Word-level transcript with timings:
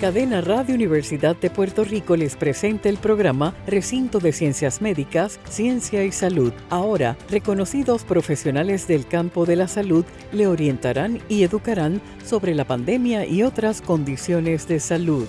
Cadena 0.00 0.40
Radio 0.40 0.74
Universidad 0.74 1.36
de 1.36 1.50
Puerto 1.50 1.84
Rico 1.84 2.16
les 2.16 2.34
presenta 2.36 2.88
el 2.88 2.96
programa 2.98 3.54
Recinto 3.66 4.18
de 4.18 4.32
Ciencias 4.32 4.82
Médicas, 4.82 5.38
Ciencia 5.48 6.04
y 6.04 6.10
Salud. 6.10 6.52
Ahora, 6.68 7.16
reconocidos 7.30 8.02
profesionales 8.02 8.88
del 8.88 9.06
campo 9.06 9.46
de 9.46 9.56
la 9.56 9.68
salud 9.68 10.04
le 10.32 10.48
orientarán 10.48 11.20
y 11.28 11.44
educarán 11.44 12.02
sobre 12.24 12.54
la 12.54 12.64
pandemia 12.64 13.24
y 13.24 13.44
otras 13.44 13.80
condiciones 13.80 14.66
de 14.66 14.80
salud. 14.80 15.26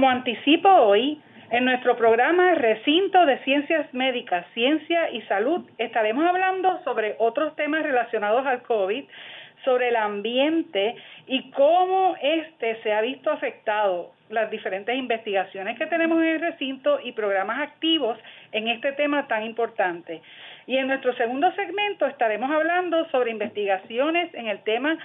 Como 0.00 0.08
anticipo 0.08 0.70
hoy, 0.70 1.20
en 1.50 1.66
nuestro 1.66 1.94
programa 1.94 2.54
Recinto 2.54 3.26
de 3.26 3.36
Ciencias 3.40 3.92
Médicas, 3.92 4.46
Ciencia 4.54 5.10
y 5.10 5.20
Salud 5.28 5.68
estaremos 5.76 6.26
hablando 6.26 6.82
sobre 6.84 7.16
otros 7.18 7.54
temas 7.54 7.82
relacionados 7.82 8.46
al 8.46 8.62
COVID, 8.62 9.04
sobre 9.62 9.88
el 9.88 9.96
ambiente 9.96 10.96
y 11.26 11.50
cómo 11.50 12.16
este 12.22 12.80
se 12.82 12.94
ha 12.94 13.02
visto 13.02 13.30
afectado, 13.30 14.12
las 14.30 14.50
diferentes 14.50 14.96
investigaciones 14.96 15.76
que 15.76 15.86
tenemos 15.86 16.22
en 16.22 16.28
el 16.28 16.40
recinto 16.40 16.98
y 17.04 17.12
programas 17.12 17.60
activos 17.60 18.18
en 18.52 18.68
este 18.68 18.92
tema 18.92 19.28
tan 19.28 19.44
importante. 19.44 20.22
Y 20.66 20.78
en 20.78 20.86
nuestro 20.86 21.12
segundo 21.16 21.52
segmento 21.52 22.06
estaremos 22.06 22.50
hablando 22.50 23.06
sobre 23.10 23.32
investigaciones 23.32 24.32
en 24.32 24.48
el 24.48 24.62
tema 24.62 24.96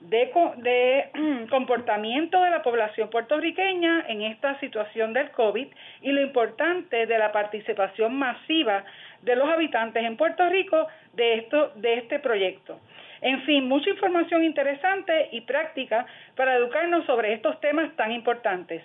de, 0.00 0.30
de 0.56 1.46
comportamiento 1.50 2.42
de 2.42 2.50
la 2.50 2.62
población 2.62 3.10
puertorriqueña 3.10 4.04
en 4.08 4.22
esta 4.22 4.58
situación 4.60 5.12
del 5.12 5.30
COVID 5.30 5.68
y 6.02 6.12
lo 6.12 6.22
importante 6.22 7.06
de 7.06 7.18
la 7.18 7.32
participación 7.32 8.14
masiva 8.14 8.84
de 9.22 9.36
los 9.36 9.48
habitantes 9.48 10.02
en 10.02 10.16
Puerto 10.16 10.48
Rico 10.48 10.86
de, 11.12 11.34
esto, 11.34 11.72
de 11.76 11.94
este 11.94 12.18
proyecto. 12.18 12.80
En 13.20 13.42
fin, 13.42 13.68
mucha 13.68 13.90
información 13.90 14.42
interesante 14.42 15.28
y 15.32 15.42
práctica 15.42 16.06
para 16.36 16.56
educarnos 16.56 17.04
sobre 17.04 17.34
estos 17.34 17.60
temas 17.60 17.94
tan 17.96 18.12
importantes. 18.12 18.82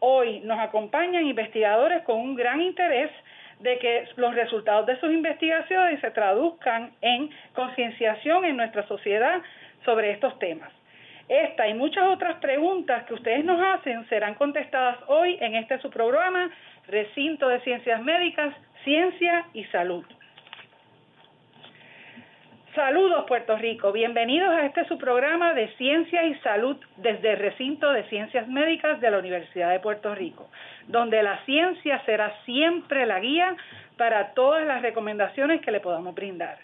Hoy 0.00 0.40
nos 0.40 0.58
acompañan 0.58 1.26
investigadores 1.26 2.02
con 2.04 2.18
un 2.18 2.34
gran 2.34 2.62
interés 2.62 3.10
de 3.60 3.78
que 3.78 4.08
los 4.16 4.34
resultados 4.34 4.86
de 4.86 4.98
sus 5.00 5.12
investigaciones 5.12 6.00
se 6.00 6.10
traduzcan 6.12 6.92
en 7.02 7.28
concienciación 7.54 8.44
en 8.44 8.56
nuestra 8.56 8.86
sociedad 8.86 9.42
sobre 9.84 10.10
estos 10.10 10.38
temas. 10.38 10.72
Esta 11.28 11.68
y 11.68 11.74
muchas 11.74 12.06
otras 12.08 12.36
preguntas 12.40 13.04
que 13.04 13.14
ustedes 13.14 13.44
nos 13.44 13.60
hacen 13.60 14.08
serán 14.08 14.34
contestadas 14.34 14.98
hoy 15.08 15.36
en 15.40 15.56
este 15.56 15.78
su 15.80 15.90
programa, 15.90 16.50
Recinto 16.86 17.48
de 17.48 17.60
Ciencias 17.60 18.02
Médicas, 18.02 18.54
Ciencia 18.82 19.44
y 19.52 19.64
Salud. 19.64 20.04
Saludos 22.74 23.24
Puerto 23.26 23.56
Rico, 23.56 23.92
bienvenidos 23.92 24.50
a 24.50 24.64
este 24.64 24.86
su 24.86 24.98
programa 24.98 25.52
de 25.52 25.68
Ciencia 25.76 26.24
y 26.24 26.34
Salud 26.36 26.76
desde 26.96 27.32
el 27.32 27.38
Recinto 27.38 27.92
de 27.92 28.04
Ciencias 28.04 28.46
Médicas 28.46 29.00
de 29.00 29.10
la 29.10 29.18
Universidad 29.18 29.70
de 29.70 29.80
Puerto 29.80 30.14
Rico, 30.14 30.48
donde 30.86 31.22
la 31.22 31.44
ciencia 31.44 32.00
será 32.06 32.32
siempre 32.44 33.04
la 33.04 33.18
guía 33.20 33.56
para 33.96 34.32
todas 34.32 34.64
las 34.64 34.80
recomendaciones 34.80 35.60
que 35.60 35.72
le 35.72 35.80
podamos 35.80 36.14
brindar. 36.14 36.56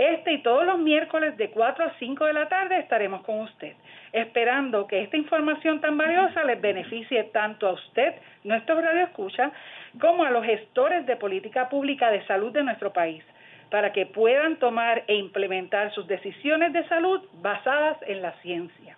Este 0.00 0.32
y 0.32 0.38
todos 0.38 0.64
los 0.64 0.78
miércoles 0.78 1.36
de 1.36 1.50
4 1.50 1.84
a 1.84 1.92
5 1.98 2.24
de 2.24 2.32
la 2.32 2.48
tarde 2.48 2.78
estaremos 2.78 3.22
con 3.22 3.40
usted, 3.40 3.74
esperando 4.14 4.86
que 4.86 5.02
esta 5.02 5.18
información 5.18 5.82
tan 5.82 5.98
valiosa 5.98 6.42
les 6.44 6.58
beneficie 6.58 7.24
tanto 7.24 7.68
a 7.68 7.72
usted, 7.72 8.14
nuestro 8.42 8.80
radio 8.80 9.02
escucha, 9.02 9.52
como 10.00 10.24
a 10.24 10.30
los 10.30 10.42
gestores 10.42 11.04
de 11.04 11.16
política 11.16 11.68
pública 11.68 12.10
de 12.10 12.24
salud 12.24 12.50
de 12.50 12.62
nuestro 12.62 12.94
país, 12.94 13.22
para 13.68 13.92
que 13.92 14.06
puedan 14.06 14.56
tomar 14.56 15.04
e 15.06 15.16
implementar 15.16 15.92
sus 15.92 16.06
decisiones 16.06 16.72
de 16.72 16.88
salud 16.88 17.20
basadas 17.42 17.98
en 18.06 18.22
la 18.22 18.32
ciencia. 18.40 18.96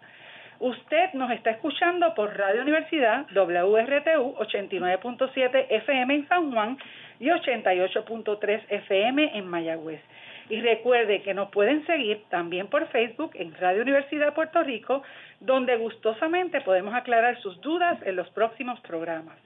Usted 0.60 1.14
nos 1.14 1.32
está 1.32 1.50
escuchando 1.50 2.14
por 2.14 2.38
Radio 2.38 2.62
Universidad 2.62 3.26
WRTU 3.34 4.36
89.7 4.36 5.66
FM 5.68 6.14
en 6.14 6.28
San 6.28 6.52
Juan 6.52 6.78
y 7.18 7.26
88.3 7.26 8.62
FM 8.68 9.36
en 9.36 9.48
Mayagüez 9.48 10.00
y 10.48 10.60
recuerde 10.60 11.22
que 11.22 11.34
nos 11.34 11.50
pueden 11.50 11.84
seguir 11.86 12.22
también 12.28 12.68
por 12.68 12.88
Facebook 12.88 13.32
en 13.34 13.54
Radio 13.56 13.82
Universidad 13.82 14.34
Puerto 14.34 14.62
Rico, 14.62 15.02
donde 15.40 15.76
gustosamente 15.76 16.60
podemos 16.60 16.94
aclarar 16.94 17.40
sus 17.40 17.60
dudas 17.60 17.98
en 18.04 18.16
los 18.16 18.28
próximos 18.30 18.80
programas. 18.80 19.36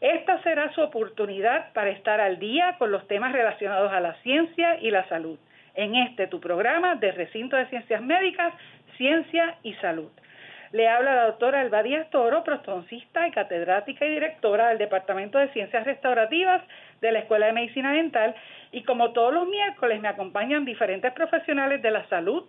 Esta 0.00 0.42
será 0.42 0.72
su 0.72 0.80
oportunidad 0.80 1.72
para 1.74 1.90
estar 1.90 2.20
al 2.20 2.40
día 2.40 2.76
con 2.78 2.90
los 2.90 3.06
temas 3.06 3.32
relacionados 3.32 3.92
a 3.92 4.00
la 4.00 4.14
ciencia 4.22 4.76
y 4.80 4.90
la 4.90 5.08
salud. 5.08 5.38
En 5.74 5.94
este 5.94 6.26
tu 6.26 6.40
programa 6.40 6.96
de 6.96 7.12
Recinto 7.12 7.56
de 7.56 7.66
Ciencias 7.66 8.02
Médicas, 8.02 8.52
Ciencia 8.96 9.56
y 9.62 9.74
Salud. 9.74 10.10
Le 10.72 10.88
habla 10.88 11.14
la 11.14 11.26
doctora 11.26 11.60
Elba 11.60 11.82
Díaz 11.82 12.08
Toro, 12.10 12.42
prostoncista 12.44 13.28
y 13.28 13.30
catedrática 13.30 14.06
y 14.06 14.10
directora 14.10 14.70
del 14.70 14.78
Departamento 14.78 15.38
de 15.38 15.52
Ciencias 15.52 15.84
Restaurativas 15.84 16.62
de 17.00 17.12
la 17.12 17.20
Escuela 17.20 17.46
de 17.46 17.52
Medicina 17.52 17.92
Dental 17.92 18.34
y 18.72 18.82
como 18.82 19.12
todos 19.12 19.32
los 19.32 19.46
miércoles 19.46 20.00
me 20.00 20.08
acompañan 20.08 20.64
diferentes 20.64 21.12
profesionales 21.12 21.82
de 21.82 21.90
la 21.90 22.08
salud, 22.08 22.44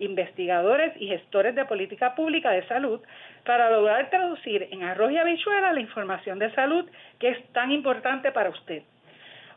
investigadores 0.00 0.92
y 0.98 1.06
gestores 1.06 1.54
de 1.54 1.64
política 1.64 2.14
pública 2.14 2.50
de 2.50 2.66
salud 2.66 3.00
para 3.44 3.70
lograr 3.70 4.10
traducir 4.10 4.68
en 4.72 4.82
arroz 4.82 5.12
y 5.12 5.18
habichuela 5.18 5.72
la 5.72 5.80
información 5.80 6.38
de 6.38 6.52
salud 6.54 6.88
que 7.18 7.28
es 7.28 7.52
tan 7.52 7.70
importante 7.70 8.32
para 8.32 8.50
usted. 8.50 8.82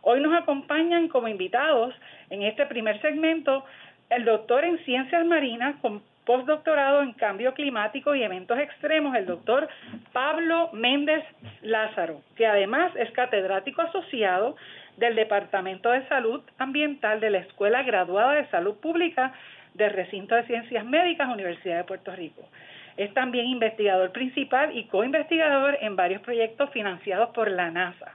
Hoy 0.01 0.19
nos 0.19 0.33
acompañan 0.39 1.07
como 1.07 1.29
invitados 1.29 1.95
en 2.29 2.43
este 2.43 2.65
primer 2.65 3.01
segmento 3.01 3.65
el 4.09 4.25
doctor 4.25 4.65
en 4.65 4.77
ciencias 4.85 5.25
marinas 5.25 5.75
con 5.81 6.03
postdoctorado 6.25 7.01
en 7.01 7.13
cambio 7.13 7.53
climático 7.53 8.15
y 8.15 8.23
eventos 8.23 8.57
extremos, 8.59 9.15
el 9.15 9.25
doctor 9.25 9.67
Pablo 10.11 10.69
Méndez 10.73 11.23
Lázaro, 11.61 12.21
que 12.35 12.47
además 12.47 12.91
es 12.95 13.11
catedrático 13.11 13.81
asociado 13.81 14.55
del 14.97 15.15
Departamento 15.15 15.89
de 15.91 16.07
Salud 16.07 16.41
Ambiental 16.57 17.19
de 17.19 17.29
la 17.29 17.39
Escuela 17.39 17.83
Graduada 17.83 18.33
de 18.33 18.47
Salud 18.47 18.75
Pública 18.75 19.33
del 19.73 19.91
Recinto 19.91 20.35
de 20.35 20.43
Ciencias 20.43 20.85
Médicas, 20.85 21.29
Universidad 21.29 21.77
de 21.77 21.83
Puerto 21.83 22.15
Rico. 22.15 22.47
Es 22.95 23.13
también 23.13 23.47
investigador 23.47 24.11
principal 24.11 24.75
y 24.77 24.85
co-investigador 24.85 25.77
en 25.81 25.95
varios 25.95 26.21
proyectos 26.21 26.69
financiados 26.69 27.29
por 27.29 27.49
la 27.49 27.71
NASA. 27.71 28.13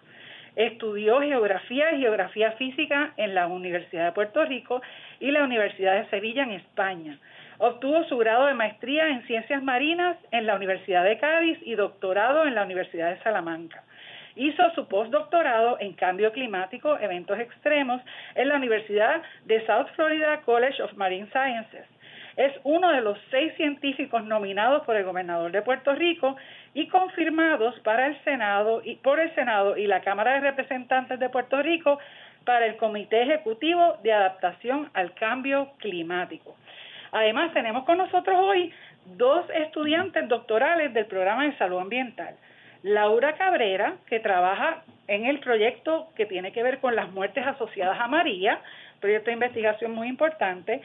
Estudió 0.54 1.20
geografía 1.20 1.92
y 1.92 2.00
geografía 2.00 2.52
física 2.52 3.12
en 3.16 3.34
la 3.34 3.46
Universidad 3.46 4.06
de 4.06 4.12
Puerto 4.12 4.44
Rico 4.44 4.82
y 5.20 5.30
la 5.30 5.44
Universidad 5.44 5.94
de 5.94 6.10
Sevilla 6.10 6.44
en 6.44 6.52
España. 6.52 7.18
Obtuvo 7.58 8.04
su 8.04 8.16
grado 8.18 8.46
de 8.46 8.54
maestría 8.54 9.08
en 9.08 9.26
ciencias 9.26 9.62
marinas 9.62 10.16
en 10.30 10.46
la 10.46 10.54
Universidad 10.54 11.04
de 11.04 11.18
Cádiz 11.18 11.58
y 11.62 11.74
doctorado 11.74 12.46
en 12.46 12.54
la 12.54 12.62
Universidad 12.62 13.10
de 13.10 13.22
Salamanca. 13.22 13.82
Hizo 14.38 14.70
su 14.76 14.86
postdoctorado 14.86 15.78
en 15.80 15.94
cambio 15.94 16.30
climático, 16.30 16.96
eventos 17.00 17.40
extremos, 17.40 18.00
en 18.36 18.46
la 18.46 18.54
Universidad 18.54 19.20
de 19.46 19.66
South 19.66 19.88
Florida 19.96 20.42
College 20.42 20.80
of 20.80 20.92
Marine 20.94 21.26
Sciences. 21.32 21.84
Es 22.36 22.52
uno 22.62 22.92
de 22.92 23.00
los 23.00 23.18
seis 23.32 23.52
científicos 23.56 24.22
nominados 24.22 24.84
por 24.84 24.94
el 24.94 25.04
gobernador 25.04 25.50
de 25.50 25.60
Puerto 25.62 25.92
Rico 25.92 26.36
y 26.72 26.86
confirmados 26.86 27.80
para 27.80 28.06
el 28.06 28.22
Senado 28.22 28.80
y 28.84 28.94
por 28.94 29.18
el 29.18 29.34
Senado 29.34 29.76
y 29.76 29.88
la 29.88 30.02
Cámara 30.02 30.34
de 30.34 30.40
Representantes 30.40 31.18
de 31.18 31.30
Puerto 31.30 31.60
Rico 31.60 31.98
para 32.44 32.64
el 32.66 32.76
Comité 32.76 33.22
Ejecutivo 33.22 33.98
de 34.04 34.12
Adaptación 34.12 34.88
al 34.94 35.14
Cambio 35.14 35.72
Climático. 35.78 36.54
Además, 37.10 37.52
tenemos 37.54 37.84
con 37.84 37.98
nosotros 37.98 38.36
hoy 38.38 38.72
dos 39.16 39.44
estudiantes 39.52 40.28
doctorales 40.28 40.94
del 40.94 41.06
programa 41.06 41.42
de 41.42 41.56
salud 41.56 41.80
ambiental. 41.80 42.36
Laura 42.82 43.34
Cabrera, 43.34 43.94
que 44.06 44.20
trabaja 44.20 44.82
en 45.06 45.24
el 45.24 45.40
proyecto 45.40 46.08
que 46.16 46.26
tiene 46.26 46.52
que 46.52 46.62
ver 46.62 46.78
con 46.78 46.94
las 46.94 47.10
muertes 47.10 47.46
asociadas 47.46 47.98
a 48.00 48.08
María, 48.08 48.60
proyecto 49.00 49.26
de 49.26 49.34
investigación 49.34 49.92
muy 49.92 50.08
importante, 50.08 50.82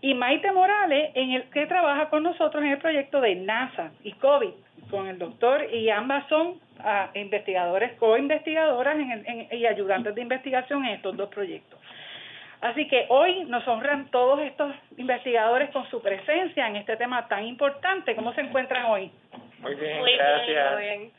y 0.00 0.14
Maite 0.14 0.52
Morales, 0.52 1.10
en 1.14 1.32
el 1.32 1.42
que 1.50 1.66
trabaja 1.66 2.08
con 2.08 2.22
nosotros 2.22 2.62
en 2.62 2.70
el 2.70 2.78
proyecto 2.78 3.20
de 3.20 3.34
NASA 3.34 3.90
y 4.02 4.12
COVID, 4.12 4.50
con 4.90 5.08
el 5.08 5.18
doctor, 5.18 5.66
y 5.72 5.90
ambas 5.90 6.28
son 6.28 6.60
ah, 6.80 7.10
investigadores, 7.14 7.92
co-investigadoras 7.98 8.96
y 9.50 9.66
ayudantes 9.66 10.14
de 10.14 10.22
investigación 10.22 10.84
en 10.84 10.94
estos 10.94 11.16
dos 11.16 11.28
proyectos. 11.28 11.80
Así 12.60 12.88
que 12.88 13.06
hoy 13.10 13.44
nos 13.44 13.66
honran 13.68 14.10
todos 14.10 14.40
estos 14.40 14.74
investigadores 14.96 15.70
con 15.70 15.88
su 15.90 16.00
presencia 16.00 16.66
en 16.66 16.76
este 16.76 16.96
tema 16.96 17.28
tan 17.28 17.44
importante. 17.44 18.16
¿Cómo 18.16 18.32
se 18.32 18.40
encuentran 18.40 18.86
hoy? 18.86 19.10
Muy 19.66 19.74
bien, 19.74 20.02
gracias. 20.18 20.78
bien, 20.78 21.12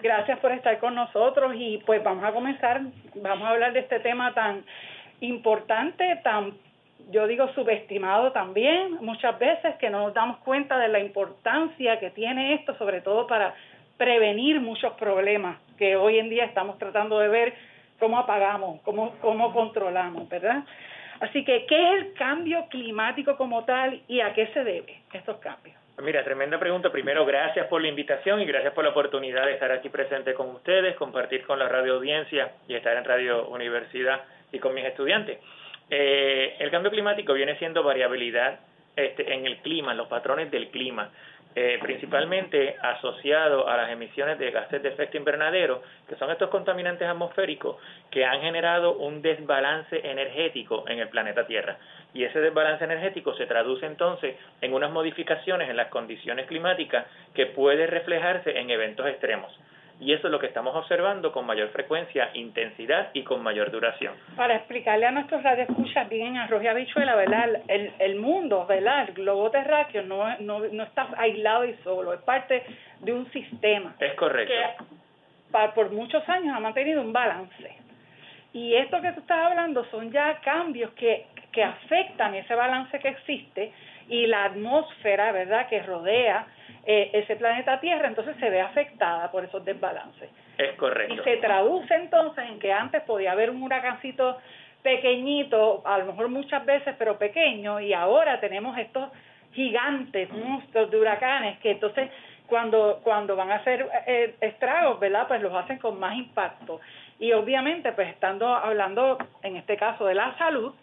Gracias 0.00 0.38
por 0.38 0.52
estar 0.52 0.78
con 0.78 0.94
nosotros 0.94 1.52
y 1.54 1.78
pues 1.84 2.02
vamos 2.02 2.24
a 2.24 2.32
comenzar, 2.32 2.80
vamos 3.16 3.46
a 3.46 3.50
hablar 3.50 3.72
de 3.72 3.80
este 3.80 4.00
tema 4.00 4.32
tan 4.32 4.64
importante, 5.20 6.16
tan 6.24 6.54
yo 7.10 7.26
digo 7.26 7.48
subestimado 7.54 8.32
también 8.32 8.94
muchas 9.00 9.38
veces 9.38 9.74
que 9.76 9.90
no 9.90 10.02
nos 10.02 10.14
damos 10.14 10.38
cuenta 10.38 10.78
de 10.78 10.88
la 10.88 11.00
importancia 11.00 11.98
que 11.98 12.10
tiene 12.10 12.54
esto, 12.54 12.76
sobre 12.78 13.00
todo 13.00 13.26
para 13.26 13.54
prevenir 13.96 14.60
muchos 14.60 14.92
problemas 14.94 15.58
que 15.76 15.96
hoy 15.96 16.18
en 16.18 16.30
día 16.30 16.44
estamos 16.44 16.78
tratando 16.78 17.18
de 17.18 17.28
ver 17.28 17.54
cómo 17.98 18.18
apagamos, 18.18 18.80
cómo, 18.82 19.14
cómo 19.20 19.52
controlamos, 19.52 20.28
¿verdad? 20.28 20.64
Así 21.20 21.44
que, 21.44 21.66
¿qué 21.66 21.76
es 21.76 22.00
el 22.00 22.14
cambio 22.14 22.66
climático 22.68 23.36
como 23.36 23.64
tal 23.64 24.00
y 24.08 24.20
a 24.20 24.32
qué 24.32 24.46
se 24.48 24.64
debe 24.64 25.02
estos 25.12 25.36
cambios? 25.38 25.81
Mira, 26.02 26.24
tremenda 26.24 26.58
pregunta. 26.58 26.90
Primero, 26.90 27.24
gracias 27.24 27.68
por 27.68 27.80
la 27.80 27.86
invitación 27.86 28.40
y 28.40 28.44
gracias 28.44 28.72
por 28.72 28.82
la 28.82 28.90
oportunidad 28.90 29.46
de 29.46 29.52
estar 29.52 29.70
aquí 29.70 29.88
presente 29.88 30.34
con 30.34 30.48
ustedes, 30.48 30.96
compartir 30.96 31.44
con 31.44 31.60
la 31.60 31.68
radio 31.68 31.94
audiencia 31.94 32.50
y 32.66 32.74
estar 32.74 32.96
en 32.96 33.04
Radio 33.04 33.46
Universidad 33.48 34.22
y 34.50 34.58
con 34.58 34.74
mis 34.74 34.84
estudiantes. 34.84 35.38
Eh, 35.90 36.56
el 36.58 36.72
cambio 36.72 36.90
climático 36.90 37.32
viene 37.34 37.56
siendo 37.58 37.84
variabilidad 37.84 38.58
este, 38.96 39.32
en 39.32 39.46
el 39.46 39.58
clima, 39.58 39.92
en 39.92 39.98
los 39.98 40.08
patrones 40.08 40.50
del 40.50 40.70
clima. 40.70 41.12
Eh, 41.54 41.78
principalmente 41.82 42.76
asociado 42.80 43.68
a 43.68 43.76
las 43.76 43.90
emisiones 43.90 44.38
de 44.38 44.50
gases 44.50 44.82
de 44.82 44.88
efecto 44.88 45.18
invernadero, 45.18 45.82
que 46.08 46.16
son 46.16 46.30
estos 46.30 46.48
contaminantes 46.48 47.06
atmosféricos 47.06 47.76
que 48.10 48.24
han 48.24 48.40
generado 48.40 48.94
un 48.94 49.20
desbalance 49.20 50.00
energético 50.02 50.84
en 50.88 50.98
el 50.98 51.08
planeta 51.08 51.46
Tierra. 51.46 51.76
Y 52.14 52.24
ese 52.24 52.40
desbalance 52.40 52.84
energético 52.84 53.34
se 53.34 53.44
traduce 53.44 53.84
entonces 53.84 54.36
en 54.62 54.72
unas 54.72 54.90
modificaciones 54.92 55.68
en 55.68 55.76
las 55.76 55.88
condiciones 55.88 56.46
climáticas 56.46 57.04
que 57.34 57.44
puede 57.44 57.86
reflejarse 57.86 58.58
en 58.58 58.70
eventos 58.70 59.06
extremos 59.06 59.52
y 60.02 60.12
eso 60.12 60.26
es 60.26 60.32
lo 60.32 60.40
que 60.40 60.46
estamos 60.46 60.74
observando 60.74 61.30
con 61.30 61.46
mayor 61.46 61.68
frecuencia, 61.68 62.30
intensidad 62.34 63.10
y 63.12 63.22
con 63.22 63.40
mayor 63.40 63.70
duración. 63.70 64.14
Para 64.36 64.56
explicarle 64.56 65.06
a 65.06 65.12
nuestros 65.12 65.42
radioescuchas 65.44 66.08
bien 66.08 66.28
en 66.28 66.36
arroz 66.38 66.62
y 66.64 66.66
habichuela, 66.66 67.14
¿verdad? 67.14 67.62
El, 67.68 67.92
el 68.00 68.16
mundo, 68.16 68.66
¿verdad? 68.66 69.08
El 69.08 69.14
globo 69.14 69.50
terráqueo 69.50 70.02
no, 70.02 70.36
no, 70.40 70.58
no 70.58 70.82
está 70.82 71.08
aislado 71.16 71.64
y 71.66 71.74
solo, 71.84 72.12
es 72.14 72.20
parte 72.22 72.64
de 72.98 73.12
un 73.12 73.30
sistema. 73.30 73.94
Es 74.00 74.14
correcto. 74.14 74.52
Que 74.52 75.68
por 75.74 75.92
muchos 75.92 76.28
años 76.28 76.56
ha 76.56 76.60
mantenido 76.60 77.00
un 77.00 77.12
balance. 77.12 77.76
Y 78.52 78.74
esto 78.74 79.00
que 79.00 79.12
tú 79.12 79.20
estás 79.20 79.50
hablando 79.50 79.84
son 79.90 80.10
ya 80.10 80.40
cambios 80.40 80.90
que, 80.94 81.26
que 81.52 81.62
afectan 81.62 82.34
ese 82.34 82.54
balance 82.54 82.98
que 82.98 83.08
existe 83.08 83.72
y 84.08 84.26
la 84.26 84.46
atmósfera, 84.46 85.30
¿verdad?, 85.30 85.68
que 85.68 85.80
rodea 85.80 86.46
eh, 86.84 87.10
ese 87.12 87.36
planeta 87.36 87.78
Tierra 87.80 88.08
entonces 88.08 88.36
se 88.38 88.50
ve 88.50 88.60
afectada 88.60 89.30
por 89.30 89.44
esos 89.44 89.64
desbalances. 89.64 90.28
Es 90.58 90.72
correcto. 90.72 91.14
Y 91.14 91.18
se 91.18 91.36
traduce 91.36 91.94
entonces 91.94 92.44
en 92.48 92.58
que 92.58 92.72
antes 92.72 93.02
podía 93.02 93.32
haber 93.32 93.50
un 93.50 93.62
huracancito 93.62 94.38
pequeñito, 94.82 95.82
a 95.84 95.98
lo 95.98 96.06
mejor 96.06 96.28
muchas 96.28 96.64
veces, 96.66 96.94
pero 96.98 97.18
pequeño, 97.18 97.80
y 97.80 97.92
ahora 97.92 98.40
tenemos 98.40 98.76
estos 98.78 99.10
gigantes 99.52 100.30
monstruos 100.32 100.90
de 100.90 100.98
huracanes 100.98 101.58
que 101.58 101.72
entonces 101.72 102.10
cuando 102.46 103.00
cuando 103.04 103.36
van 103.36 103.50
a 103.50 103.56
hacer 103.56 103.88
eh, 104.06 104.34
estragos, 104.40 104.98
¿verdad? 104.98 105.28
Pues 105.28 105.40
los 105.40 105.54
hacen 105.54 105.78
con 105.78 106.00
más 106.00 106.16
impacto. 106.16 106.80
Y 107.18 107.32
obviamente, 107.32 107.92
pues 107.92 108.08
estando 108.08 108.48
hablando 108.48 109.18
en 109.42 109.56
este 109.56 109.76
caso 109.76 110.04
de 110.06 110.14
la 110.14 110.36
salud, 110.36 110.74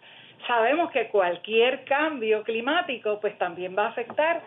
sabemos 0.46 0.90
que 0.90 1.08
cualquier 1.08 1.84
cambio 1.84 2.42
climático 2.42 3.20
pues 3.20 3.36
también 3.36 3.76
va 3.76 3.86
a 3.86 3.88
afectar 3.88 4.40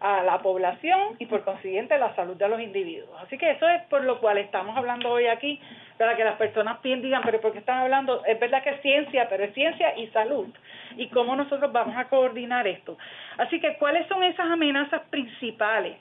a 0.00 0.22
la 0.22 0.38
población 0.38 1.16
y 1.18 1.26
por 1.26 1.44
consiguiente 1.44 1.98
la 1.98 2.14
salud 2.14 2.36
de 2.36 2.48
los 2.48 2.60
individuos. 2.60 3.10
Así 3.22 3.36
que 3.36 3.50
eso 3.50 3.68
es 3.68 3.82
por 3.84 4.02
lo 4.04 4.18
cual 4.18 4.38
estamos 4.38 4.76
hablando 4.76 5.10
hoy 5.10 5.26
aquí, 5.26 5.60
para 5.98 6.16
que 6.16 6.24
las 6.24 6.36
personas 6.36 6.78
digan, 6.82 7.22
pero 7.22 7.40
¿por 7.40 7.52
qué 7.52 7.58
están 7.58 7.80
hablando? 7.80 8.24
Es 8.24 8.40
verdad 8.40 8.62
que 8.62 8.70
es 8.70 8.80
ciencia, 8.80 9.28
pero 9.28 9.44
es 9.44 9.52
ciencia 9.52 9.96
y 9.98 10.06
salud. 10.08 10.48
¿Y 10.96 11.08
cómo 11.08 11.36
nosotros 11.36 11.70
vamos 11.70 11.94
a 11.96 12.08
coordinar 12.08 12.66
esto? 12.66 12.96
Así 13.36 13.60
que, 13.60 13.76
¿cuáles 13.76 14.06
son 14.08 14.22
esas 14.24 14.50
amenazas 14.50 15.02
principales? 15.10 15.98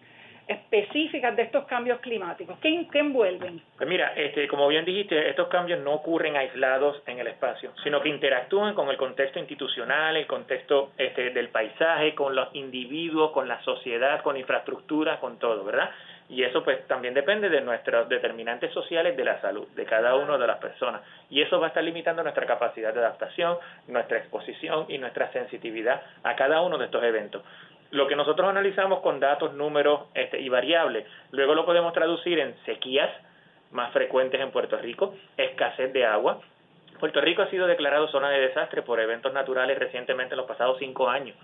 Específicas 0.50 1.36
de 1.36 1.44
estos 1.44 1.66
cambios 1.66 2.00
climáticos? 2.00 2.58
¿Qué, 2.60 2.88
¿Qué, 2.92 3.00
envuelven? 3.00 3.62
Pues 3.78 3.88
mira, 3.88 4.14
este, 4.16 4.48
como 4.48 4.68
bien 4.68 4.84
dijiste, 4.84 5.30
estos 5.30 5.48
cambios 5.48 5.80
no 5.82 5.94
ocurren 5.94 6.36
aislados 6.36 7.02
en 7.06 7.20
el 7.20 7.28
espacio, 7.28 7.72
sino 7.84 8.02
que 8.02 8.10
interactúan 8.10 8.74
con 8.74 8.90
el 8.90 8.98
contexto 8.98 9.38
institucional, 9.38 10.18
el 10.18 10.26
contexto 10.26 10.92
este, 10.98 11.30
del 11.30 11.50
paisaje, 11.50 12.16
con 12.16 12.36
los 12.36 12.50
individuos, 12.56 13.32
con 13.32 13.48
la 13.48 13.62
sociedad, 13.62 14.22
con 14.24 14.38
infraestructura, 14.38 15.20
con 15.20 15.38
todo, 15.38 15.64
¿verdad? 15.64 15.92
Y 16.30 16.44
eso 16.44 16.64
pues 16.64 16.86
también 16.88 17.14
depende 17.14 17.50
de 17.50 17.62
nuestros 17.62 18.08
determinantes 18.10 18.72
sociales 18.72 19.18
de 19.18 19.26
la 19.26 19.42
salud, 19.42 19.68
de 19.70 19.86
cada 19.86 20.16
una 20.16 20.38
de 20.38 20.48
las 20.48 20.58
personas. 20.58 21.02
Y 21.30 21.42
eso 21.42 21.60
va 21.60 21.68
a 21.68 21.70
estar 21.70 21.84
limitando 21.84 22.22
nuestra 22.22 22.46
capacidad 22.46 22.94
de 22.94 23.00
adaptación, 23.00 23.58
nuestra 23.88 24.20
exposición 24.20 24.86
y 24.90 25.00
nuestra 25.00 25.32
sensitividad 25.32 26.02
a 26.24 26.36
cada 26.36 26.62
uno 26.62 26.78
de 26.78 26.86
estos 26.86 27.04
eventos 27.04 27.44
lo 27.92 28.08
que 28.08 28.16
nosotros 28.16 28.48
analizamos 28.48 29.00
con 29.00 29.20
datos, 29.20 29.54
números 29.54 30.02
este, 30.14 30.40
y 30.40 30.50
variables, 30.50 31.06
luego 31.32 31.56
lo 31.56 31.66
podemos 31.66 31.94
traducir 31.94 32.40
en 32.40 32.56
sequías 32.66 33.10
más 33.72 33.92
frecuentes 33.94 34.40
en 34.42 34.52
Puerto 34.52 34.78
Rico, 34.78 35.16
escasez 35.38 35.92
de 35.94 36.06
agua. 36.06 36.40
Puerto 37.00 37.22
Rico 37.22 37.42
ha 37.42 37.50
sido 37.50 37.68
declarado 37.68 38.08
zona 38.10 38.30
de 38.30 38.42
desastre 38.42 38.82
por 38.82 39.00
eventos 39.00 39.34
naturales 39.34 39.78
recientemente 39.80 40.34
en 40.34 40.38
los 40.38 40.48
pasados 40.48 40.78
cinco 40.80 41.10
años, 41.10 41.36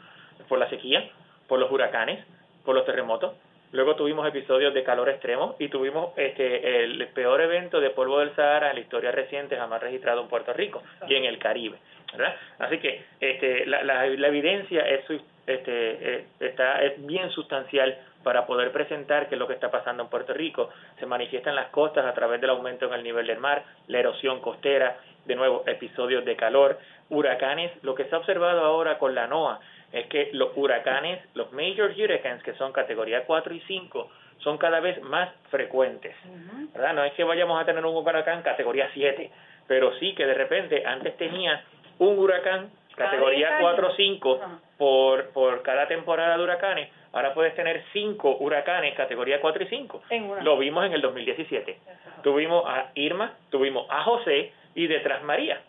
por 0.47 0.59
la 0.59 0.69
sequía, 0.69 1.09
por 1.47 1.59
los 1.59 1.71
huracanes, 1.71 2.25
por 2.63 2.75
los 2.75 2.85
terremotos. 2.85 3.33
Luego 3.71 3.95
tuvimos 3.95 4.27
episodios 4.27 4.73
de 4.73 4.83
calor 4.83 5.09
extremo 5.09 5.55
y 5.59 5.69
tuvimos 5.69 6.17
este, 6.17 6.83
el 6.83 7.07
peor 7.09 7.41
evento 7.41 7.79
de 7.79 7.89
polvo 7.89 8.19
del 8.19 8.35
Sahara 8.35 8.69
en 8.69 8.75
la 8.75 8.81
historia 8.81 9.11
reciente 9.11 9.57
jamás 9.57 9.81
registrado 9.81 10.21
en 10.21 10.27
Puerto 10.27 10.53
Rico 10.53 10.81
y 11.07 11.15
en 11.15 11.25
el 11.25 11.39
Caribe. 11.39 11.77
¿verdad? 12.13 12.35
Así 12.59 12.77
que 12.77 13.03
este, 13.19 13.65
la, 13.65 13.83
la, 13.83 14.05
evidencia 14.05 14.81
es 14.87 15.05
este, 15.47 16.15
eh, 16.15 16.25
está, 16.39 16.81
es 16.81 17.05
bien 17.05 17.29
sustancial 17.31 17.97
para 18.23 18.47
poder 18.47 18.71
presentar 18.71 19.29
qué 19.29 19.35
es 19.35 19.39
lo 19.39 19.47
que 19.47 19.53
está 19.53 19.69
pasando 19.69 20.03
en 20.03 20.09
Puerto 20.09 20.33
Rico. 20.33 20.69
Se 20.99 21.05
manifiesta 21.05 21.51
en 21.51 21.55
las 21.55 21.67
costas 21.67 22.05
a 22.05 22.13
través 22.13 22.41
del 22.41 22.49
aumento 22.49 22.87
en 22.87 22.93
el 22.93 23.03
nivel 23.03 23.27
del 23.27 23.37
mar, 23.37 23.63
la 23.87 23.99
erosión 23.99 24.41
costera, 24.41 24.97
de 25.25 25.35
nuevo, 25.35 25.63
episodios 25.67 26.25
de 26.25 26.35
calor, 26.35 26.79
huracanes. 27.09 27.71
Lo 27.83 27.93
que 27.93 28.05
se 28.05 28.15
ha 28.15 28.17
observado 28.17 28.61
ahora 28.61 28.97
con 28.97 29.13
la 29.13 29.27
NOAA 29.27 29.59
es 29.91 30.07
que 30.07 30.29
los 30.33 30.49
huracanes, 30.55 31.21
los 31.35 31.51
major 31.51 31.91
hurricanes, 31.91 32.43
que 32.43 32.53
son 32.55 32.71
categoría 32.71 33.25
4 33.25 33.53
y 33.53 33.59
5, 33.61 34.09
son 34.39 34.57
cada 34.57 34.79
vez 34.79 35.01
más 35.03 35.29
frecuentes. 35.49 36.15
¿verdad? 36.73 36.93
No 36.93 37.03
es 37.03 37.13
que 37.13 37.23
vayamos 37.23 37.61
a 37.61 37.65
tener 37.65 37.85
un 37.85 37.95
huracán 37.95 38.41
categoría 38.41 38.89
7, 38.93 39.29
pero 39.67 39.93
sí 39.99 40.13
que 40.15 40.25
de 40.25 40.33
repente 40.33 40.83
antes 40.85 41.15
tenía 41.17 41.63
un 41.99 42.17
huracán 42.17 42.69
categoría 42.95 43.57
4 43.59 43.87
o 43.87 43.95
5 43.95 44.39
por, 44.77 45.29
por 45.29 45.61
cada 45.61 45.87
temporada 45.87 46.37
de 46.37 46.43
huracanes, 46.43 46.89
ahora 47.13 47.33
puedes 47.33 47.55
tener 47.55 47.83
5 47.93 48.37
huracanes 48.39 48.95
categoría 48.95 49.39
4 49.39 49.63
y 49.63 49.67
5. 49.67 50.03
Lo 50.41 50.57
vimos 50.57 50.85
en 50.85 50.93
el 50.93 51.01
2017. 51.01 51.77
Tuvimos 52.23 52.63
a 52.67 52.91
Irma, 52.95 53.33
tuvimos 53.49 53.87
a 53.89 54.03
José 54.03 54.51
y 54.73 54.87
detrás 54.87 55.23
María. 55.23 55.61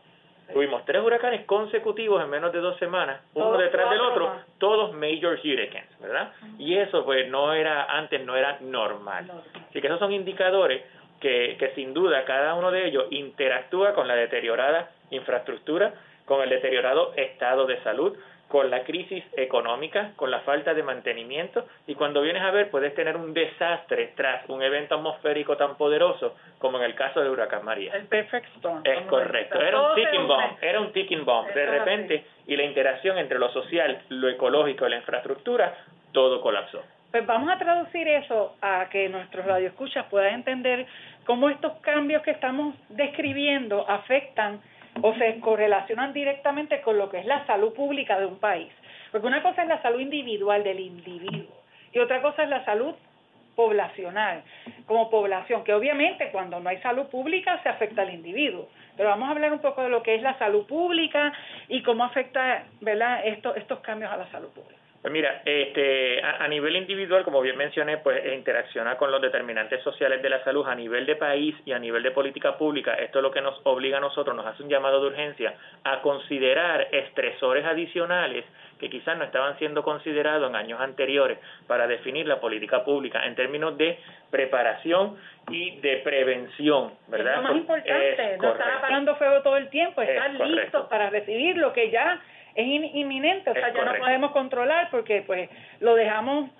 Tuvimos 0.53 0.85
tres 0.85 1.03
huracanes 1.03 1.45
consecutivos 1.45 2.23
en 2.23 2.31
menos 2.31 2.53
de 2.53 2.61
dos 2.61 2.79
semanas, 2.79 3.21
uno 3.35 3.59
detrás 3.59 3.91
del 3.91 4.01
otro, 4.01 4.33
todos 4.59 4.93
major 4.93 5.41
hurricanes, 5.43 5.99
¿verdad? 6.01 6.33
Y 6.57 6.77
eso 6.77 7.05
pues 7.05 7.29
no 7.29 7.53
era, 7.53 7.85
antes 7.85 8.25
no 8.25 8.37
era 8.37 8.59
normal. 8.61 9.29
Así 9.69 9.81
que 9.81 9.89
esos 9.89 9.99
son 9.99 10.13
indicadores 10.13 10.85
que, 11.21 11.57
que 11.59 11.75
sin 11.75 11.93
duda 11.93 12.25
cada 12.25 12.55
uno 12.55 12.71
de 12.71 12.87
ellos 12.87 13.07
interactúa 13.11 13.93
con 13.95 14.07
la 14.07 14.15
deteriorada 14.15 14.91
infraestructura 15.11 15.95
con 16.27 16.43
el 16.43 16.51
deteriorado 16.51 17.15
estado 17.17 17.67
de 17.67 17.83
salud, 17.83 18.17
con 18.49 18.71
la 18.71 18.85
crisis 18.85 19.25
económica, 19.37 20.13
con 20.17 20.31
la 20.31 20.41
falta 20.41 20.73
de 20.73 20.83
mantenimiento 20.83 21.67
y 21.87 21.95
cuando 21.95 22.23
vienes 22.23 22.43
a 22.43 22.51
ver 22.51 22.71
puedes 22.71 22.95
tener 22.95 23.17
un 23.17 23.35
desastre 23.35 24.13
tras 24.15 24.49
un 24.49 24.63
evento 24.63 24.95
atmosférico 24.95 25.57
tan 25.57 25.77
poderoso 25.77 26.37
como 26.59 26.79
en 26.79 26.85
el 26.85 26.95
caso 26.95 27.21
del 27.21 27.31
huracán 27.31 27.65
María. 27.65 27.95
El 27.95 28.07
perfect 28.07 28.47
storm. 28.57 28.83
Es 28.85 29.01
correcto, 29.07 29.61
era 29.61 29.81
un 29.81 29.95
ticking 29.97 30.29
bomb, 30.29 30.57
era 30.61 30.81
un 30.81 30.93
ticking 30.93 31.25
bomb. 31.25 31.49
De 31.49 31.67
repente 31.67 32.25
y 32.47 32.57
la 32.57 32.63
interacción 32.63 33.19
entre 33.19 33.39
lo 33.39 33.51
social, 33.51 34.03
lo 34.11 34.29
ecológico 34.29 34.87
y 34.87 34.91
la 34.91 34.97
infraestructura, 34.97 35.75
todo 36.13 36.41
colapsó. 36.41 36.83
Pues 37.11 37.27
vamos 37.27 37.51
a 37.51 37.59
traducir 37.59 38.07
eso 38.09 38.57
a 38.61 38.89
que 38.91 39.09
nuestros 39.09 39.45
radioescuchas 39.45 40.07
puedan 40.07 40.35
entender 40.35 40.87
cómo 41.25 41.49
estos 41.49 41.73
cambios 41.81 42.23
que 42.23 42.31
estamos 42.31 42.75
describiendo 42.91 43.89
afectan 43.89 44.61
o 45.03 45.15
se 45.15 45.41
correlacionan 45.41 46.13
directamente 46.13 46.81
con 46.81 46.99
lo 46.99 47.11
que 47.11 47.19
es 47.19 47.27
la 47.27 47.47
salud 47.47 47.73
pública 47.75 48.19
de 48.19 48.27
un 48.27 48.39
país. 48.39 48.73
Porque 49.11 49.27
una 49.27 49.43
cosa 49.43 49.63
es 49.63 49.69
la 49.69 49.83
salud 49.83 50.01
individual 50.01 50.65
del 50.65 50.81
individuo 50.81 51.55
y 51.93 51.99
otra 51.99 52.21
cosa 52.23 52.43
es 52.43 52.51
la 52.51 52.65
salud 52.65 52.95
poblacional, 53.55 54.43
como 54.87 55.09
población, 55.09 55.65
que 55.65 55.73
obviamente 55.73 56.29
cuando 56.31 56.61
no 56.61 56.69
hay 56.69 56.79
salud 56.83 57.07
pública 57.07 57.59
se 57.63 57.71
afecta 57.71 58.03
al 58.03 58.13
individuo. 58.13 58.69
Pero 58.97 59.09
vamos 59.09 59.29
a 59.29 59.33
hablar 59.33 59.53
un 59.53 59.61
poco 59.61 59.83
de 59.83 59.89
lo 59.89 60.03
que 60.03 60.15
es 60.15 60.23
la 60.23 60.39
salud 60.39 60.67
pública 60.67 61.33
y 61.69 61.83
cómo 61.83 62.05
afecta 62.05 62.65
¿verdad? 62.81 63.27
estos 63.27 63.81
cambios 63.81 64.13
a 64.13 64.19
la 64.19 64.31
salud 64.31 64.49
pública. 64.51 64.86
Pues 65.07 65.13
mira, 65.13 65.41
este, 65.45 66.21
a, 66.21 66.49
nivel 66.49 66.75
individual, 66.75 67.23
como 67.23 67.41
bien 67.41 67.57
mencioné, 67.57 67.99
pues 67.99 68.27
interacciona 68.35 68.97
con 68.97 69.13
los 69.13 69.23
determinantes 69.23 69.81
sociales 69.85 70.21
de 70.21 70.29
la 70.29 70.43
salud 70.43 70.67
a 70.67 70.75
nivel 70.75 71.07
de 71.07 71.15
país 71.15 71.55
y 71.65 71.71
a 71.71 71.79
nivel 71.79 72.03
de 72.03 72.11
política 72.11 72.59
pública. 72.59 72.95
Esto 72.95 73.21
es 73.21 73.23
lo 73.23 73.31
que 73.31 73.41
nos 73.41 73.55
obliga 73.63 73.99
a 73.99 74.01
nosotros, 74.01 74.35
nos 74.35 74.45
hace 74.45 74.65
un 74.65 74.69
llamado 74.69 75.01
de 75.01 75.07
urgencia 75.07 75.55
a 75.85 76.03
considerar 76.03 76.89
estresores 76.91 77.65
adicionales 77.65 78.47
que 78.81 78.91
quizás 78.91 79.17
no 79.17 79.23
estaban 79.23 79.57
siendo 79.59 79.85
considerados 79.85 80.51
en 80.51 80.57
años 80.57 80.81
anteriores 80.81 81.39
para 81.69 81.87
definir 81.87 82.27
la 82.27 82.41
política 82.41 82.85
pública 82.85 83.25
en 83.27 83.37
términos 83.37 83.79
de 83.79 84.01
preparación 84.33 85.17
y 85.49 85.79
de 85.83 85.99
prevención, 85.99 86.95
¿verdad? 87.07 87.35
Es 87.35 87.37
lo 87.37 87.43
más 87.45 87.57
importante, 87.57 88.39
no 88.39 88.51
estar 88.51 88.71
apagando 88.73 89.15
fuego 89.15 89.41
todo 89.43 89.57
el 89.57 89.69
tiempo, 89.69 90.03
estar 90.03 90.33
listos 90.33 90.87
para 90.89 91.11
recibir 91.11 91.59
lo 91.59 91.73
que 91.73 91.91
ya 91.91 92.21
es 92.57 92.95
inminente, 92.95 93.51
o 93.51 93.55
sea, 93.55 93.73
ya 93.73 93.85
no 93.85 93.99
podemos 93.99 94.31
controlar 94.33 94.89
porque 94.91 95.23
pues 95.23 95.49
lo 95.81 95.95
dejamos 95.95 96.51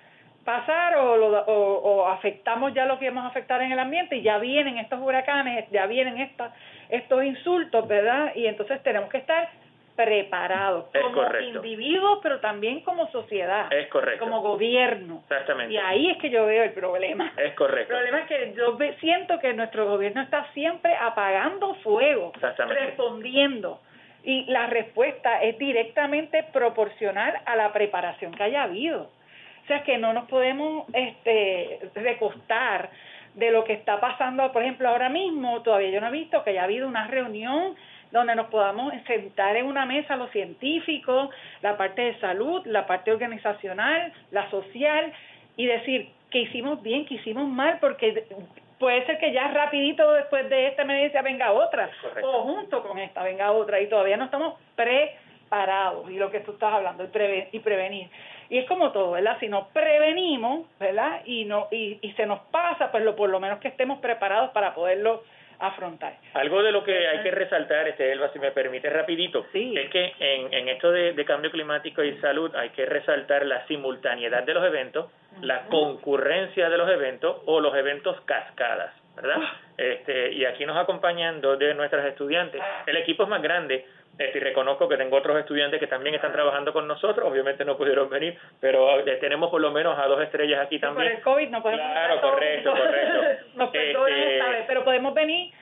pasar 0.45 0.95
o, 0.95 1.17
lo, 1.17 1.27
o, 1.41 2.07
afectamos 2.07 2.73
ya 2.73 2.85
lo 2.85 2.97
que 2.97 3.09
vamos 3.09 3.25
a 3.25 3.27
afectar 3.27 3.61
en 3.61 3.71
el 3.73 3.79
ambiente 3.79 4.15
y 4.15 4.21
ya 4.21 4.37
vienen 4.37 4.77
estos 4.77 5.01
huracanes, 5.01 5.69
ya 5.71 5.87
vienen 5.87 6.19
estas, 6.19 6.53
estos 6.87 7.21
insultos, 7.23 7.85
¿verdad? 7.85 8.31
Y 8.33 8.47
entonces 8.47 8.81
tenemos 8.81 9.09
que 9.09 9.17
estar 9.17 9.49
preparados 9.97 10.85
como 11.01 11.39
individuos, 11.41 12.19
pero 12.21 12.39
también 12.39 12.81
como 12.81 13.11
sociedad, 13.11 13.67
es 13.73 13.87
correcto. 13.89 14.23
como 14.23 14.41
gobierno. 14.41 15.23
Exactamente. 15.23 15.73
Y 15.73 15.77
ahí 15.77 16.11
es 16.11 16.17
que 16.19 16.29
yo 16.29 16.45
veo 16.45 16.63
el 16.63 16.71
problema. 16.71 17.33
Es 17.35 17.53
correcto. 17.55 17.93
El 17.93 18.05
problema 18.05 18.19
es 18.19 18.27
que 18.27 18.53
yo 18.55 18.77
siento 18.99 19.39
que 19.39 19.53
nuestro 19.53 19.87
gobierno 19.87 20.21
está 20.21 20.45
siempre 20.53 20.95
apagando 20.95 21.73
fuego, 21.83 22.31
respondiendo 22.69 23.81
y 24.27 24.43
la 24.43 24.67
respuesta 24.67 25.41
es 25.41 25.57
directamente 25.57 26.43
proporcional 26.51 27.33
a 27.45 27.55
la 27.55 27.71
preparación 27.71 28.33
que 28.33 28.43
haya 28.43 28.63
habido. 28.63 29.03
O 29.63 29.67
sea 29.67 29.83
que 29.83 29.97
no 29.97 30.11
nos 30.11 30.27
podemos 30.27 30.85
este, 30.91 31.79
recostar 31.95 32.89
de 33.35 33.51
lo 33.51 33.63
que 33.63 33.71
está 33.71 34.01
pasando, 34.01 34.51
por 34.51 34.63
ejemplo, 34.63 34.89
ahora 34.89 35.07
mismo, 35.07 35.61
todavía 35.61 35.91
yo 35.91 36.01
no 36.01 36.07
he 36.07 36.11
visto 36.11 36.43
que 36.43 36.49
haya 36.49 36.65
habido 36.65 36.89
una 36.89 37.07
reunión 37.07 37.75
donde 38.11 38.35
nos 38.35 38.47
podamos 38.47 38.93
sentar 39.05 39.55
en 39.55 39.65
una 39.65 39.85
mesa 39.85 40.17
los 40.17 40.29
científicos, 40.31 41.29
la 41.61 41.77
parte 41.77 42.01
de 42.01 42.19
salud, 42.19 42.65
la 42.65 42.85
parte 42.85 43.13
organizacional, 43.13 44.11
la 44.31 44.49
social, 44.49 45.13
y 45.55 45.67
decir 45.67 46.09
que 46.31 46.39
hicimos 46.39 46.83
bien, 46.83 47.05
que 47.05 47.13
hicimos 47.13 47.47
mal, 47.47 47.77
porque 47.79 48.25
puede 48.79 49.05
ser 49.05 49.17
que 49.17 49.31
ya 49.31 49.47
rapidito 49.49 50.11
después 50.13 50.49
de 50.49 50.67
esta 50.67 50.83
emergencia 50.83 51.21
venga 51.21 51.51
otra, 51.51 51.89
o 52.21 52.43
junto 52.43 52.83
con 52.83 52.99
esta 52.99 53.23
venga 53.23 53.51
otra, 53.51 53.79
y 53.81 53.87
todavía 53.87 54.17
no 54.17 54.25
estamos 54.25 54.55
preparados, 54.75 56.09
y 56.09 56.17
lo 56.17 56.31
que 56.31 56.41
tú 56.41 56.51
estás 56.51 56.73
hablando, 56.73 57.03
y, 57.05 57.47
y 57.51 57.59
prevenir. 57.59 58.09
Y 58.49 58.59
es 58.59 58.65
como 58.65 58.91
todo, 58.91 59.11
¿verdad? 59.11 59.37
Si 59.39 59.49
no 59.49 59.67
prevenimos, 59.69 60.65
¿verdad? 60.79 61.21
Y, 61.25 61.45
no, 61.45 61.67
y, 61.71 61.99
y 62.01 62.13
se 62.13 62.25
nos 62.25 62.39
pasa, 62.51 62.91
pues 62.91 63.03
lo, 63.03 63.15
por 63.15 63.29
lo 63.29 63.39
menos 63.39 63.59
que 63.59 63.67
estemos 63.67 63.99
preparados 63.99 64.51
para 64.51 64.73
poderlo 64.73 65.23
afrontar. 65.59 66.17
Algo 66.33 66.63
de 66.63 66.71
lo 66.71 66.83
que 66.83 67.07
hay 67.07 67.23
que 67.23 67.31
resaltar, 67.31 67.87
este 67.87 68.11
Elba, 68.11 68.29
si 68.31 68.39
me 68.39 68.51
permite 68.51 68.89
rapidito, 68.89 69.45
es 69.53 69.89
que 69.89 70.13
en, 70.19 70.53
en 70.53 70.69
esto 70.69 70.91
de, 70.91 71.13
de, 71.13 71.25
cambio 71.25 71.51
climático 71.51 72.03
y 72.03 72.17
salud 72.17 72.53
hay 72.55 72.69
que 72.69 72.85
resaltar 72.85 73.45
la 73.45 73.65
simultaneidad 73.67 74.43
de 74.43 74.53
los 74.53 74.63
eventos, 74.63 75.11
la 75.41 75.67
concurrencia 75.67 76.69
de 76.69 76.77
los 76.77 76.89
eventos 76.89 77.37
o 77.45 77.59
los 77.59 77.75
eventos 77.75 78.19
cascadas, 78.21 78.93
¿verdad? 79.15 79.37
Este, 79.77 80.31
y 80.33 80.45
aquí 80.45 80.65
nos 80.65 80.77
acompañan 80.77 81.41
dos 81.41 81.59
de 81.59 81.73
nuestras 81.73 82.05
estudiantes. 82.05 82.61
El 82.85 82.97
equipo 82.97 83.23
es 83.23 83.29
más 83.29 83.41
grande, 83.41 83.85
este, 84.17 84.37
y 84.37 84.41
reconozco 84.41 84.87
que 84.87 84.97
tengo 84.97 85.17
otros 85.17 85.37
estudiantes 85.39 85.79
que 85.79 85.87
también 85.87 86.15
están 86.15 86.31
trabajando 86.31 86.73
con 86.73 86.87
nosotros, 86.87 87.29
obviamente 87.29 87.63
no 87.65 87.77
pudieron 87.77 88.09
venir, 88.09 88.37
pero 88.59 88.99
eh, 88.99 89.17
tenemos 89.21 89.49
por 89.49 89.61
lo 89.61 89.71
menos 89.71 89.97
a 89.97 90.07
dos 90.07 90.21
estrellas 90.21 90.65
aquí 90.65 90.79
también. 90.79 91.07
Por 91.07 91.17
el 91.17 91.23
COVID 91.23 91.49
no 91.49 91.61
podemos 91.61 91.91
Claro, 91.91 92.21
correcto, 92.21 92.71
correcto. 92.71 93.21
Nos 93.55 93.73
este, 93.73 94.39
pero 94.67 94.83
podemos 94.83 95.13
venir 95.13 95.53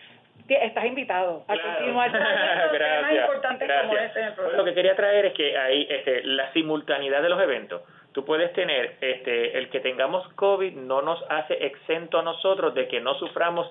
estás 0.47 0.85
invitado 0.85 1.43
a 1.47 1.57
continuar 1.57 2.11
gracias, 2.71 4.35
como 4.35 4.51
Lo 4.51 4.63
que 4.63 4.73
quería 4.73 4.95
traer 4.95 5.25
es 5.25 5.33
que 5.33 5.57
hay 5.57 5.87
este, 5.89 6.23
la 6.23 6.51
simultaneidad 6.53 7.21
de 7.21 7.29
los 7.29 7.41
eventos. 7.41 7.81
Tú 8.11 8.23
puedes 8.23 8.53
tener, 8.53 8.95
este, 9.01 9.57
el 9.57 9.69
que 9.69 9.79
tengamos 9.79 10.27
COVID 10.35 10.73
no 10.73 11.01
nos 11.01 11.21
hace 11.29 11.65
exento 11.65 12.19
a 12.19 12.21
nosotros 12.21 12.73
de 12.75 12.87
que 12.87 13.01
no 13.01 13.15
suframos 13.15 13.69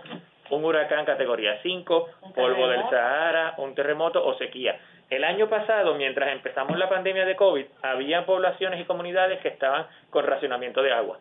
un 0.51 0.65
huracán 0.65 1.05
categoría 1.05 1.59
5, 1.63 2.09
polvo 2.35 2.69
del 2.69 2.83
Sahara, 2.91 3.55
un 3.59 3.75
terremoto 3.75 4.25
o 4.25 4.37
sequía. 4.39 4.79
El 5.11 5.25
año 5.25 5.49
pasado, 5.49 5.95
mientras 5.95 6.31
empezamos 6.33 6.79
la 6.79 6.89
pandemia 6.89 7.25
de 7.25 7.37
COVID, 7.37 7.67
había 7.83 8.25
poblaciones 8.27 8.81
y 8.81 8.85
comunidades 8.85 9.41
que 9.41 9.49
estaban 9.49 9.87
con 10.11 10.27
racionamiento 10.27 10.83
de 10.83 10.93
agua, 10.93 11.19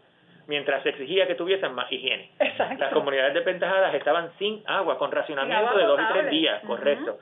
mientras 0.47 0.83
se 0.83 0.89
exigía 0.89 1.27
que 1.27 1.35
tuviesen 1.35 1.73
más 1.73 1.91
higiene. 1.91 2.31
Las 2.79 2.93
comunidades 2.93 3.33
desventajadas 3.33 3.93
estaban 3.95 4.31
sin 4.39 4.63
agua, 4.65 4.97
con 4.97 5.11
racionamiento 5.11 5.77
de 5.77 5.83
dos 5.83 5.99
y 5.99 6.13
tres 6.13 6.29
días, 6.29 6.61
correcto. 6.65 7.19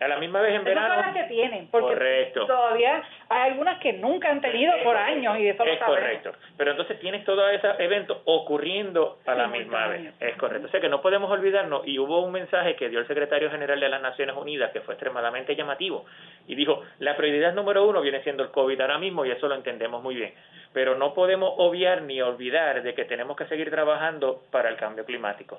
A 0.00 0.08
la 0.08 0.18
misma 0.18 0.40
vez 0.40 0.54
en 0.54 0.64
verano. 0.64 0.94
Son 0.94 1.04
las 1.04 1.14
que 1.14 1.34
tienen, 1.34 1.68
porque 1.70 2.32
todavía 2.34 3.02
hay 3.28 3.50
algunas 3.52 3.78
que 3.78 3.92
nunca 3.94 4.30
han 4.30 4.40
tenido 4.40 4.72
por 4.82 4.96
años 4.96 5.38
y 5.38 5.48
eso 5.48 5.64
Es 5.64 5.78
correcto. 5.78 6.32
Pero 6.56 6.72
entonces 6.72 6.98
tienes 7.00 7.24
todos 7.24 7.50
esos 7.52 7.78
eventos 7.78 8.18
ocurriendo 8.24 9.18
a 9.24 9.34
la 9.34 9.46
misma 9.46 9.86
vez. 9.88 10.12
Es 10.20 10.36
correcto. 10.36 10.66
O 10.66 10.70
sea 10.70 10.80
que 10.80 10.88
no 10.88 11.00
podemos 11.00 11.30
olvidarnos, 11.30 11.86
y 11.86 11.98
hubo 11.98 12.20
un 12.20 12.32
mensaje 12.32 12.74
que 12.76 12.88
dio 12.88 12.98
el 12.98 13.06
secretario 13.06 13.50
general 13.50 13.78
de 13.78 13.88
las 13.88 14.02
Naciones 14.02 14.36
Unidas 14.36 14.72
que 14.72 14.80
fue 14.80 14.94
extremadamente 14.94 15.54
llamativo, 15.54 16.04
y 16.46 16.54
dijo, 16.54 16.82
la 16.98 17.16
prioridad 17.16 17.54
número 17.54 17.84
uno 17.86 18.00
viene 18.00 18.22
siendo 18.22 18.42
el 18.42 18.50
COVID 18.50 18.80
ahora 18.80 18.98
mismo, 18.98 19.24
y 19.24 19.30
eso 19.30 19.48
lo 19.48 19.54
entendemos 19.54 20.02
muy 20.02 20.16
bien. 20.16 20.34
Pero 20.74 20.96
no 20.96 21.14
podemos 21.14 21.54
obviar 21.56 22.02
ni 22.02 22.20
olvidar 22.20 22.82
de 22.82 22.94
que 22.94 23.06
tenemos 23.06 23.36
que 23.36 23.46
seguir 23.46 23.70
trabajando 23.70 24.42
para 24.50 24.68
el 24.68 24.76
cambio 24.76 25.04
climático. 25.06 25.58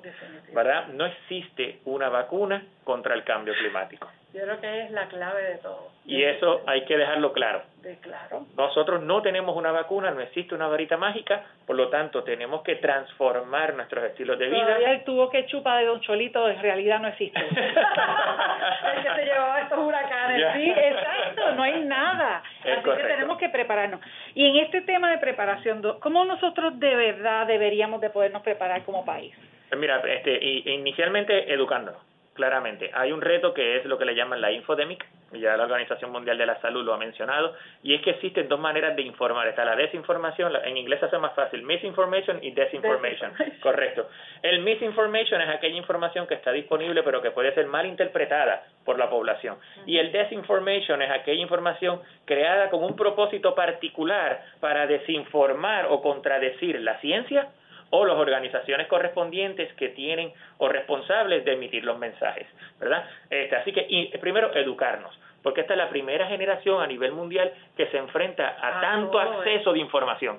¿Verdad? 0.54 0.88
No 0.88 1.06
existe 1.06 1.80
una 1.86 2.08
vacuna 2.10 2.62
contra 2.84 3.14
el 3.14 3.24
cambio 3.24 3.54
climático. 3.54 4.08
Yo 4.34 4.42
creo 4.42 4.60
que 4.60 4.82
es 4.82 4.90
la 4.90 5.08
clave 5.08 5.42
de 5.42 5.58
todo. 5.58 5.88
Y 6.04 6.22
eso 6.22 6.62
hay 6.66 6.84
que 6.84 6.98
dejarlo 6.98 7.32
claro. 7.32 7.62
Claro. 8.00 8.46
Nosotros 8.56 9.02
no 9.02 9.22
tenemos 9.22 9.56
una 9.56 9.70
vacuna, 9.70 10.10
no 10.10 10.20
existe 10.20 10.54
una 10.54 10.66
varita 10.66 10.96
mágica, 10.96 11.44
por 11.66 11.76
lo 11.76 11.88
tanto 11.88 12.24
tenemos 12.24 12.62
que 12.62 12.76
transformar 12.76 13.74
nuestros 13.74 14.04
estilos 14.04 14.38
de 14.38 14.46
vida. 14.48 14.64
Todavía 14.64 14.92
el 14.92 15.04
tubo 15.04 15.30
que 15.30 15.46
chupa 15.46 15.78
de 15.78 15.86
Don 15.86 16.00
Cholito 16.00 16.48
en 16.48 16.60
realidad 16.60 17.00
no 17.00 17.08
existe. 17.08 17.38
el 17.40 19.02
que 19.02 19.14
se 19.14 19.24
llevaba 19.24 19.60
estos 19.60 19.78
huracanes. 19.78 20.52
Sí, 20.54 20.70
exacto, 20.70 21.52
no 21.52 21.62
hay 21.62 21.84
nada. 21.84 22.42
Así 22.60 22.82
que 22.82 23.02
tenemos 23.04 23.38
que 23.38 23.48
prepararnos. 23.48 24.00
Y 24.34 24.46
en 24.46 24.56
este 24.64 24.80
tema 24.82 25.10
de 25.10 25.18
preparación, 25.18 25.82
¿cómo 26.00 26.24
nosotros 26.24 26.78
de 26.80 26.96
verdad 26.96 27.46
deberíamos 27.46 28.00
de 28.00 28.10
podernos 28.10 28.42
preparar 28.42 28.84
como 28.84 29.04
país? 29.04 29.34
Mira, 29.76 30.00
este, 30.06 30.44
inicialmente 30.70 31.52
educándonos 31.52 32.00
claramente. 32.36 32.90
Hay 32.94 33.10
un 33.10 33.20
reto 33.20 33.52
que 33.52 33.76
es 33.76 33.84
lo 33.86 33.98
que 33.98 34.04
le 34.04 34.14
llaman 34.14 34.40
la 34.40 34.52
infodemic, 34.52 35.04
ya 35.32 35.56
la 35.56 35.64
Organización 35.64 36.12
Mundial 36.12 36.38
de 36.38 36.46
la 36.46 36.60
Salud 36.60 36.84
lo 36.84 36.94
ha 36.94 36.98
mencionado, 36.98 37.54
y 37.82 37.94
es 37.94 38.02
que 38.02 38.10
existen 38.10 38.48
dos 38.48 38.60
maneras 38.60 38.94
de 38.94 39.02
informar. 39.02 39.48
Está 39.48 39.64
la 39.64 39.74
desinformación, 39.74 40.52
en 40.64 40.76
inglés 40.76 41.00
se 41.00 41.06
hace 41.06 41.18
más 41.18 41.34
fácil, 41.34 41.62
misinformation 41.62 42.38
y 42.42 42.52
desinformation. 42.52 43.32
Correcto. 43.60 44.08
El 44.42 44.60
misinformation 44.60 45.40
es 45.40 45.48
aquella 45.48 45.76
información 45.76 46.26
que 46.26 46.34
está 46.34 46.52
disponible 46.52 47.02
pero 47.02 47.20
que 47.20 47.30
puede 47.32 47.52
ser 47.54 47.66
mal 47.66 47.86
interpretada 47.86 48.64
por 48.84 48.98
la 48.98 49.10
población. 49.10 49.56
Y 49.86 49.98
el 49.98 50.12
desinformation 50.12 51.02
es 51.02 51.10
aquella 51.10 51.40
información 51.40 52.00
creada 52.24 52.70
con 52.70 52.84
un 52.84 52.94
propósito 52.94 53.54
particular 53.54 54.44
para 54.60 54.86
desinformar 54.86 55.86
o 55.90 56.00
contradecir 56.02 56.80
la 56.80 56.98
ciencia 57.00 57.48
o 57.90 58.04
las 58.04 58.16
organizaciones 58.16 58.86
correspondientes 58.88 59.72
que 59.74 59.90
tienen 59.90 60.32
o 60.58 60.68
responsables 60.68 61.44
de 61.44 61.52
emitir 61.52 61.84
los 61.84 61.98
mensajes, 61.98 62.46
¿verdad? 62.80 63.08
Este, 63.30 63.56
así 63.56 63.72
que 63.72 63.86
y, 63.88 64.16
primero 64.18 64.54
educarnos, 64.54 65.18
porque 65.42 65.60
esta 65.60 65.74
es 65.74 65.78
la 65.78 65.88
primera 65.88 66.26
generación 66.26 66.82
a 66.82 66.86
nivel 66.86 67.12
mundial 67.12 67.52
que 67.76 67.86
se 67.86 67.98
enfrenta 67.98 68.48
a 68.48 68.78
ah, 68.78 68.80
tanto 68.80 69.18
acceso 69.18 69.72
de 69.72 69.78
información, 69.78 70.38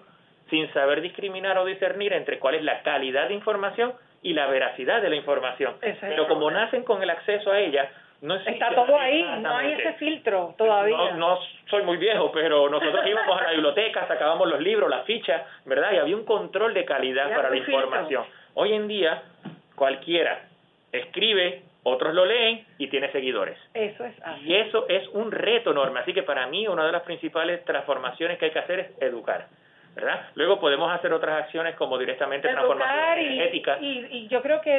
sin 0.49 0.71
saber 0.73 1.01
discriminar 1.01 1.57
o 1.57 1.65
discernir 1.65 2.13
entre 2.13 2.39
cuál 2.39 2.55
es 2.55 2.63
la 2.63 2.81
calidad 2.81 3.27
de 3.27 3.33
información 3.33 3.93
y 4.21 4.33
la 4.33 4.47
veracidad 4.47 5.01
de 5.01 5.09
la 5.09 5.15
información. 5.15 5.75
Pero 5.79 6.27
como 6.27 6.49
nacen 6.51 6.83
con 6.83 7.01
el 7.03 7.09
acceso 7.09 7.51
a 7.51 7.59
ella, 7.59 7.89
no 8.21 8.35
Está 8.35 8.73
todo 8.73 8.97
ahí, 8.97 9.23
no 9.41 9.55
hay 9.55 9.73
ese 9.73 9.93
filtro 9.93 10.55
todavía. 10.57 10.97
No, 10.97 11.17
no, 11.17 11.39
soy 11.69 11.83
muy 11.83 11.97
viejo, 11.97 12.31
pero 12.31 12.69
nosotros 12.69 13.05
íbamos 13.07 13.39
a 13.39 13.43
la 13.43 13.51
biblioteca, 13.51 14.07
sacábamos 14.07 14.47
los 14.47 14.59
libros, 14.59 14.89
las 14.89 15.05
fichas, 15.05 15.43
¿verdad? 15.65 15.91
Y 15.93 15.97
había 15.97 16.15
un 16.15 16.25
control 16.25 16.73
de 16.73 16.85
calidad 16.85 17.33
para 17.35 17.49
la 17.49 17.57
información. 17.57 18.25
Hoy 18.55 18.73
en 18.73 18.87
día, 18.87 19.21
cualquiera 19.75 20.41
escribe, 20.91 21.63
otros 21.83 22.13
lo 22.13 22.25
leen 22.25 22.65
y 22.77 22.87
tiene 22.87 23.11
seguidores. 23.11 23.57
Eso 23.73 24.03
es 24.03 24.15
así. 24.23 24.45
Y 24.45 24.55
eso 24.55 24.87
es 24.89 25.07
un 25.09 25.31
reto 25.31 25.71
enorme. 25.71 25.99
Así 25.99 26.13
que 26.13 26.23
para 26.23 26.47
mí 26.47 26.67
una 26.67 26.85
de 26.85 26.91
las 26.91 27.03
principales 27.03 27.63
transformaciones 27.65 28.37
que 28.37 28.45
hay 28.45 28.51
que 28.51 28.59
hacer 28.59 28.79
es 28.79 29.01
educar. 29.01 29.47
¿Verdad? 29.97 30.27
Luego 30.35 30.59
podemos 30.59 30.91
hacer 30.91 31.11
otras 31.11 31.43
acciones 31.43 31.75
como 31.75 31.97
directamente 31.97 32.47
transformación 32.47 33.19
energética. 33.19 33.77
Y, 33.81 34.07
y, 34.11 34.27
yo 34.27 34.41
creo 34.41 34.61
que 34.61 34.77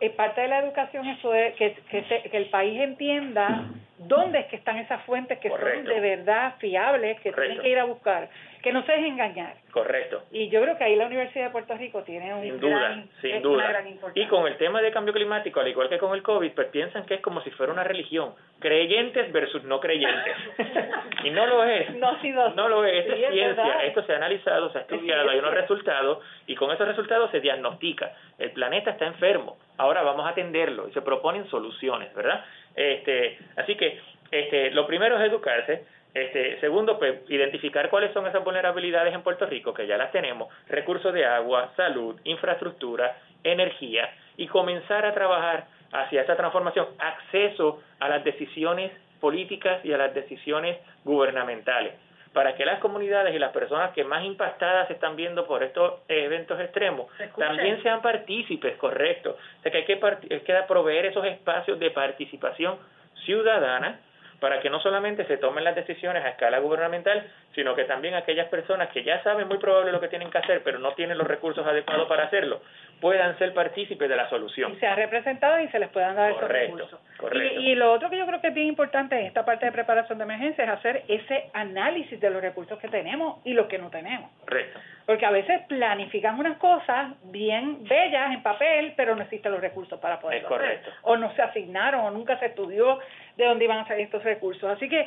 eh, 0.00 0.10
parte 0.10 0.40
de 0.40 0.48
la 0.48 0.60
educación 0.60 1.06
es 1.06 1.18
que, 1.56 1.76
que, 1.90 2.04
que 2.30 2.36
el 2.36 2.46
país 2.46 2.80
entienda 2.80 3.64
dónde 3.98 4.40
es 4.40 4.46
que 4.46 4.56
están 4.56 4.78
esas 4.78 5.02
fuentes 5.04 5.38
que 5.38 5.50
son 5.50 5.84
de 5.84 6.00
verdad 6.00 6.54
fiables, 6.58 7.20
que 7.20 7.32
tienen 7.32 7.60
que 7.60 7.68
ir 7.68 7.78
a 7.78 7.84
buscar, 7.84 8.28
que 8.62 8.72
no 8.72 8.84
se 8.84 8.92
dejen 8.92 9.12
engañar. 9.12 9.54
Correcto. 9.70 10.22
Y 10.32 10.48
yo 10.48 10.60
creo 10.60 10.76
que 10.76 10.84
ahí 10.84 10.96
la 10.96 11.06
Universidad 11.06 11.46
de 11.46 11.50
Puerto 11.50 11.74
Rico 11.76 12.02
tiene 12.02 12.34
un 12.34 12.42
sin 12.42 12.60
duda, 12.60 13.04
sin 13.20 13.42
duda. 13.42 13.84
y 14.14 14.26
con 14.26 14.46
el 14.46 14.56
tema 14.56 14.82
de 14.82 14.90
cambio 14.90 15.14
climático, 15.14 15.60
al 15.60 15.68
igual 15.68 15.88
que 15.88 15.98
con 15.98 16.14
el 16.14 16.22
COVID, 16.22 16.52
pues 16.52 16.68
piensan 16.68 17.06
que 17.06 17.14
es 17.14 17.20
como 17.20 17.40
si 17.42 17.50
fuera 17.52 17.72
una 17.72 17.84
religión, 17.84 18.34
creyentes 18.58 19.32
versus 19.32 19.64
no 19.64 19.80
creyentes. 19.80 20.36
y 21.24 21.30
no 21.30 21.46
lo 21.46 21.64
es. 21.64 21.94
No, 21.94 22.18
no 22.54 22.68
lo 22.68 22.84
es, 22.84 23.06
esto 23.06 23.14
es 23.14 23.32
ciencia, 23.32 23.84
esto 23.84 24.02
se 24.04 24.12
ha 24.12 24.16
analizado, 24.16 24.70
se 24.72 24.78
ha 24.78 24.80
estudiado, 24.82 25.30
hay 25.30 25.38
unos 25.38 25.54
resultados 25.54 26.18
y 26.46 26.54
con 26.54 26.70
esos 26.70 26.86
resultados 26.86 27.30
se 27.30 27.40
diagnostica. 27.40 28.12
El 28.38 28.50
planeta 28.50 28.90
está 28.90 29.06
enfermo, 29.06 29.56
ahora 29.78 30.02
vamos 30.02 30.26
a 30.26 30.30
atenderlo 30.30 30.88
y 30.88 30.92
se 30.92 31.02
proponen 31.02 31.48
soluciones, 31.48 32.12
¿verdad? 32.14 32.44
Este, 32.74 33.38
así 33.56 33.74
que 33.76 34.00
este, 34.30 34.70
lo 34.70 34.86
primero 34.86 35.18
es 35.18 35.28
educarse. 35.28 35.84
Este, 36.12 36.58
segundo, 36.60 36.98
pues 36.98 37.20
identificar 37.28 37.88
cuáles 37.88 38.12
son 38.12 38.26
esas 38.26 38.42
vulnerabilidades 38.42 39.14
en 39.14 39.22
Puerto 39.22 39.46
Rico, 39.46 39.72
que 39.72 39.86
ya 39.86 39.96
las 39.96 40.10
tenemos, 40.10 40.52
recursos 40.68 41.12
de 41.12 41.24
agua, 41.24 41.72
salud, 41.76 42.18
infraestructura, 42.24 43.16
energía, 43.44 44.10
y 44.36 44.48
comenzar 44.48 45.06
a 45.06 45.14
trabajar 45.14 45.66
hacia 45.92 46.22
esa 46.22 46.36
transformación, 46.36 46.86
acceso 46.98 47.82
a 48.00 48.08
las 48.08 48.24
decisiones 48.24 48.92
políticas 49.20 49.84
y 49.84 49.92
a 49.92 49.98
las 49.98 50.14
decisiones 50.14 50.78
gubernamentales, 51.04 51.92
para 52.32 52.54
que 52.54 52.64
las 52.64 52.80
comunidades 52.80 53.34
y 53.34 53.38
las 53.38 53.52
personas 53.52 53.92
que 53.92 54.02
más 54.02 54.24
impactadas 54.24 54.88
se 54.88 54.94
están 54.94 55.14
viendo 55.14 55.46
por 55.46 55.62
estos 55.62 56.00
eventos 56.08 56.58
extremos 56.60 57.06
también 57.36 57.82
sean 57.82 58.02
partícipes, 58.02 58.76
correcto. 58.76 59.36
O 59.58 59.62
sea 59.62 59.70
que 59.70 59.78
hay 59.78 59.84
que, 59.84 60.00
hay 60.30 60.40
que 60.40 60.54
proveer 60.66 61.06
esos 61.06 61.24
espacios 61.24 61.78
de 61.78 61.90
participación 61.90 62.78
ciudadana 63.24 64.00
para 64.40 64.60
que 64.60 64.70
no 64.70 64.80
solamente 64.80 65.24
se 65.26 65.36
tomen 65.36 65.64
las 65.64 65.74
decisiones 65.74 66.24
a 66.24 66.30
escala 66.30 66.58
gubernamental, 66.58 67.30
sino 67.54 67.74
que 67.74 67.84
también 67.84 68.14
aquellas 68.14 68.48
personas 68.48 68.88
que 68.88 69.04
ya 69.04 69.22
saben 69.22 69.46
muy 69.46 69.58
probable 69.58 69.92
lo 69.92 70.00
que 70.00 70.08
tienen 70.08 70.30
que 70.30 70.38
hacer, 70.38 70.62
pero 70.64 70.78
no 70.78 70.92
tienen 70.92 71.18
los 71.18 71.26
recursos 71.26 71.66
adecuados 71.66 72.08
para 72.08 72.24
hacerlo, 72.24 72.62
puedan 73.00 73.36
ser 73.38 73.52
partícipes 73.52 74.08
de 74.08 74.16
la 74.16 74.28
solución. 74.30 74.72
Y 74.72 74.76
se 74.76 74.86
ha 74.86 74.94
representado 74.94 75.60
y 75.60 75.68
se 75.68 75.78
les 75.78 75.90
puedan 75.90 76.16
dar 76.16 76.32
esos 76.32 76.48
recursos. 76.48 77.00
Correcto. 77.18 77.60
Y, 77.60 77.72
y, 77.72 77.74
lo 77.74 77.92
otro 77.92 78.08
que 78.08 78.16
yo 78.16 78.26
creo 78.26 78.40
que 78.40 78.48
es 78.48 78.54
bien 78.54 78.68
importante 78.68 79.18
en 79.18 79.26
esta 79.26 79.44
parte 79.44 79.66
de 79.66 79.72
preparación 79.72 80.18
de 80.18 80.24
emergencia 80.24 80.64
es 80.64 80.70
hacer 80.70 81.04
ese 81.08 81.50
análisis 81.52 82.18
de 82.18 82.30
los 82.30 82.40
recursos 82.40 82.78
que 82.78 82.88
tenemos 82.88 83.40
y 83.44 83.52
los 83.52 83.66
que 83.66 83.78
no 83.78 83.90
tenemos. 83.90 84.30
Correcto. 84.40 84.80
Porque 85.06 85.26
a 85.26 85.30
veces 85.30 85.62
planifican 85.68 86.38
unas 86.38 86.56
cosas 86.58 87.14
bien 87.24 87.84
bellas 87.84 88.32
en 88.32 88.42
papel, 88.42 88.94
pero 88.96 89.16
no 89.16 89.22
existen 89.22 89.52
los 89.52 89.60
recursos 89.60 89.98
para 89.98 90.20
poderlo 90.20 90.48
correcto. 90.48 90.90
O 91.02 91.16
no 91.16 91.34
se 91.34 91.42
asignaron, 91.42 92.04
o 92.04 92.10
nunca 92.10 92.38
se 92.38 92.46
estudió 92.46 93.00
de 93.44 93.48
dónde 93.48 93.64
iban 93.64 93.78
a 93.78 93.88
salir 93.88 94.04
estos 94.04 94.22
recursos. 94.22 94.70
Así 94.70 94.88
que 94.88 95.00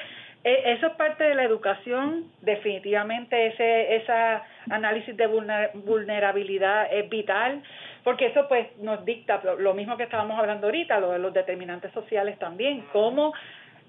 eh, 0.44 0.63
eso 0.66 0.88
es 0.88 0.94
parte 0.94 1.24
de 1.24 1.36
la 1.36 1.44
educación, 1.44 2.32
definitivamente 2.42 3.48
ese 3.48 3.96
esa 3.96 4.44
análisis 4.70 5.16
de 5.16 5.28
vulnerabilidad 5.28 6.94
es 6.94 7.10
vital, 7.10 7.62
porque 8.04 8.28
eso 8.28 8.48
pues 8.48 8.68
nos 8.80 9.06
dicta 9.06 9.42
lo 9.58 9.74
mismo 9.74 9.96
que 9.96 10.04
estábamos 10.04 10.38
hablando 10.38 10.68
ahorita, 10.68 11.00
lo 11.00 11.12
de 11.12 11.20
los 11.20 11.34
determinantes 11.34 11.92
sociales 11.94 12.38
también, 12.40 12.86
cómo 12.92 13.34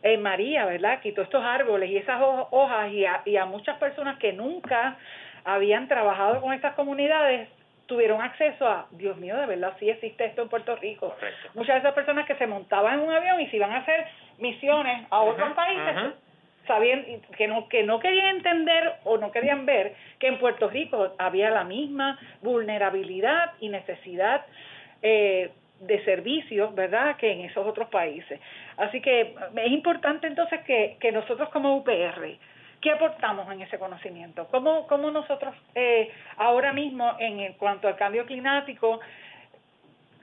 eh, 0.02 0.18
María, 0.18 0.66
¿verdad? 0.66 1.00
Quitó 1.00 1.22
estos 1.22 1.42
árboles 1.42 1.90
y 1.90 1.96
esas 1.96 2.20
hojas 2.22 2.92
y 2.92 3.04
a, 3.04 3.22
y 3.24 3.36
a 3.36 3.46
muchas 3.46 3.78
personas 3.78 4.18
que 4.18 4.32
nunca 4.32 4.96
habían 5.44 5.88
trabajado 5.88 6.40
con 6.40 6.52
estas 6.52 6.74
comunidades 6.74 7.48
tuvieron 7.86 8.22
acceso 8.22 8.66
a, 8.66 8.86
Dios 8.92 9.16
mío, 9.16 9.36
de 9.36 9.46
verdad 9.46 9.74
sí 9.78 9.88
existe 9.90 10.24
esto 10.24 10.42
en 10.42 10.48
Puerto 10.48 10.76
Rico. 10.76 11.14
Muchas 11.54 11.74
de 11.74 11.80
esas 11.80 11.94
personas 11.94 12.26
que 12.26 12.34
se 12.36 12.46
montaban 12.46 12.94
en 12.94 13.00
un 13.00 13.12
avión 13.12 13.40
y 13.40 13.46
se 13.48 13.56
iban 13.56 13.72
a 13.72 13.78
hacer 13.78 14.06
misiones 14.38 15.06
a 15.10 15.20
otros 15.20 15.52
países, 15.52 16.14
sabían 16.66 17.04
que 17.36 17.46
no, 17.46 17.68
que 17.68 17.82
no 17.82 17.98
querían 18.00 18.36
entender 18.36 18.94
o 19.04 19.18
no 19.18 19.30
querían 19.30 19.66
ver 19.66 19.94
que 20.18 20.28
en 20.28 20.38
Puerto 20.38 20.68
Rico 20.68 21.12
había 21.18 21.50
la 21.50 21.64
misma 21.64 22.18
vulnerabilidad 22.42 23.52
y 23.60 23.68
necesidad 23.68 24.46
eh, 25.02 25.50
de 25.80 26.04
servicios, 26.04 26.74
¿verdad?, 26.74 27.16
que 27.16 27.30
en 27.32 27.40
esos 27.42 27.66
otros 27.66 27.88
países. 27.88 28.40
Así 28.76 29.00
que 29.00 29.34
es 29.56 29.72
importante 29.72 30.26
entonces 30.26 30.60
que, 30.62 30.96
que 31.00 31.12
nosotros 31.12 31.50
como 31.50 31.76
UPR, 31.76 32.38
¿qué 32.80 32.90
aportamos 32.90 33.50
en 33.52 33.60
ese 33.60 33.78
conocimiento? 33.78 34.46
¿Cómo, 34.50 34.86
cómo 34.86 35.10
nosotros 35.10 35.54
eh, 35.74 36.10
ahora 36.36 36.72
mismo 36.72 37.16
en 37.18 37.52
cuanto 37.54 37.88
al 37.88 37.96
cambio 37.96 38.24
climático 38.24 39.00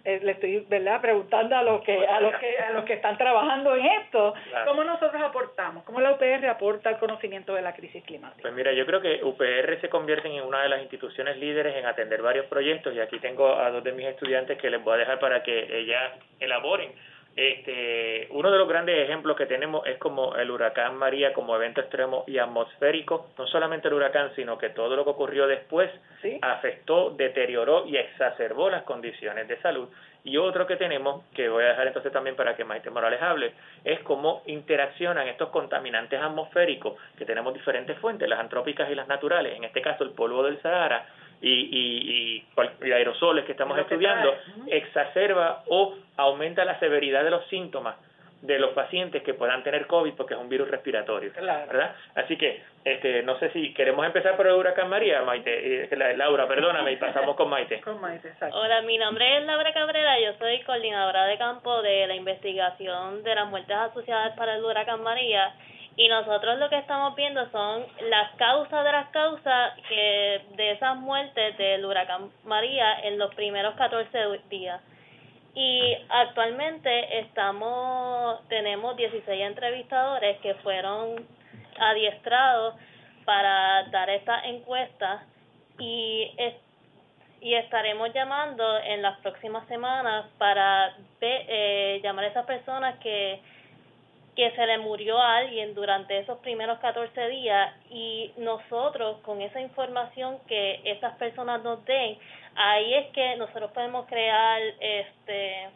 le 0.04 0.32
estoy 0.32 0.66
verdad 0.70 1.02
preguntando 1.02 1.56
a 1.56 1.64
los 1.64 1.82
que 1.82 2.06
a 2.08 2.20
los 2.20 2.36
que 2.36 2.58
a 2.58 2.72
los 2.72 2.86
que 2.86 2.94
están 2.94 3.18
trabajando 3.18 3.76
en 3.76 3.86
esto 3.86 4.34
cómo 4.66 4.84
nosotros 4.84 5.22
aportamos 5.22 5.84
cómo 5.84 6.00
la 6.00 6.12
UPR 6.12 6.46
aporta 6.48 6.90
el 6.90 6.98
conocimiento 6.98 7.54
de 7.54 7.62
la 7.62 7.74
crisis 7.74 8.04
climática 8.04 8.42
pues 8.42 8.54
mira 8.54 8.74
yo 8.74 8.86
creo 8.86 9.02
que 9.02 9.24
UPR 9.24 9.80
se 9.80 9.90
convierte 9.90 10.28
en 10.28 10.44
una 10.44 10.64
de 10.64 10.70
las 10.70 10.82
instituciones 10.82 11.38
líderes 11.38 11.76
en 11.76 11.86
atender 11.86 12.22
varios 12.22 12.46
proyectos 12.48 12.94
y 12.94 13.00
aquí 13.00 13.20
tengo 13.20 13.56
a 13.56 13.70
dos 13.70 13.84
de 13.84 13.92
mis 13.92 14.08
estudiantes 14.08 14.58
que 14.58 14.70
les 14.70 14.84
voy 14.84 14.96
a 14.96 14.98
dejar 14.98 15.20
para 15.20 15.44
que 15.44 15.78
ellas 15.78 16.14
elaboren 16.40 16.92
este, 17.36 18.28
uno 18.32 18.52
de 18.52 18.58
los 18.58 18.68
grandes 18.68 18.98
ejemplos 18.98 19.38
que 19.38 19.46
tenemos 19.46 19.86
es 19.88 19.98
como 19.98 20.36
el 20.36 20.52
huracán 20.52 20.98
María 20.98 21.32
como 21.34 21.56
evento 21.56 21.80
extremo 21.80 22.26
y 22.28 22.38
atmosférico, 22.38 23.30
no 23.38 23.48
solamente 23.48 23.88
el 23.88 23.94
huracán, 23.94 24.32
sino 24.36 24.58
que 24.58 24.70
todo 24.70 24.96
lo 24.96 25.06
que 25.06 25.12
ocurrió 25.12 25.48
después 25.48 25.90
afectó, 26.42 27.12
deterioró 27.12 27.88
y 27.88 27.96
exacerbó 27.96 28.70
las 28.70 28.84
condiciones 28.84 29.48
de 29.48 29.62
salud. 29.62 29.88
Y 30.24 30.38
otro 30.38 30.68
que 30.68 30.76
tenemos, 30.76 31.24
que 31.34 31.50
voy 31.50 31.64
a 31.64 31.70
dejar 31.70 31.88
entonces 31.88 32.12
también 32.12 32.36
para 32.36 32.56
que 32.56 32.64
Maite 32.64 32.90
Morales 32.90 33.22
hable, 33.22 33.54
es 33.84 34.02
cómo 34.02 34.44
interaccionan 34.46 35.28
estos 35.28 35.50
contaminantes 35.50 36.22
atmosféricos, 36.22 37.00
que 37.18 37.26
tenemos 37.26 37.54
diferentes 37.54 37.98
fuentes, 37.98 38.30
las 38.30 38.40
antrópicas 38.40 38.90
y 38.92 38.96
las 38.96 39.08
naturales, 39.08 39.56
en 39.56 39.64
este 39.64 39.82
caso 39.82 40.04
el 40.04 40.12
polvo 40.12 40.44
del 40.44 40.62
Sahara, 40.62 41.08
y, 41.42 42.44
y, 42.84 42.92
aerosoles 42.92 43.46
que 43.46 43.54
estamos 43.54 43.78
estudiando, 43.80 44.36
exacerba 44.68 45.64
o 45.68 45.96
aumenta 46.18 46.64
la 46.66 46.80
severidad 46.80 47.24
de 47.24 47.32
los 47.32 47.46
síntomas 47.48 47.96
de 48.42 48.58
los 48.58 48.72
pacientes 48.72 49.22
que 49.22 49.36
puedan 49.36 49.64
tener 49.64 49.86
COVID 49.86 50.14
porque 50.14 50.34
es 50.34 50.40
un 50.40 50.50
virus 50.50 50.68
respiratorio, 50.70 51.32
¿verdad? 51.36 51.96
Así 52.16 52.38
que 52.38 52.62
este, 52.84 53.22
no 53.24 53.38
sé 53.38 53.52
si 53.52 53.74
queremos 53.74 54.06
empezar 54.06 54.36
por 54.36 54.48
el 54.48 54.54
huracán 54.54 54.90
María, 54.90 55.22
Maite, 55.22 55.84
eh, 55.84 56.16
Laura, 56.18 56.48
perdóname, 56.48 56.94
y 56.94 56.98
pasamos 56.98 57.36
con 57.36 57.50
Maite. 57.50 57.80
Con 57.82 58.02
Maite, 58.02 58.30
exacto. 58.30 58.58
Hola, 58.58 58.82
mi 58.82 58.98
nombre 58.98 59.38
es 59.38 59.46
Laura 59.46 59.72
Cabrera, 59.74 60.20
yo 60.20 60.34
soy 60.40 60.60
coordinadora 60.62 61.26
de 61.26 61.38
campo 61.38 61.82
de 61.84 62.08
la 62.08 62.16
investigación 62.16 63.24
de 63.24 63.36
las 63.36 63.48
muertes 63.48 63.76
asociadas 63.76 64.36
para 64.36 64.56
el 64.56 64.66
huracán 64.66 65.04
María 65.04 65.54
y 65.96 66.08
nosotros 66.08 66.58
lo 66.58 66.70
que 66.70 66.78
estamos 66.78 67.16
viendo 67.16 67.50
son 67.52 67.86
las 68.10 68.32
causas 68.36 68.84
de 68.84 68.92
las 68.92 69.10
causas 69.10 69.74
que 69.90 70.42
de 70.56 70.72
esas 70.72 70.98
muertes 70.98 71.58
del 71.58 71.86
huracán 71.86 72.32
María 72.46 73.00
en 73.04 73.18
los 73.18 73.34
primeros 73.36 73.76
14 73.76 74.18
días. 74.50 74.82
Y 75.54 75.98
actualmente 76.08 77.20
estamos 77.20 78.48
tenemos 78.48 78.96
16 78.96 79.42
entrevistadores 79.42 80.40
que 80.40 80.54
fueron 80.56 81.28
adiestrados 81.78 82.76
para 83.26 83.84
dar 83.92 84.10
esta 84.10 84.46
encuesta 84.46 85.26
y 85.78 86.32
y 87.42 87.56
estaremos 87.56 88.14
llamando 88.14 88.78
en 88.84 89.02
las 89.02 89.18
próximas 89.20 89.68
semanas 89.68 90.28
para 90.38 90.96
eh, 91.22 92.00
llamar 92.04 92.26
a 92.26 92.28
esas 92.28 92.46
personas 92.46 93.00
que 93.00 93.42
que 94.36 94.52
se 94.52 94.66
le 94.66 94.78
murió 94.78 95.18
a 95.18 95.38
alguien 95.38 95.74
durante 95.74 96.18
esos 96.20 96.38
primeros 96.40 96.80
14 96.80 97.28
días 97.28 97.74
y 97.90 98.32
nosotros 98.38 99.18
con 99.24 99.42
esa 99.42 99.60
información 99.60 100.38
que 100.48 100.82
esas 100.86 101.16
personas 101.18 101.62
nos 101.64 101.84
den, 101.86 102.18
ahí 102.56 102.94
es 102.94 103.08
que 103.08 103.36
nosotros 103.36 103.72
podemos 103.72 104.06
crear 104.08 104.62
este 104.80 105.70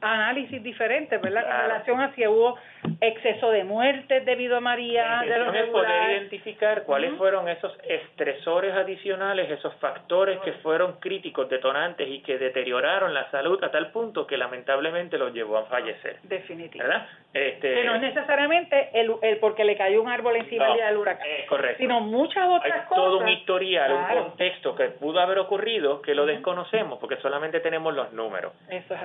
análisis 0.00 0.62
diferentes, 0.62 1.20
¿verdad? 1.20 1.44
En 1.44 1.68
relación 1.68 2.00
a 2.00 2.14
si 2.14 2.26
hubo 2.26 2.56
exceso 3.00 3.50
de 3.50 3.64
muertes 3.64 4.24
debido 4.24 4.56
a 4.56 4.60
María. 4.60 5.22
de 5.26 5.38
los 5.38 5.54
es 5.54 5.66
poder 5.66 6.10
identificar 6.10 6.84
cuáles 6.84 7.12
fueron 7.16 7.48
esos 7.48 7.76
estresores 7.82 8.74
adicionales, 8.74 9.50
esos 9.50 9.74
factores 9.76 10.38
que 10.40 10.52
fueron 10.54 10.94
críticos, 11.00 11.48
detonantes 11.48 12.08
y 12.08 12.20
que 12.20 12.38
deterioraron 12.38 13.14
la 13.14 13.30
salud 13.30 13.62
a 13.64 13.70
tal 13.70 13.90
punto 13.90 14.26
que 14.26 14.36
lamentablemente 14.36 15.18
los 15.18 15.32
llevó 15.32 15.58
a 15.58 15.64
fallecer. 15.66 16.18
Definitivamente. 16.22 16.78
¿Verdad? 16.78 17.08
Este, 17.32 17.74
que 17.74 17.84
no 17.84 17.94
es 17.96 18.00
necesariamente 18.00 18.90
el, 18.94 19.12
el 19.22 19.38
porque 19.38 19.64
le 19.64 19.76
cayó 19.76 20.02
un 20.02 20.08
árbol 20.10 20.36
encima 20.36 20.74
del 20.74 20.96
huracán. 20.96 21.26
Es 21.38 21.46
correcto. 21.46 21.78
Sino 21.78 22.00
muchas 22.00 22.48
otras 22.48 22.82
Hay 22.82 22.96
todo 22.96 23.18
un 23.18 23.28
historial, 23.28 23.92
un 23.92 24.22
contexto 24.22 24.74
que 24.74 24.84
pudo 24.90 25.20
haber 25.20 25.38
ocurrido 25.38 26.00
que 26.00 26.14
lo 26.14 26.24
desconocemos 26.24 26.98
porque 26.98 27.16
solamente 27.16 27.60
tenemos 27.60 27.94
los 27.94 28.12
números. 28.12 28.52
Eso 28.70 28.94
es 28.94 29.00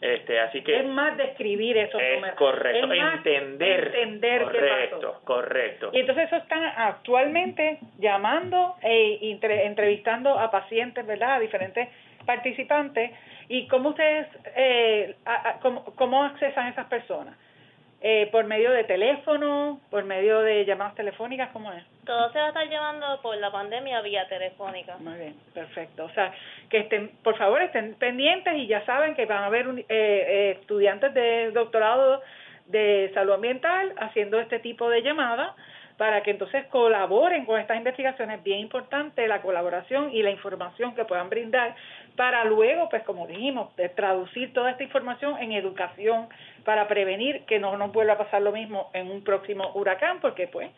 Este, 0.00 0.40
así 0.40 0.62
que 0.62 0.78
es 0.80 0.86
más 0.86 1.16
describir 1.18 1.76
esos 1.76 2.00
es 2.00 2.14
números. 2.14 2.36
correcto, 2.38 2.78
Es 2.92 2.98
más 3.00 3.14
entender, 3.16 3.86
entender 3.94 4.38
qué 4.38 4.44
correcto, 4.44 4.96
pasó. 5.12 5.24
correcto. 5.24 5.90
Y 5.92 6.00
entonces 6.00 6.24
eso 6.26 6.36
están 6.36 6.64
actualmente 6.64 7.78
llamando 7.98 8.76
e 8.82 9.18
entre- 9.30 9.66
entrevistando 9.66 10.38
a 10.38 10.50
pacientes, 10.50 11.06
¿verdad? 11.06 11.34
A 11.34 11.38
diferentes 11.40 11.88
participantes. 12.24 13.10
¿Y 13.48 13.66
cómo 13.68 13.90
ustedes, 13.90 14.26
eh, 14.56 15.16
a- 15.26 15.48
a- 15.50 15.60
cómo, 15.60 15.84
cómo 15.96 16.24
accesan 16.24 16.66
a 16.66 16.70
esas 16.70 16.86
personas? 16.86 17.36
Eh, 18.00 18.28
¿Por 18.32 18.44
medio 18.46 18.70
de 18.70 18.84
teléfono? 18.84 19.80
¿Por 19.90 20.04
medio 20.04 20.40
de 20.40 20.64
llamadas 20.64 20.94
telefónicas? 20.94 21.50
¿Cómo 21.52 21.70
es? 21.72 21.84
Todo 22.04 22.32
se 22.32 22.38
va 22.38 22.46
a 22.46 22.48
estar 22.48 22.68
llevando 22.68 23.20
por 23.22 23.36
la 23.36 23.50
pandemia 23.52 24.00
vía 24.00 24.26
telefónica. 24.28 24.96
Muy 24.98 25.18
bien, 25.18 25.34
perfecto. 25.54 26.04
O 26.04 26.10
sea, 26.10 26.32
que 26.68 26.78
estén, 26.78 27.10
por 27.22 27.36
favor, 27.36 27.60
estén 27.62 27.94
pendientes 27.94 28.54
y 28.56 28.66
ya 28.66 28.84
saben 28.86 29.14
que 29.14 29.26
van 29.26 29.44
a 29.44 29.46
haber 29.46 29.68
eh, 29.68 29.84
eh, 29.88 30.56
estudiantes 30.60 31.12
de 31.14 31.50
doctorado 31.52 32.22
de 32.66 33.10
salud 33.14 33.34
ambiental 33.34 33.92
haciendo 33.98 34.40
este 34.40 34.60
tipo 34.60 34.88
de 34.88 35.02
llamadas 35.02 35.54
para 36.00 36.22
que 36.22 36.30
entonces 36.30 36.64
colaboren 36.68 37.44
con 37.44 37.60
estas 37.60 37.76
investigaciones. 37.76 38.42
Bien 38.42 38.58
importante 38.60 39.28
la 39.28 39.42
colaboración 39.42 40.10
y 40.14 40.22
la 40.22 40.30
información 40.30 40.94
que 40.94 41.04
puedan 41.04 41.28
brindar 41.28 41.76
para 42.16 42.42
luego, 42.46 42.88
pues 42.88 43.02
como 43.02 43.26
dijimos, 43.26 43.76
de 43.76 43.90
traducir 43.90 44.54
toda 44.54 44.70
esta 44.70 44.82
información 44.82 45.36
en 45.42 45.52
educación 45.52 46.28
para 46.64 46.88
prevenir 46.88 47.44
que 47.44 47.58
no 47.58 47.76
nos 47.76 47.92
vuelva 47.92 48.14
a 48.14 48.18
pasar 48.18 48.40
lo 48.40 48.50
mismo 48.50 48.88
en 48.94 49.10
un 49.10 49.22
próximo 49.22 49.72
huracán, 49.74 50.20
porque 50.20 50.48
pues 50.48 50.70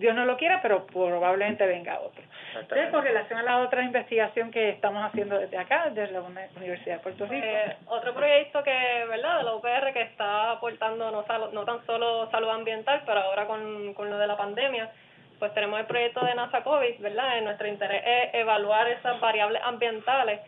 Dios 0.00 0.14
no 0.14 0.24
lo 0.24 0.36
quiera, 0.36 0.60
pero 0.62 0.86
probablemente 0.86 1.66
venga 1.66 2.00
otro. 2.00 2.22
Entonces, 2.58 2.88
con 2.90 3.04
relación 3.04 3.38
a 3.38 3.42
la 3.42 3.58
otra 3.58 3.82
investigación 3.82 4.50
que 4.50 4.70
estamos 4.70 5.04
haciendo 5.04 5.38
desde 5.38 5.56
acá, 5.58 5.90
desde 5.90 6.12
la 6.12 6.22
Uni- 6.22 6.40
Universidad 6.56 6.96
de 6.96 7.02
Puerto 7.02 7.26
Rico. 7.26 7.46
Eh, 7.46 7.76
otro 7.86 8.12
proyecto 8.14 8.62
que, 8.64 9.04
¿verdad?, 9.08 9.38
de 9.38 9.44
la 9.44 9.54
UPR 9.54 9.92
que 9.92 10.02
está 10.02 10.52
aportando 10.52 11.10
no, 11.10 11.24
sal- 11.26 11.50
no 11.52 11.64
tan 11.64 11.84
solo 11.86 12.28
salud 12.30 12.48
ambiental, 12.48 13.02
pero 13.06 13.20
ahora 13.20 13.46
con, 13.46 13.94
con 13.94 14.10
lo 14.10 14.18
de 14.18 14.26
la 14.26 14.36
pandemia, 14.36 14.90
pues 15.38 15.52
tenemos 15.54 15.78
el 15.80 15.86
proyecto 15.86 16.24
de 16.24 16.34
NASA 16.34 16.62
COVID, 16.64 16.98
¿verdad? 17.00 17.38
Eh, 17.38 17.42
nuestro 17.42 17.68
interés 17.68 18.02
es 18.04 18.34
evaluar 18.34 18.88
esas 18.88 19.20
variables 19.20 19.62
ambientales 19.64 20.40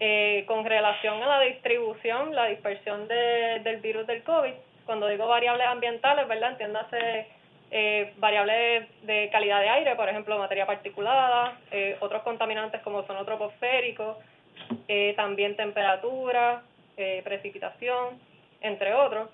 eh, 0.00 0.44
con 0.46 0.64
relación 0.64 1.22
a 1.22 1.26
la 1.26 1.40
distribución, 1.40 2.34
la 2.34 2.46
dispersión 2.46 3.08
de, 3.08 3.60
del 3.62 3.76
virus 3.78 4.06
del 4.06 4.22
COVID. 4.24 4.52
Cuando 4.84 5.06
digo 5.08 5.26
variables 5.26 5.66
ambientales, 5.66 6.28
¿verdad? 6.28 6.50
Entiéndase 6.52 7.26
eh, 7.70 8.14
variables 8.18 8.88
de 9.02 9.28
calidad 9.30 9.60
de 9.60 9.68
aire, 9.68 9.96
por 9.96 10.08
ejemplo, 10.08 10.38
materia 10.38 10.66
particulada, 10.66 11.58
eh, 11.70 11.96
otros 12.00 12.22
contaminantes 12.22 12.80
como 12.82 13.06
son 13.06 13.24
troposféricos, 13.24 14.16
eh, 14.88 15.14
también 15.16 15.56
temperatura, 15.56 16.62
eh, 16.96 17.20
precipitación, 17.24 18.20
entre 18.60 18.94
otros. 18.94 19.28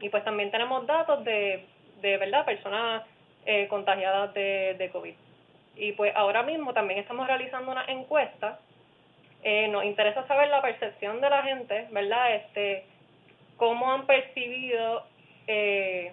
Y 0.00 0.08
pues 0.08 0.24
también 0.24 0.50
tenemos 0.50 0.86
datos 0.86 1.24
de, 1.24 1.64
de 2.00 2.16
verdad, 2.18 2.44
personas 2.44 3.02
contagiadas 3.68 4.32
de, 4.32 4.74
de 4.78 4.88
COVID. 4.88 5.14
Y 5.76 5.92
pues 5.92 6.16
ahora 6.16 6.42
mismo 6.42 6.72
también 6.72 7.00
estamos 7.00 7.26
realizando 7.26 7.72
una 7.72 7.84
encuesta. 7.84 8.58
Nos 9.68 9.84
interesa 9.84 10.26
saber 10.26 10.48
la 10.48 10.62
percepción 10.62 11.20
de 11.20 11.28
la 11.28 11.42
gente, 11.42 11.86
¿verdad? 11.90 12.36
Este, 12.36 12.86
cómo 13.56 13.90
han 13.92 14.06
percibido, 14.06 15.04
eh, 15.46 16.12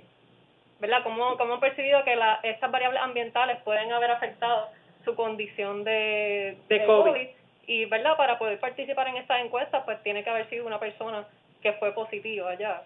¿verdad? 0.82 1.04
Cómo, 1.04 1.38
cómo 1.38 1.54
han 1.54 1.60
percibido 1.60 2.04
que 2.04 2.16
la, 2.16 2.40
estas 2.44 2.72
variables 2.72 3.02
ambientales 3.02 3.62
pueden 3.64 3.94
haber 3.94 4.12
afectado 4.12 4.68
su 5.06 5.16
condición 5.16 5.84
de, 5.84 6.58
De 6.68 6.86
COVID. 6.86 7.28
Y, 7.68 7.86
¿verdad? 7.86 8.18
Para 8.18 8.38
poder 8.40 8.60
participar 8.60 9.08
en 9.08 9.18
estas 9.18 9.46
encuestas, 9.46 9.84
pues 9.86 10.02
tiene 10.04 10.24
que 10.24 10.30
haber 10.32 10.50
sido 10.50 10.66
una 10.66 10.80
persona 10.80 11.26
que 11.62 11.74
fue 11.74 11.94
positiva 11.94 12.56
ya. 12.56 12.82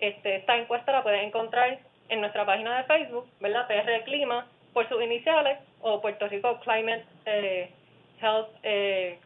Este, 0.00 0.36
esta 0.36 0.56
encuesta 0.56 0.92
la 0.92 1.02
pueden 1.04 1.24
encontrar 1.24 1.78
en 2.08 2.20
nuestra 2.20 2.44
página 2.44 2.78
de 2.78 2.84
Facebook, 2.84 3.26
¿verdad? 3.40 3.68
PR 3.68 4.04
Clima, 4.04 4.46
por 4.72 4.88
sus 4.88 5.00
iniciales, 5.00 5.58
o 5.80 6.00
Puerto 6.00 6.26
Rico 6.26 6.58
Climate 6.60 7.04
eh, 7.26 7.70
Health 8.20 8.48
eh. 8.62 9.18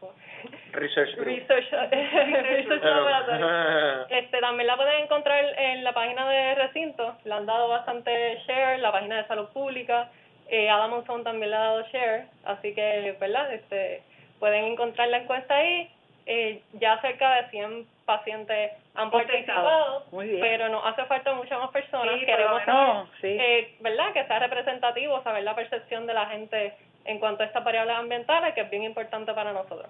Research 0.73 1.15
Group. 1.15 1.27
Research, 1.27 1.65
Research 1.91 2.83
Laboratory. 2.83 4.05
Este, 4.09 4.39
también 4.39 4.67
la 4.67 4.75
pueden 4.75 5.03
encontrar 5.03 5.43
en 5.57 5.83
la 5.83 5.93
página 5.93 6.27
de 6.29 6.55
recinto, 6.55 7.15
le 7.23 7.33
han 7.33 7.45
dado 7.45 7.69
bastante 7.69 8.39
share, 8.45 8.79
la 8.79 8.91
página 8.91 9.17
de 9.17 9.27
salud 9.27 9.47
pública, 9.49 10.09
eh, 10.49 10.69
Adam 10.69 11.03
también 11.23 11.49
le 11.49 11.55
ha 11.55 11.59
dado 11.59 11.83
share, 11.91 12.25
así 12.45 12.73
que, 12.75 13.15
¿verdad? 13.19 13.53
Este, 13.53 14.03
pueden 14.39 14.65
encontrar 14.65 15.07
la 15.09 15.17
encuesta 15.17 15.55
ahí, 15.55 15.89
eh, 16.25 16.61
ya 16.73 16.99
cerca 17.01 17.35
de 17.35 17.49
100 17.49 17.87
pacientes 18.05 18.71
han 18.95 19.09
participado, 19.09 20.05
Muy 20.11 20.27
bien. 20.27 20.41
pero 20.41 20.69
nos 20.69 20.85
hace 20.85 21.05
falta 21.05 21.33
muchas 21.33 21.59
más 21.59 21.71
personas, 21.71 22.19
Sí, 22.19 22.25
queremos 22.25 22.63
saber, 22.63 23.05
sí. 23.21 23.37
eh, 23.39 23.75
¿verdad? 23.79 24.13
Que 24.13 24.25
sea 24.25 24.39
representativo, 24.39 25.23
saber 25.23 25.43
la 25.43 25.55
percepción 25.55 26.05
de 26.05 26.13
la 26.13 26.25
gente 26.27 26.73
en 27.05 27.19
cuanto 27.19 27.43
a 27.43 27.45
estas 27.45 27.63
variables 27.63 27.95
ambientales, 27.95 28.53
que 28.53 28.61
es 28.61 28.69
bien 28.69 28.83
importante 28.83 29.33
para 29.33 29.53
nosotros. 29.53 29.87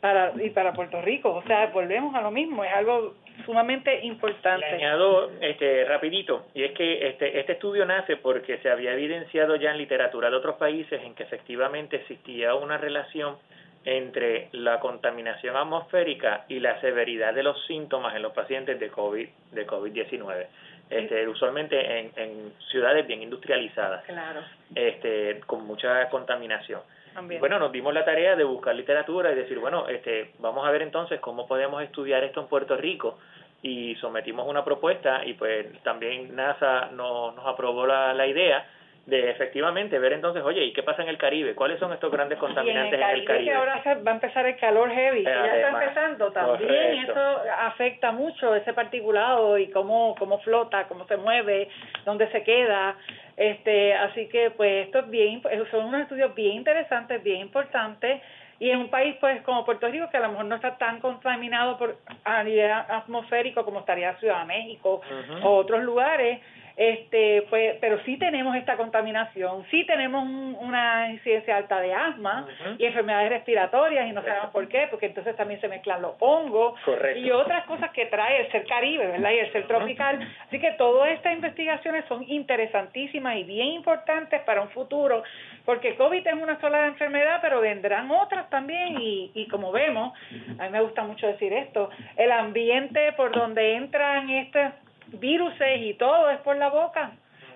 para 0.00 0.32
y 0.42 0.50
para 0.50 0.72
Puerto 0.72 1.00
Rico, 1.00 1.32
o 1.34 1.42
sea, 1.44 1.66
volvemos 1.66 2.14
a 2.14 2.20
lo 2.20 2.30
mismo, 2.30 2.64
es 2.64 2.72
algo 2.72 3.14
sumamente 3.44 3.98
Le 3.98 4.06
importante. 4.06 4.66
añado 4.66 5.30
este, 5.40 5.84
rapidito, 5.84 6.46
y 6.54 6.64
es 6.64 6.72
que 6.72 7.08
este, 7.08 7.40
este 7.40 7.52
estudio 7.52 7.84
nace 7.84 8.16
porque 8.16 8.58
se 8.58 8.70
había 8.70 8.92
evidenciado 8.92 9.56
ya 9.56 9.70
en 9.70 9.78
literatura 9.78 10.30
de 10.30 10.36
otros 10.36 10.56
países 10.56 11.02
en 11.02 11.14
que 11.14 11.24
efectivamente 11.24 11.96
existía 11.96 12.54
una 12.54 12.78
relación 12.78 13.36
entre 13.84 14.48
la 14.52 14.80
contaminación 14.80 15.56
atmosférica 15.56 16.44
y 16.48 16.58
la 16.58 16.80
severidad 16.80 17.32
de 17.32 17.44
los 17.44 17.64
síntomas 17.66 18.16
en 18.16 18.22
los 18.22 18.32
pacientes 18.32 18.80
de 18.80 18.88
COVID 18.88 19.28
de 19.52 19.66
COVID-19. 19.66 20.46
Este, 20.88 21.26
usualmente 21.26 21.98
en, 21.98 22.12
en 22.16 22.52
ciudades 22.70 23.06
bien 23.06 23.20
industrializadas, 23.22 24.04
Claro, 24.04 24.40
este, 24.74 25.40
con 25.46 25.66
mucha 25.66 26.08
contaminación. 26.10 26.80
también. 27.12 27.40
Bueno, 27.40 27.58
nos 27.58 27.72
dimos 27.72 27.92
la 27.92 28.04
tarea 28.04 28.36
de 28.36 28.44
buscar 28.44 28.74
literatura 28.74 29.32
y 29.32 29.34
decir, 29.34 29.58
bueno, 29.58 29.88
este, 29.88 30.30
vamos 30.38 30.66
a 30.66 30.70
ver 30.70 30.82
entonces 30.82 31.18
cómo 31.20 31.46
podemos 31.48 31.82
estudiar 31.82 32.22
esto 32.22 32.40
en 32.40 32.46
Puerto 32.46 32.76
Rico 32.76 33.18
y 33.62 33.96
sometimos 33.96 34.46
una 34.46 34.64
propuesta 34.64 35.24
y 35.24 35.32
pues 35.34 35.66
también 35.82 36.36
NASA 36.36 36.90
nos, 36.92 37.34
nos 37.34 37.46
aprobó 37.46 37.84
la, 37.86 38.12
la 38.14 38.26
idea 38.26 38.64
de 39.06 39.30
efectivamente 39.30 40.00
ver 40.00 40.12
entonces, 40.14 40.42
oye, 40.42 40.64
¿y 40.64 40.72
qué 40.72 40.82
pasa 40.82 41.02
en 41.02 41.08
el 41.08 41.16
Caribe? 41.16 41.54
¿Cuáles 41.54 41.78
son 41.78 41.92
estos 41.92 42.10
grandes 42.10 42.38
contaminantes 42.38 42.98
y 42.98 43.02
en 43.02 43.08
el 43.08 43.24
Caribe, 43.24 43.44
que 43.44 43.54
ahora 43.54 43.80
va 44.04 44.10
a 44.10 44.14
empezar 44.14 44.46
el 44.46 44.56
calor 44.56 44.90
heavy, 44.90 45.22
ya 45.22 45.46
está 45.46 45.68
empezando 45.68 46.32
también, 46.32 46.68
correcto. 46.68 47.12
eso 47.12 47.42
afecta 47.60 48.10
mucho 48.10 48.54
ese 48.56 48.72
particulado 48.72 49.58
y 49.58 49.70
cómo, 49.70 50.16
cómo 50.18 50.40
flota, 50.40 50.88
cómo 50.88 51.06
se 51.06 51.16
mueve, 51.16 51.68
dónde 52.04 52.28
se 52.32 52.42
queda, 52.42 52.96
este, 53.36 53.94
así 53.94 54.28
que 54.28 54.50
pues 54.50 54.86
esto 54.86 54.98
es 54.98 55.10
bien, 55.10 55.40
son 55.70 55.84
unos 55.84 56.02
estudios 56.02 56.34
bien 56.34 56.56
interesantes, 56.56 57.22
bien 57.22 57.42
importantes, 57.42 58.20
y 58.58 58.70
en 58.70 58.80
un 58.80 58.90
país 58.90 59.14
pues 59.20 59.40
como 59.42 59.64
Puerto 59.64 59.86
Rico 59.86 60.08
que 60.10 60.16
a 60.16 60.20
lo 60.20 60.30
mejor 60.30 60.46
no 60.46 60.56
está 60.56 60.78
tan 60.78 60.98
contaminado 60.98 61.78
por 61.78 61.96
a 62.24 62.42
nivel 62.42 62.72
atmosférico 62.72 63.64
como 63.64 63.80
estaría 63.80 64.16
Ciudad 64.16 64.40
de 64.40 64.46
México 64.46 65.00
o 65.42 65.56
otros 65.56 65.84
lugares, 65.84 66.40
este 66.76 67.42
pues 67.48 67.76
pero 67.80 67.98
sí 68.04 68.18
tenemos 68.18 68.54
esta 68.56 68.76
contaminación, 68.76 69.64
sí 69.70 69.84
tenemos 69.86 70.24
un- 70.24 70.56
una 70.60 71.10
incidencia 71.10 71.56
alta 71.56 71.80
de 71.80 71.94
asma 71.94 72.46
y 72.78 72.84
enfermedades 72.84 73.30
respiratorias 73.30 74.06
y 74.08 74.12
no 74.12 74.22
sabemos 74.22 74.50
por 74.50 74.68
qué, 74.68 74.86
porque 74.90 75.06
entonces 75.06 75.34
también 75.36 75.60
se 75.60 75.68
mezclan 75.68 76.02
los 76.02 76.14
hongos 76.20 76.78
Correcto. 76.84 77.18
y 77.18 77.30
otras 77.30 77.64
cosas 77.64 77.90
que 77.92 78.06
trae 78.06 78.42
el 78.42 78.52
ser 78.52 78.66
caribe, 78.66 79.06
¿verdad? 79.06 79.30
Y 79.30 79.38
el 79.38 79.52
ser 79.52 79.66
tropical. 79.66 80.18
Así 80.46 80.58
que 80.60 80.72
todas 80.72 81.10
estas 81.12 81.32
investigaciones 81.32 82.04
son 82.08 82.24
interesantísimas 82.28 83.36
y 83.36 83.44
bien 83.44 83.68
importantes 83.68 84.40
para 84.42 84.60
un 84.60 84.68
futuro, 84.70 85.22
porque 85.64 85.94
COVID 85.96 86.26
es 86.26 86.34
una 86.34 86.60
sola 86.60 86.86
enfermedad, 86.86 87.38
pero 87.40 87.60
vendrán 87.60 88.10
otras 88.10 88.50
también 88.50 89.00
y, 89.00 89.30
y 89.34 89.48
como 89.48 89.72
vemos, 89.72 90.12
a 90.58 90.64
mí 90.64 90.70
me 90.70 90.80
gusta 90.82 91.04
mucho 91.04 91.26
decir 91.26 91.52
esto, 91.52 91.88
el 92.16 92.30
ambiente 92.32 93.12
por 93.12 93.32
donde 93.32 93.74
entran 93.76 94.28
estos 94.30 94.72
virus 95.12 95.54
y 95.78 95.94
todo 95.94 96.30
es 96.30 96.38
por 96.38 96.56
la 96.56 96.68
boca 96.68 97.12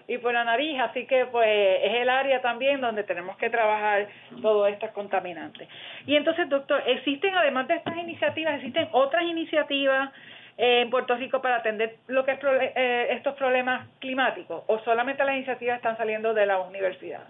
y 0.08 0.18
por 0.18 0.32
la 0.32 0.42
nariz, 0.42 0.80
así 0.80 1.06
que 1.06 1.26
pues 1.26 1.48
es 1.48 1.94
el 1.94 2.08
área 2.08 2.40
también 2.40 2.80
donde 2.80 3.04
tenemos 3.04 3.36
que 3.36 3.48
trabajar 3.48 4.08
todos 4.42 4.68
estos 4.68 4.90
contaminantes. 4.90 5.68
Y 6.04 6.16
entonces, 6.16 6.48
doctor, 6.48 6.82
¿existen 6.86 7.34
además 7.36 7.68
de 7.68 7.76
estas 7.76 7.96
iniciativas, 7.96 8.54
existen 8.56 8.88
otras 8.90 9.22
iniciativas 9.22 10.10
eh, 10.58 10.80
en 10.82 10.90
Puerto 10.90 11.14
Rico 11.14 11.40
para 11.40 11.56
atender 11.56 11.96
lo 12.08 12.24
que 12.24 12.32
es 12.32 12.40
eh, 12.42 13.06
estos 13.12 13.34
problemas 13.36 13.86
climáticos 14.00 14.64
o 14.66 14.80
solamente 14.80 15.24
las 15.24 15.36
iniciativas 15.36 15.76
están 15.76 15.96
saliendo 15.96 16.34
de 16.34 16.44
la 16.44 16.58
universidad? 16.58 17.22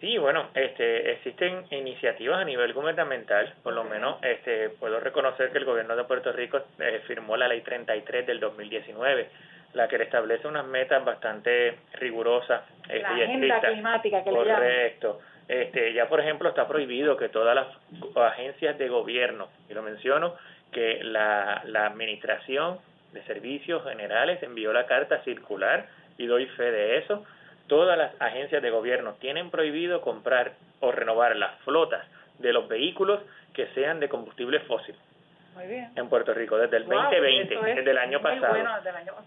Sí, 0.00 0.18
bueno, 0.18 0.50
este, 0.52 1.12
existen 1.12 1.64
iniciativas 1.70 2.40
a 2.40 2.44
nivel 2.44 2.74
gubernamental, 2.74 3.54
por 3.62 3.72
lo 3.72 3.84
menos 3.84 4.18
este, 4.22 4.68
puedo 4.68 5.00
reconocer 5.00 5.50
que 5.50 5.58
el 5.58 5.64
gobierno 5.64 5.96
de 5.96 6.04
Puerto 6.04 6.32
Rico 6.32 6.60
eh, 6.78 7.00
firmó 7.06 7.36
la 7.36 7.48
ley 7.48 7.62
33 7.62 8.26
del 8.26 8.38
2019, 8.38 9.30
la 9.74 9.88
que 9.88 9.98
le 9.98 10.04
establece 10.04 10.46
unas 10.48 10.66
metas 10.66 11.04
bastante 11.04 11.78
rigurosas 11.94 12.62
La 12.88 12.96
y 12.96 13.22
agenda 13.22 13.46
estrictas. 13.56 13.72
climática 13.72 14.24
que 14.24 14.30
le. 14.30 14.36
Correcto. 14.36 15.20
Este, 15.48 15.92
ya, 15.92 16.08
por 16.08 16.20
ejemplo, 16.20 16.48
está 16.48 16.66
prohibido 16.66 17.16
que 17.16 17.28
todas 17.28 17.54
las 17.54 17.66
agencias 18.16 18.76
de 18.78 18.88
gobierno, 18.88 19.48
y 19.68 19.74
lo 19.74 19.82
menciono, 19.82 20.34
que 20.72 21.04
la, 21.04 21.62
la 21.66 21.86
Administración 21.86 22.78
de 23.12 23.22
Servicios 23.22 23.84
Generales 23.84 24.42
envió 24.42 24.72
la 24.72 24.86
carta 24.86 25.22
circular 25.22 25.86
y 26.18 26.26
doy 26.26 26.46
fe 26.46 26.70
de 26.70 26.98
eso. 26.98 27.24
Todas 27.68 27.96
las 27.96 28.12
agencias 28.20 28.62
de 28.62 28.70
gobierno 28.70 29.14
tienen 29.20 29.50
prohibido 29.50 30.00
comprar 30.00 30.52
o 30.80 30.90
renovar 30.92 31.36
las 31.36 31.58
flotas 31.60 32.04
de 32.38 32.52
los 32.52 32.68
vehículos 32.68 33.20
que 33.54 33.66
sean 33.68 34.00
de 34.00 34.08
combustible 34.08 34.60
fósil. 34.60 34.94
Muy 35.56 35.66
bien. 35.66 35.90
En 35.96 36.08
Puerto 36.10 36.34
Rico, 36.34 36.58
desde 36.58 36.76
el 36.76 36.86
2020, 36.86 37.56
desde 37.74 37.90
el 37.90 37.98
año 37.98 38.20
pasado, 38.20 38.56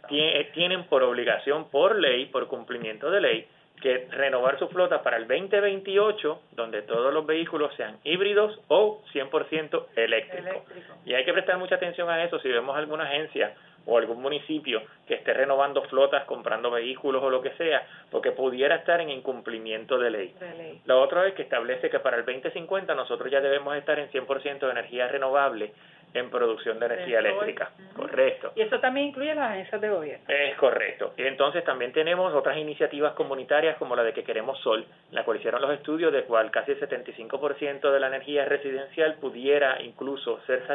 tienen 0.07 0.83
por 0.85 1.01
obligación, 1.01 1.69
por 1.69 1.95
ley, 1.95 2.27
por 2.27 2.47
cumplimiento 2.47 3.09
de 3.09 3.19
ley, 3.19 3.47
que 3.81 4.07
renovar 4.11 4.59
su 4.59 4.67
flota 4.67 5.01
para 5.01 5.17
el 5.17 5.27
2028, 5.27 6.41
donde 6.51 6.83
todos 6.83 7.11
los 7.13 7.25
vehículos 7.25 7.73
sean 7.75 7.97
híbridos 8.03 8.59
o 8.67 9.01
100% 9.11 9.85
eléctricos. 9.95 10.63
Y 11.05 11.15
hay 11.15 11.25
que 11.25 11.33
prestar 11.33 11.57
mucha 11.57 11.75
atención 11.75 12.09
a 12.09 12.23
eso. 12.23 12.39
Si 12.39 12.49
vemos 12.49 12.77
alguna 12.77 13.05
agencia 13.05 13.55
o 13.85 13.97
algún 13.97 14.21
municipio 14.21 14.83
que 15.07 15.15
esté 15.15 15.33
renovando 15.33 15.81
flotas, 15.83 16.25
comprando 16.25 16.69
vehículos 16.69 17.23
o 17.23 17.29
lo 17.29 17.41
que 17.41 17.51
sea, 17.51 17.87
porque 18.11 18.31
pudiera 18.31 18.75
estar 18.75 19.01
en 19.01 19.09
incumplimiento 19.09 19.97
de 19.97 20.09
ley. 20.11 20.35
ley. 20.57 20.81
La 20.85 20.97
otra 20.97 21.25
es 21.27 21.33
que 21.33 21.43
establece 21.43 21.89
que 21.89 21.99
para 21.99 22.17
el 22.17 22.25
2050 22.25 22.93
nosotros 22.93 23.31
ya 23.31 23.41
debemos 23.41 23.75
estar 23.75 23.97
en 23.97 24.09
100% 24.09 24.59
de 24.59 24.71
energía 24.71 25.07
renovable 25.07 25.73
en 26.13 26.29
producción 26.29 26.79
de 26.79 26.85
energía 26.87 27.19
eléctrica. 27.19 27.71
Correcto. 27.95 28.51
Y 28.55 28.61
eso 28.61 28.79
también 28.79 29.07
incluye 29.07 29.33
las 29.35 29.51
agencias 29.51 29.81
de 29.81 29.89
gobierno. 29.89 30.25
Es 30.27 30.55
correcto. 30.57 31.13
Y 31.17 31.23
entonces 31.23 31.63
también 31.63 31.91
tenemos 31.93 32.33
otras 32.33 32.57
iniciativas 32.57 33.13
comunitarias 33.13 33.77
como 33.77 33.95
la 33.95 34.03
de 34.03 34.13
que 34.13 34.23
queremos 34.23 34.59
sol, 34.59 34.85
la 35.11 35.23
cual 35.23 35.37
hicieron 35.37 35.61
los 35.61 35.71
estudios 35.71 36.11
de 36.11 36.23
cual 36.23 36.51
casi 36.51 36.71
el 36.71 36.79
75% 36.79 37.91
de 37.91 37.99
la 37.99 38.07
energía 38.07 38.45
residencial 38.45 39.15
pudiera 39.15 39.81
incluso 39.81 40.39
ser 40.45 40.65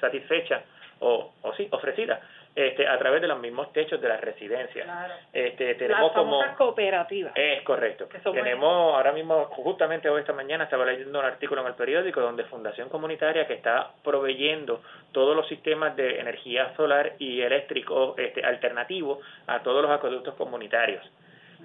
satisfecha 0.00 0.62
o, 1.00 1.32
o 1.42 1.54
sí, 1.54 1.68
ofrecida 1.70 2.20
este, 2.56 2.88
a 2.88 2.98
través 2.98 3.20
de 3.20 3.28
los 3.28 3.38
mismos 3.38 3.70
techos 3.74 4.00
de 4.00 4.08
las 4.08 4.18
residencias. 4.18 4.88
Este, 5.30 5.74
tenemos 5.74 6.10
como 6.12 6.42
cooperativas. 6.56 7.34
Es 7.36 7.60
correcto. 7.62 8.08
Tenemos 8.32 8.94
ahora 8.94 9.12
mismo, 9.12 9.44
justamente 9.50 10.08
hoy 10.08 10.20
esta 10.20 10.32
mañana 10.32 10.64
estaba 10.64 10.86
leyendo 10.86 11.18
un 11.18 11.24
artículo 11.26 11.60
en 11.60 11.66
el 11.66 11.74
periódico 11.74 12.22
donde 12.22 12.44
Fundación 12.44 12.88
Comunitaria 12.88 13.46
que 13.46 13.52
está 13.52 13.90
proveyendo 14.02 14.80
todos 15.12 15.36
los 15.36 15.46
sistemas 15.48 15.94
de 15.96 16.18
energía 16.18 16.74
solar 16.76 17.12
y 17.18 17.42
eléctrico 17.42 18.14
este, 18.16 18.42
alternativo 18.42 19.20
a 19.46 19.60
todos 19.60 19.82
los 19.82 19.90
acueductos 19.90 20.34
comunitarios. 20.36 21.04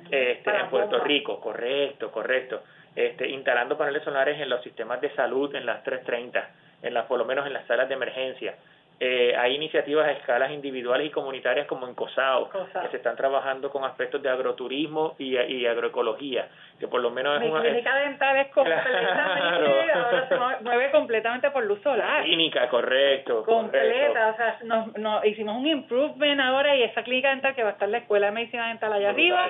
Este, 0.09 0.49
en 0.49 0.69
Puerto 0.69 0.99
Rico, 0.99 1.39
correcto, 1.39 2.11
correcto. 2.11 2.63
Este, 2.93 3.29
instalando 3.29 3.77
paneles 3.77 4.03
solares 4.03 4.41
en 4.41 4.49
los 4.49 4.61
sistemas 4.61 4.99
de 4.99 5.09
salud 5.15 5.55
en 5.55 5.65
las 5.65 5.83
330, 5.83 6.49
en 6.81 6.93
las, 6.93 7.05
por 7.05 7.17
lo 7.17 7.23
menos 7.23 7.47
en 7.47 7.53
las 7.53 7.65
salas 7.65 7.87
de 7.87 7.95
emergencia, 7.95 8.55
eh, 9.03 9.35
hay 9.35 9.55
iniciativas 9.55 10.07
a 10.07 10.11
escalas 10.11 10.51
individuales 10.51 11.07
y 11.07 11.09
comunitarias 11.09 11.65
como 11.65 11.87
en 11.87 11.95
COSAO, 11.95 12.51
que 12.51 12.87
se 12.91 12.97
están 12.97 13.15
trabajando 13.15 13.71
con 13.71 13.83
aspectos 13.83 14.21
de 14.21 14.29
agroturismo 14.29 15.15
y, 15.17 15.35
y 15.35 15.65
agroecología, 15.65 16.47
que 16.79 16.87
por 16.87 17.01
lo 17.01 17.09
menos 17.09 17.41
es 17.41 17.49
una... 17.49 17.61
clínica 17.61 17.95
dental 17.95 18.37
es 18.37 18.49
completamente, 18.49 19.91
ahora 19.91 20.29
se 20.29 20.35
mueve 20.63 20.91
completamente 20.91 21.49
por 21.49 21.63
luz 21.63 21.81
solar. 21.81 22.23
Clínica, 22.25 22.69
correcto. 22.69 23.43
Completa, 23.43 24.27
o 24.27 24.35
sea, 24.35 24.59
nos, 24.97 25.25
hicimos 25.25 25.57
un 25.57 25.65
improvement 25.65 26.39
ahora 26.39 26.75
y 26.75 26.83
esa 26.83 27.01
clínica 27.01 27.31
dental 27.31 27.55
que 27.55 27.63
va 27.63 27.69
a 27.69 27.73
estar 27.73 27.89
la 27.89 27.97
Escuela 27.97 28.27
de 28.27 28.33
Medicina 28.33 28.67
Dental 28.67 28.93
allá 28.93 29.09
arriba 29.09 29.49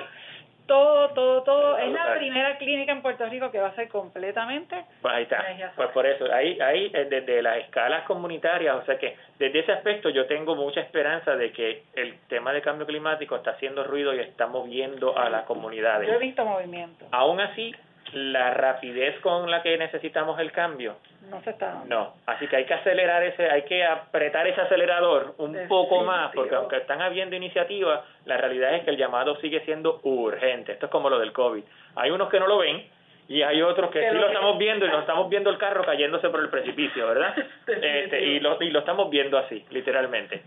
todo, 0.66 1.08
todo, 1.10 1.42
todo. 1.42 1.78
Es 1.78 1.92
la 1.92 2.14
primera 2.14 2.56
clínica 2.58 2.92
en 2.92 3.02
Puerto 3.02 3.26
Rico 3.26 3.50
que 3.50 3.58
va 3.58 3.68
a 3.68 3.74
ser 3.74 3.88
completamente. 3.88 4.84
Pues 5.00 5.14
ahí 5.14 5.22
está. 5.24 5.44
Pues 5.76 5.88
por 5.90 6.06
eso, 6.06 6.26
ahí, 6.32 6.58
ahí 6.60 6.90
eh, 6.94 7.06
desde 7.08 7.42
las 7.42 7.58
escalas 7.58 8.04
comunitarias, 8.04 8.76
o 8.76 8.84
sea 8.84 8.98
que 8.98 9.16
desde 9.38 9.60
ese 9.60 9.72
aspecto 9.72 10.10
yo 10.10 10.26
tengo 10.26 10.54
mucha 10.54 10.80
esperanza 10.80 11.36
de 11.36 11.52
que 11.52 11.84
el 11.94 12.18
tema 12.28 12.52
de 12.52 12.62
cambio 12.62 12.86
climático 12.86 13.36
está 13.36 13.52
haciendo 13.52 13.84
ruido 13.84 14.14
y 14.14 14.20
está 14.20 14.46
moviendo 14.46 15.18
a 15.18 15.28
las 15.30 15.44
comunidades. 15.44 16.08
Yo 16.08 16.14
he 16.14 16.18
visto 16.18 16.44
movimiento. 16.44 17.06
Aún 17.10 17.40
así, 17.40 17.74
la 18.12 18.50
rapidez 18.52 19.18
con 19.20 19.50
la 19.50 19.62
que 19.62 19.76
necesitamos 19.78 20.38
el 20.38 20.52
cambio 20.52 20.96
no 21.30 21.40
se 21.42 21.50
está 21.50 21.82
no. 21.86 22.14
Así 22.26 22.46
que 22.46 22.56
hay 22.56 22.64
que 22.66 22.74
acelerar 22.74 23.22
ese 23.22 23.50
hay 23.50 23.62
que 23.62 23.84
apretar 23.84 24.46
ese 24.46 24.60
acelerador 24.60 25.34
un 25.38 25.56
poco 25.68 26.04
más 26.04 26.32
porque 26.34 26.54
aunque 26.54 26.76
están 26.76 27.00
habiendo 27.00 27.36
iniciativas 27.36 28.00
la 28.26 28.36
realidad 28.36 28.74
es 28.74 28.84
que 28.84 28.90
el 28.90 28.96
llamado 28.96 29.36
sigue 29.36 29.60
siendo 29.64 30.00
urgente. 30.02 30.72
Esto 30.72 30.86
es 30.86 30.92
como 30.92 31.08
lo 31.08 31.18
del 31.18 31.32
covid. 31.32 31.62
Hay 31.96 32.10
unos 32.10 32.28
que 32.28 32.38
no 32.38 32.46
lo 32.46 32.58
ven 32.58 32.84
y 33.28 33.42
hay 33.42 33.62
otros 33.62 33.90
que, 33.90 34.10
sí 34.10 34.16
lo, 34.16 34.26
estamos 34.26 34.58
viendo 34.58 34.84
y 34.84 34.88
nos 34.88 35.00
estamos 35.00 35.28
viendo 35.30 35.48
el 35.48 35.58
carro 35.58 35.84
cayéndose 35.84 36.28
por 36.28 36.40
el 36.40 36.50
precipicio 36.50 37.06
verdad 37.06 37.34
este, 37.66 38.20
y 38.20 38.40
lo 38.40 38.60
y 38.62 38.70
lo 38.70 38.80
estamos 38.80 39.08
viendo 39.08 39.38
así 39.38 39.64
literalmente. 39.70 40.42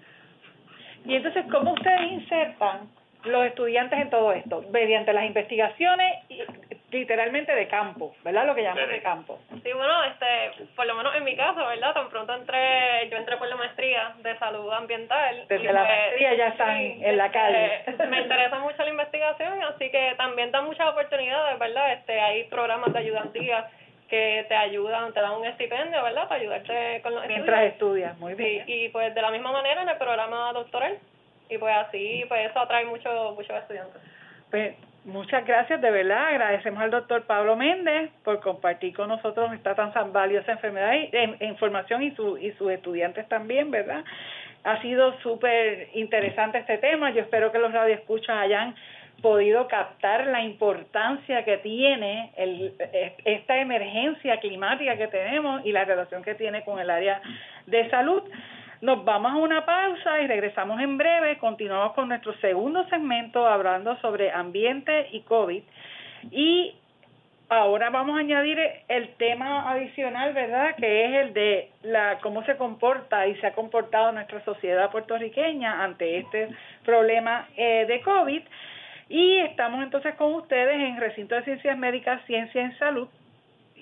Y 1.06 1.16
entonces 1.16 1.46
cómo 1.52 1.74
ustedes 1.74 2.12
insertan 2.12 2.90
los 3.24 3.46
estudiantes 3.46 4.00
en 4.00 4.10
todo 4.10 4.34
esto 4.34 4.64
mediante 4.72 5.14
las 5.14 5.26
investigaciones 5.26 6.14
literalmente 6.96 7.54
de 7.54 7.68
campo, 7.68 8.16
¿verdad? 8.24 8.46
Lo 8.46 8.56
que 8.56 8.64
llamamos 8.64 8.90
de 8.90 9.02
campo. 9.02 9.40
Sí, 9.64 9.72
bueno, 9.74 10.04
este, 10.06 10.66
por 10.76 10.86
lo 10.86 10.96
menos 10.96 11.16
en 11.16 11.24
mi 11.24 11.36
caso, 11.36 11.66
¿verdad? 11.66 11.94
Tan 11.94 12.10
pronto 12.10 12.34
entré, 12.34 13.10
yo 13.10 13.18
entré 13.18 13.38
por 13.38 13.48
la 13.48 13.56
maestría 13.56 14.16
de 14.24 14.38
salud 14.38 14.72
ambiental. 14.72 15.46
Desde 15.48 15.72
la 15.72 15.86
pues, 15.86 15.98
maestría 15.98 16.34
ya 16.34 16.48
están 16.48 16.78
en 16.78 17.18
la 17.18 17.32
calle. 17.32 17.82
Este, 17.86 18.08
me 18.08 18.22
interesa 18.22 18.60
mucho 18.60 18.84
la 18.84 18.90
investigación, 18.90 19.64
así 19.64 19.90
que 19.90 20.14
también 20.18 20.52
dan 20.52 20.66
muchas 20.66 20.88
oportunidades, 20.88 21.60
¿verdad? 21.60 21.94
Este, 21.94 22.20
hay 22.20 22.44
programas 22.46 22.92
de 22.94 23.00
ayudantía 23.00 23.70
que 24.10 24.46
te 24.48 24.56
ayudan, 24.56 25.14
te 25.14 25.22
dan 25.22 25.34
un 25.34 25.46
estipendio, 25.46 26.02
¿verdad? 26.04 26.28
Para 26.28 26.40
ayudarte 26.40 27.02
con 27.02 27.16
los 27.16 27.28
Mientras 27.28 27.64
estudias, 27.64 28.18
muy 28.18 28.36
bien. 28.36 28.64
y 28.68 28.90
pues 28.90 29.14
de 29.14 29.22
la 29.22 29.32
misma 29.32 29.52
manera 29.52 29.82
en 29.82 29.90
el 29.90 29.98
programa 29.98 30.54
doctoral, 30.54 30.98
y 31.50 31.58
pues 31.58 31.76
así, 31.76 32.24
pues 32.28 32.50
eso 32.50 32.60
atrae 32.60 32.86
mucho, 32.86 33.34
muchos 33.36 33.56
estudiantes. 33.58 34.02
Pues 34.50 34.76
Muchas 35.06 35.46
gracias, 35.46 35.80
de 35.82 35.92
verdad. 35.92 36.30
Agradecemos 36.30 36.82
al 36.82 36.90
doctor 36.90 37.26
Pablo 37.28 37.56
Méndez 37.56 38.10
por 38.24 38.40
compartir 38.40 38.96
con 38.96 39.08
nosotros 39.08 39.54
esta 39.54 39.76
tan 39.76 40.12
valiosa 40.12 40.54
enfermedad 40.54 40.94
y 40.94 41.16
e, 41.16 41.46
información 41.46 42.02
y, 42.02 42.10
su, 42.16 42.40
y 42.40 42.52
sus 42.54 42.72
estudiantes 42.72 43.28
también, 43.28 43.70
¿verdad? 43.70 44.04
Ha 44.64 44.82
sido 44.82 45.16
súper 45.20 45.90
interesante 45.94 46.58
este 46.58 46.80
tema. 46.80 47.12
Yo 47.12 47.22
espero 47.22 47.52
que 47.52 47.60
los 47.60 47.72
radioescuchas 47.72 48.36
hayan 48.36 48.74
podido 49.22 49.68
captar 49.68 50.26
la 50.26 50.42
importancia 50.42 51.46
que 51.46 51.58
tiene 51.58 52.32
el, 52.36 52.74
esta 53.26 53.58
emergencia 53.58 54.40
climática 54.40 54.98
que 54.98 55.08
tenemos 55.08 55.64
y 55.66 55.72
la 55.72 55.86
relación 55.86 56.24
que 56.24 56.34
tiene 56.34 56.64
con 56.64 56.80
el 56.80 56.90
área 56.90 57.22
de 57.68 57.88
salud. 57.92 58.24
Nos 58.86 59.04
vamos 59.04 59.32
a 59.32 59.38
una 59.38 59.66
pausa 59.66 60.22
y 60.22 60.28
regresamos 60.28 60.80
en 60.80 60.96
breve. 60.96 61.40
Continuamos 61.40 61.94
con 61.94 62.08
nuestro 62.08 62.36
segundo 62.36 62.88
segmento 62.88 63.48
hablando 63.48 63.98
sobre 64.00 64.30
ambiente 64.30 65.08
y 65.12 65.22
COVID. 65.22 65.64
Y 66.30 66.76
ahora 67.50 67.90
vamos 67.90 68.16
a 68.16 68.20
añadir 68.20 68.60
el 68.88 69.10
tema 69.16 69.72
adicional, 69.72 70.34
¿verdad? 70.36 70.76
Que 70.76 71.06
es 71.06 71.26
el 71.26 71.34
de 71.34 71.72
la 71.82 72.20
cómo 72.22 72.46
se 72.46 72.58
comporta 72.58 73.26
y 73.26 73.34
se 73.38 73.48
ha 73.48 73.54
comportado 73.54 74.12
nuestra 74.12 74.46
sociedad 74.46 74.92
puertorriqueña 74.92 75.84
ante 75.84 76.20
este 76.20 76.50
problema 76.84 77.48
eh, 77.58 77.88
de 77.88 78.02
COVID. 78.02 78.44
Y 79.10 79.38
estamos 79.38 79.82
entonces 79.82 80.14
con 80.14 80.32
ustedes 80.36 80.76
en 80.76 80.98
Recinto 80.98 81.34
de 81.34 81.44
Ciencias 81.44 81.76
Médicas, 81.76 82.24
Ciencia 82.28 82.62
en 82.62 82.78
Salud, 82.78 83.08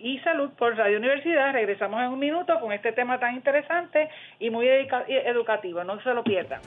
y 0.03 0.19
Salud 0.19 0.51
por 0.51 0.75
Radio 0.75 0.97
Universidad. 0.97 1.53
Regresamos 1.53 2.01
en 2.01 2.09
un 2.09 2.19
minuto 2.19 2.59
con 2.59 2.73
este 2.73 2.91
tema 2.91 3.19
tan 3.19 3.35
interesante 3.35 4.09
y 4.37 4.49
muy 4.49 4.67
educativo. 4.67 5.83
No 5.83 5.99
se 6.01 6.13
lo 6.13 6.23
pierdan. 6.23 6.59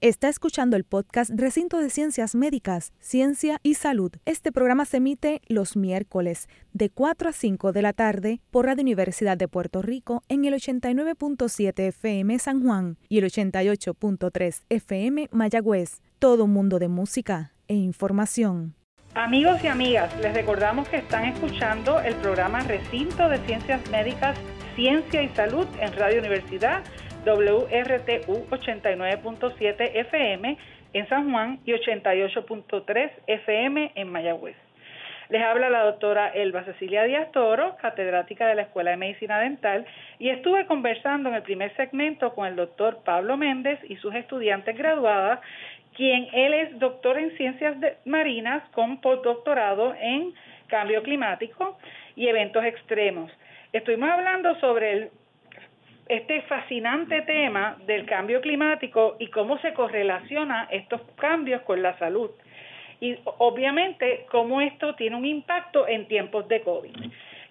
Está 0.00 0.28
escuchando 0.28 0.76
el 0.76 0.82
podcast 0.82 1.30
Recinto 1.32 1.78
de 1.78 1.88
Ciencias 1.88 2.34
Médicas, 2.34 2.92
Ciencia 2.98 3.60
y 3.62 3.74
Salud. 3.74 4.10
Este 4.24 4.50
programa 4.50 4.84
se 4.84 4.96
emite 4.96 5.40
los 5.46 5.76
miércoles 5.76 6.48
de 6.72 6.90
4 6.90 7.28
a 7.28 7.32
5 7.32 7.72
de 7.72 7.82
la 7.82 7.92
tarde 7.92 8.40
por 8.50 8.66
Radio 8.66 8.82
Universidad 8.82 9.36
de 9.36 9.46
Puerto 9.46 9.80
Rico 9.80 10.24
en 10.28 10.44
el 10.44 10.54
89.7 10.54 11.78
FM 11.86 12.36
San 12.40 12.64
Juan 12.64 12.98
y 13.08 13.18
el 13.18 13.26
88.3 13.26 14.64
FM 14.70 15.28
Mayagüez. 15.30 16.00
Todo 16.22 16.44
un 16.44 16.52
mundo 16.52 16.78
de 16.78 16.86
música 16.86 17.50
e 17.66 17.74
información. 17.74 18.76
Amigos 19.16 19.64
y 19.64 19.66
amigas, 19.66 20.16
les 20.20 20.32
recordamos 20.32 20.88
que 20.88 20.98
están 20.98 21.24
escuchando 21.24 21.98
el 21.98 22.14
programa 22.14 22.60
Recinto 22.60 23.28
de 23.28 23.38
Ciencias 23.38 23.90
Médicas, 23.90 24.38
Ciencia 24.76 25.20
y 25.20 25.30
Salud 25.30 25.66
en 25.80 25.92
Radio 25.94 26.20
Universidad 26.20 26.84
WRTU 27.26 28.46
89.7 28.50 29.90
FM 29.94 30.58
en 30.92 31.08
San 31.08 31.32
Juan 31.32 31.58
y 31.64 31.72
88.3 31.72 33.10
FM 33.26 33.90
en 33.96 34.12
Mayagüez. 34.12 34.54
Les 35.28 35.42
habla 35.42 35.70
la 35.70 35.84
doctora 35.84 36.28
Elba 36.28 36.62
Cecilia 36.64 37.04
Díaz 37.04 37.32
Toro, 37.32 37.76
catedrática 37.80 38.46
de 38.46 38.54
la 38.54 38.62
Escuela 38.62 38.90
de 38.90 38.98
Medicina 38.98 39.40
Dental, 39.40 39.86
y 40.18 40.28
estuve 40.28 40.66
conversando 40.66 41.30
en 41.30 41.36
el 41.36 41.42
primer 41.42 41.74
segmento 41.74 42.34
con 42.34 42.46
el 42.46 42.54
doctor 42.54 42.98
Pablo 43.02 43.38
Méndez 43.38 43.80
y 43.88 43.96
sus 43.96 44.14
estudiantes 44.14 44.76
graduadas, 44.76 45.40
quien 45.96 46.28
él 46.32 46.54
es 46.54 46.78
doctor 46.78 47.18
en 47.18 47.36
ciencias 47.36 47.76
marinas 48.04 48.62
con 48.70 49.00
postdoctorado 49.00 49.94
en 49.98 50.34
cambio 50.66 51.02
climático 51.02 51.78
y 52.16 52.28
eventos 52.28 52.64
extremos. 52.64 53.30
Estuvimos 53.72 54.10
hablando 54.10 54.58
sobre 54.60 55.10
este 56.08 56.42
fascinante 56.42 57.22
tema 57.22 57.76
del 57.86 58.06
cambio 58.06 58.40
climático 58.40 59.16
y 59.18 59.28
cómo 59.28 59.58
se 59.58 59.72
correlaciona 59.72 60.68
estos 60.70 61.00
cambios 61.16 61.62
con 61.62 61.82
la 61.82 61.96
salud. 61.98 62.30
Y 63.00 63.18
obviamente 63.24 64.26
cómo 64.30 64.60
esto 64.60 64.94
tiene 64.94 65.16
un 65.16 65.24
impacto 65.24 65.88
en 65.88 66.06
tiempos 66.06 66.46
de 66.48 66.60
COVID. 66.62 66.94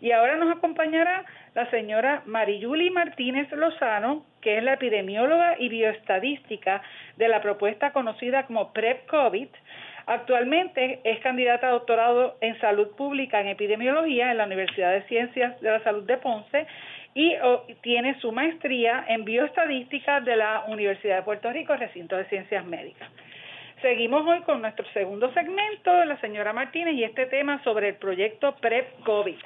Y 0.01 0.11
ahora 0.11 0.35
nos 0.35 0.55
acompañará 0.55 1.25
la 1.53 1.69
señora 1.69 2.23
Mariyuli 2.25 2.89
Martínez 2.91 3.51
Lozano, 3.51 4.25
que 4.41 4.57
es 4.57 4.63
la 4.63 4.73
epidemióloga 4.73 5.55
y 5.59 5.69
bioestadística 5.69 6.81
de 7.17 7.27
la 7.27 7.41
propuesta 7.41 7.91
conocida 7.91 8.45
como 8.45 8.71
PrEP-COVID. 8.71 9.47
Actualmente 10.05 11.01
es 11.03 11.19
candidata 11.19 11.67
a 11.67 11.71
doctorado 11.71 12.37
en 12.41 12.59
salud 12.59 12.95
pública 12.95 13.39
en 13.41 13.49
epidemiología 13.49 14.31
en 14.31 14.37
la 14.37 14.45
Universidad 14.45 14.93
de 14.93 15.03
Ciencias 15.03 15.59
de 15.61 15.71
la 15.71 15.83
Salud 15.83 16.03
de 16.03 16.17
Ponce 16.17 16.65
y 17.13 17.35
tiene 17.81 18.17
su 18.21 18.31
maestría 18.31 19.03
en 19.09 19.25
bioestadística 19.25 20.21
de 20.21 20.37
la 20.37 20.63
Universidad 20.69 21.17
de 21.17 21.23
Puerto 21.23 21.51
Rico, 21.51 21.75
recinto 21.75 22.15
de 22.15 22.25
ciencias 22.25 22.65
médicas. 22.65 23.09
Seguimos 23.81 24.25
hoy 24.25 24.41
con 24.41 24.61
nuestro 24.61 24.85
segundo 24.93 25.33
segmento 25.33 25.91
de 25.91 26.05
la 26.05 26.19
señora 26.21 26.53
Martínez 26.53 26.93
y 26.93 27.03
este 27.03 27.25
tema 27.25 27.61
sobre 27.63 27.89
el 27.89 27.95
proyecto 27.95 28.55
PrEP-COVID. 28.61 29.37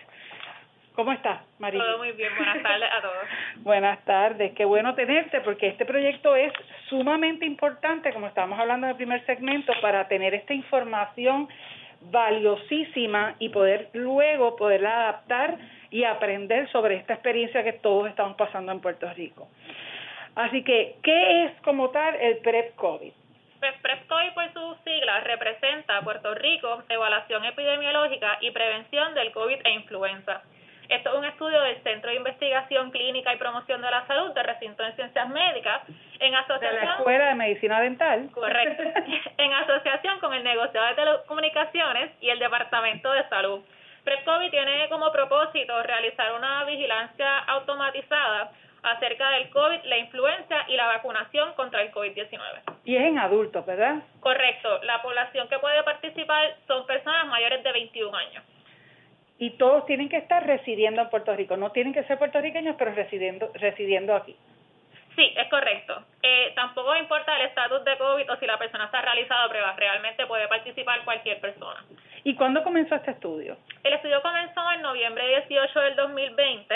¿Cómo 0.96 1.12
estás, 1.12 1.42
María? 1.60 1.84
Todo 1.84 1.98
muy 1.98 2.14
bien, 2.14 2.32
buenas 2.38 2.64
tardes 2.64 2.90
a 2.90 3.02
todos. 3.02 3.28
buenas 3.58 4.06
tardes, 4.06 4.54
qué 4.54 4.64
bueno 4.64 4.96
tenerte 4.96 5.42
porque 5.42 5.68
este 5.68 5.86
proyecto 5.86 6.36
es 6.38 6.54
sumamente 6.88 7.46
importante, 7.46 8.14
como 8.14 8.28
estábamos 8.28 8.58
hablando 8.58 8.88
en 8.88 8.92
el 8.92 8.96
primer 8.96 9.26
segmento, 9.26 9.74
para 9.82 10.08
tener 10.08 10.34
esta 10.34 10.54
información 10.54 11.50
valiosísima 12.00 13.36
y 13.40 13.50
poder 13.50 13.90
luego 13.92 14.56
poderla 14.56 15.10
adaptar 15.10 15.58
y 15.92 16.06
aprender 16.06 16.72
sobre 16.72 16.96
esta 16.96 17.14
experiencia 17.14 17.64
que 17.64 17.74
todos 17.74 18.08
estamos 18.08 18.38
pasando 18.38 18.72
en 18.72 18.80
Puerto 18.80 19.12
Rico. 19.14 19.50
Así 20.36 20.64
que, 20.64 20.96
¿qué 21.04 21.46
es 21.46 21.52
como 21.62 21.90
tal 21.90 22.16
el 22.16 22.38
PrEP-COVID? 22.38 23.12
Pues 23.60 23.74
PrEP-COVID 23.82 24.34
por 24.34 24.54
sus 24.54 24.78
siglas 24.86 25.24
representa 25.26 26.02
Puerto 26.02 26.36
Rico, 26.36 26.84
Evaluación 26.88 27.44
Epidemiológica 27.44 28.38
y 28.40 28.52
Prevención 28.52 29.14
del 29.14 29.32
COVID 29.34 29.60
e 29.64 29.72
Influenza. 29.72 30.42
Esto 30.90 31.10
es 31.10 31.16
un 31.16 31.26
estudio 31.26 31.62
del 31.62 31.82
Centro 31.84 32.10
de 32.12 32.18
Investigación 32.18 32.92
Clínica 32.92 33.34
y 33.34 33.38
Promoción 33.38 33.82
de 33.82 33.90
la 33.90 34.06
Salud 34.06 34.34
del 34.34 34.44
Recinto 34.44 34.84
de 34.84 34.94
Ciencias 34.94 35.30
Médicas 35.30 35.82
en 36.20 36.36
asociación... 36.36 36.80
De 36.80 36.86
la 36.86 36.96
Escuela 36.98 37.26
de 37.26 37.36
Medicina 37.36 37.82
Dental. 37.82 38.30
Correcto. 38.32 38.84
en 39.38 39.54
asociación 39.54 40.20
con 40.20 40.34
el 40.34 40.44
negociado 40.44 40.88
de 40.88 40.94
telecomunicaciones 40.94 42.12
y 42.22 42.30
el 42.30 42.40
Departamento 42.40 43.12
de 43.12 43.28
Salud. 43.30 43.62
PrEP-COVID 44.04 44.52
tiene 44.52 44.88
como 44.90 45.12
propósito 45.12 45.82
realizar 45.82 46.34
una 46.34 46.64
vigilancia 46.66 47.40
automatizada 47.40 48.52
acerca 48.84 49.32
del 49.32 49.50
COVID, 49.50 49.84
la 49.86 49.98
influenza 49.98 50.58
y 50.68 50.76
la 50.76 50.86
vacunación 50.86 51.54
contra 51.54 51.82
el 51.82 51.92
COVID-19. 51.92 52.40
Y 52.84 52.96
es 52.96 53.02
en 53.02 53.18
adultos, 53.18 53.66
¿verdad? 53.66 53.96
Correcto. 54.20 54.80
La 54.84 55.02
población 55.02 55.48
que 55.48 55.58
puede 55.58 55.82
participar 55.82 56.56
son 56.68 56.86
personas 56.86 57.26
mayores 57.26 57.64
de 57.64 57.72
21 57.72 58.16
años. 58.16 58.44
Y 59.38 59.52
todos 59.52 59.86
tienen 59.86 60.10
que 60.10 60.18
estar 60.18 60.46
residiendo 60.46 61.02
en 61.02 61.10
Puerto 61.10 61.36
Rico. 61.36 61.58
No 61.58 61.72
tienen 61.72 61.94
que 61.94 62.04
ser 62.04 62.18
puertorriqueños, 62.18 62.76
pero 62.78 62.94
residiendo, 62.94 63.52
residiendo 63.56 64.16
aquí. 64.16 64.36
Sí, 65.16 65.34
es 65.38 65.50
correcto. 65.50 66.04
Eh, 66.22 66.52
tampoco 66.56 66.96
importa 66.96 67.36
el 67.38 67.48
estatus 67.48 67.84
de 67.86 67.98
COVID 67.98 68.32
o 68.32 68.36
si 68.38 68.46
la 68.46 68.58
persona 68.58 68.86
está 68.86 69.02
realizado 69.02 69.50
pruebas. 69.50 69.76
Realmente 69.78 70.26
puede 70.26 70.48
participar 70.48 71.04
cualquier 71.06 71.40
persona. 71.40 71.84
¿Y 72.24 72.36
cuándo 72.36 72.64
comenzó 72.64 72.96
este 72.96 73.12
estudio? 73.12 73.58
El 73.84 73.94
estudio 73.94 74.22
comenzó 74.22 74.72
en 74.74 74.82
noviembre 74.82 75.28
18 75.48 75.80
del 75.80 75.96
2020 75.96 76.76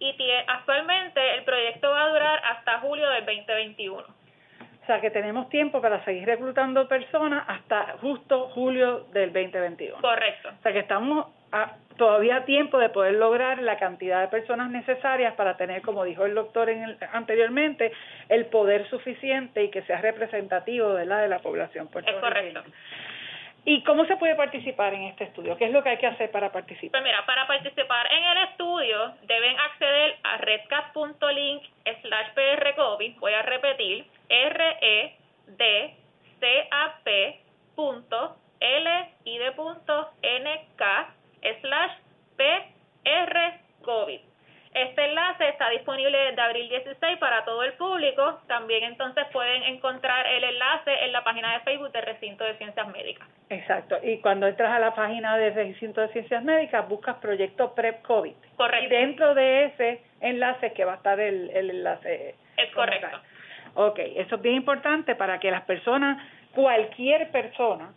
y 0.00 0.14
actualmente 0.46 1.34
el 1.36 1.44
proyecto 1.44 1.90
va 1.90 2.04
a 2.04 2.08
durar 2.08 2.42
hasta 2.44 2.78
julio 2.80 3.08
del 3.10 3.26
2021. 3.26 4.02
O 4.02 4.86
sea 4.86 5.00
que 5.00 5.10
tenemos 5.10 5.48
tiempo 5.50 5.82
para 5.82 6.02
seguir 6.04 6.24
reclutando 6.24 6.88
personas 6.88 7.44
hasta 7.46 7.98
justo 8.00 8.48
julio 8.48 9.06
del 9.12 9.32
2021. 9.32 10.00
Correcto. 10.00 10.48
O 10.58 10.62
sea 10.62 10.72
que 10.72 10.78
estamos 10.78 11.26
a, 11.52 11.74
todavía 11.98 12.46
tiempo 12.46 12.78
de 12.78 12.88
poder 12.88 13.14
lograr 13.14 13.60
la 13.60 13.76
cantidad 13.76 14.22
de 14.22 14.28
personas 14.28 14.70
necesarias 14.70 15.34
para 15.34 15.58
tener, 15.58 15.82
como 15.82 16.04
dijo 16.04 16.24
el 16.24 16.34
doctor 16.34 16.70
en 16.70 16.96
anteriormente, 17.12 17.92
el 18.30 18.46
poder 18.46 18.88
suficiente 18.88 19.64
y 19.64 19.70
que 19.70 19.82
sea 19.82 20.00
representativo 20.00 20.94
de 20.94 21.04
la 21.04 21.18
de 21.18 21.28
la 21.28 21.40
población 21.40 21.88
puertorriqueña. 21.88 22.26
Es 22.26 22.54
correcto. 22.54 22.62
¿Y 23.64 23.82
cómo 23.82 24.06
se 24.06 24.16
puede 24.16 24.34
participar 24.34 24.94
en 24.94 25.02
este 25.02 25.24
estudio? 25.24 25.58
¿Qué 25.58 25.66
es 25.66 25.72
lo 25.72 25.82
que 25.82 25.90
hay 25.90 25.98
que 25.98 26.06
hacer 26.06 26.30
para 26.30 26.50
participar? 26.50 27.02
Pues 27.02 27.02
mira, 27.02 27.26
para 27.26 27.46
participar 27.46 28.10
en 28.10 28.24
el 28.24 28.38
estudio 28.48 29.12
deben 29.24 29.58
acceder 29.58 30.16
a 30.22 30.38
redcap.link 30.38 31.62
slash 32.00 32.28
prcovid. 32.32 33.18
Voy 33.18 33.34
a 33.34 33.42
repetir, 33.42 34.06
r 34.30 34.76
e 34.80 35.12
d 35.48 35.94
c 36.40 36.68
a 36.70 36.98
p 37.04 37.40
punto 37.74 38.36
l 38.60 38.88
i 39.24 39.38
d 39.38 39.52
punto 39.52 40.10
n 40.22 40.66
k 40.76 41.17
slash 41.60 41.92
prcovid. 43.82 44.20
Este 44.74 45.04
enlace 45.04 45.48
está 45.48 45.70
disponible 45.70 46.16
desde 46.16 46.40
abril 46.40 46.68
16 46.68 47.18
para 47.18 47.44
todo 47.44 47.62
el 47.62 47.72
público. 47.74 48.40
También 48.46 48.84
entonces 48.84 49.24
pueden 49.32 49.62
encontrar 49.62 50.26
el 50.26 50.44
enlace 50.44 50.92
en 51.04 51.12
la 51.12 51.24
página 51.24 51.54
de 51.54 51.60
Facebook 51.60 51.90
del 51.90 52.02
Recinto 52.02 52.44
de 52.44 52.56
Ciencias 52.58 52.86
Médicas. 52.88 53.26
Exacto. 53.48 53.96
Y 54.02 54.18
cuando 54.18 54.46
entras 54.46 54.70
a 54.70 54.78
la 54.78 54.94
página 54.94 55.36
del 55.36 55.54
Recinto 55.54 56.00
de 56.02 56.08
Ciencias 56.08 56.44
Médicas, 56.44 56.86
buscas 56.88 57.16
Proyecto 57.16 57.74
PrEP 57.74 58.02
COVID. 58.02 58.34
Correcto. 58.56 58.86
Y 58.86 58.88
dentro 58.88 59.34
de 59.34 59.64
ese 59.64 60.02
enlace 60.20 60.72
que 60.74 60.84
va 60.84 60.92
a 60.92 60.96
estar 60.96 61.18
el, 61.18 61.50
el 61.50 61.70
enlace. 61.70 62.34
Es 62.56 62.70
correcto. 62.74 63.18
Ok, 63.74 63.98
eso 64.16 64.36
es 64.36 64.42
bien 64.42 64.56
importante 64.56 65.14
para 65.14 65.38
que 65.40 65.50
las 65.50 65.62
personas, 65.62 66.22
cualquier 66.52 67.30
persona, 67.30 67.94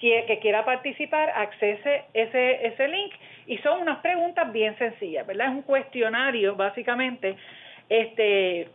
que 0.00 0.38
quiera 0.40 0.64
participar, 0.64 1.30
accese 1.30 2.04
ese, 2.14 2.66
ese 2.66 2.88
link 2.88 3.12
y 3.46 3.58
son 3.58 3.82
unas 3.82 3.98
preguntas 3.98 4.50
bien 4.52 4.76
sencillas, 4.78 5.26
¿verdad? 5.26 5.48
Es 5.48 5.52
un 5.52 5.62
cuestionario, 5.62 6.56
básicamente, 6.56 7.36
este 7.88 8.68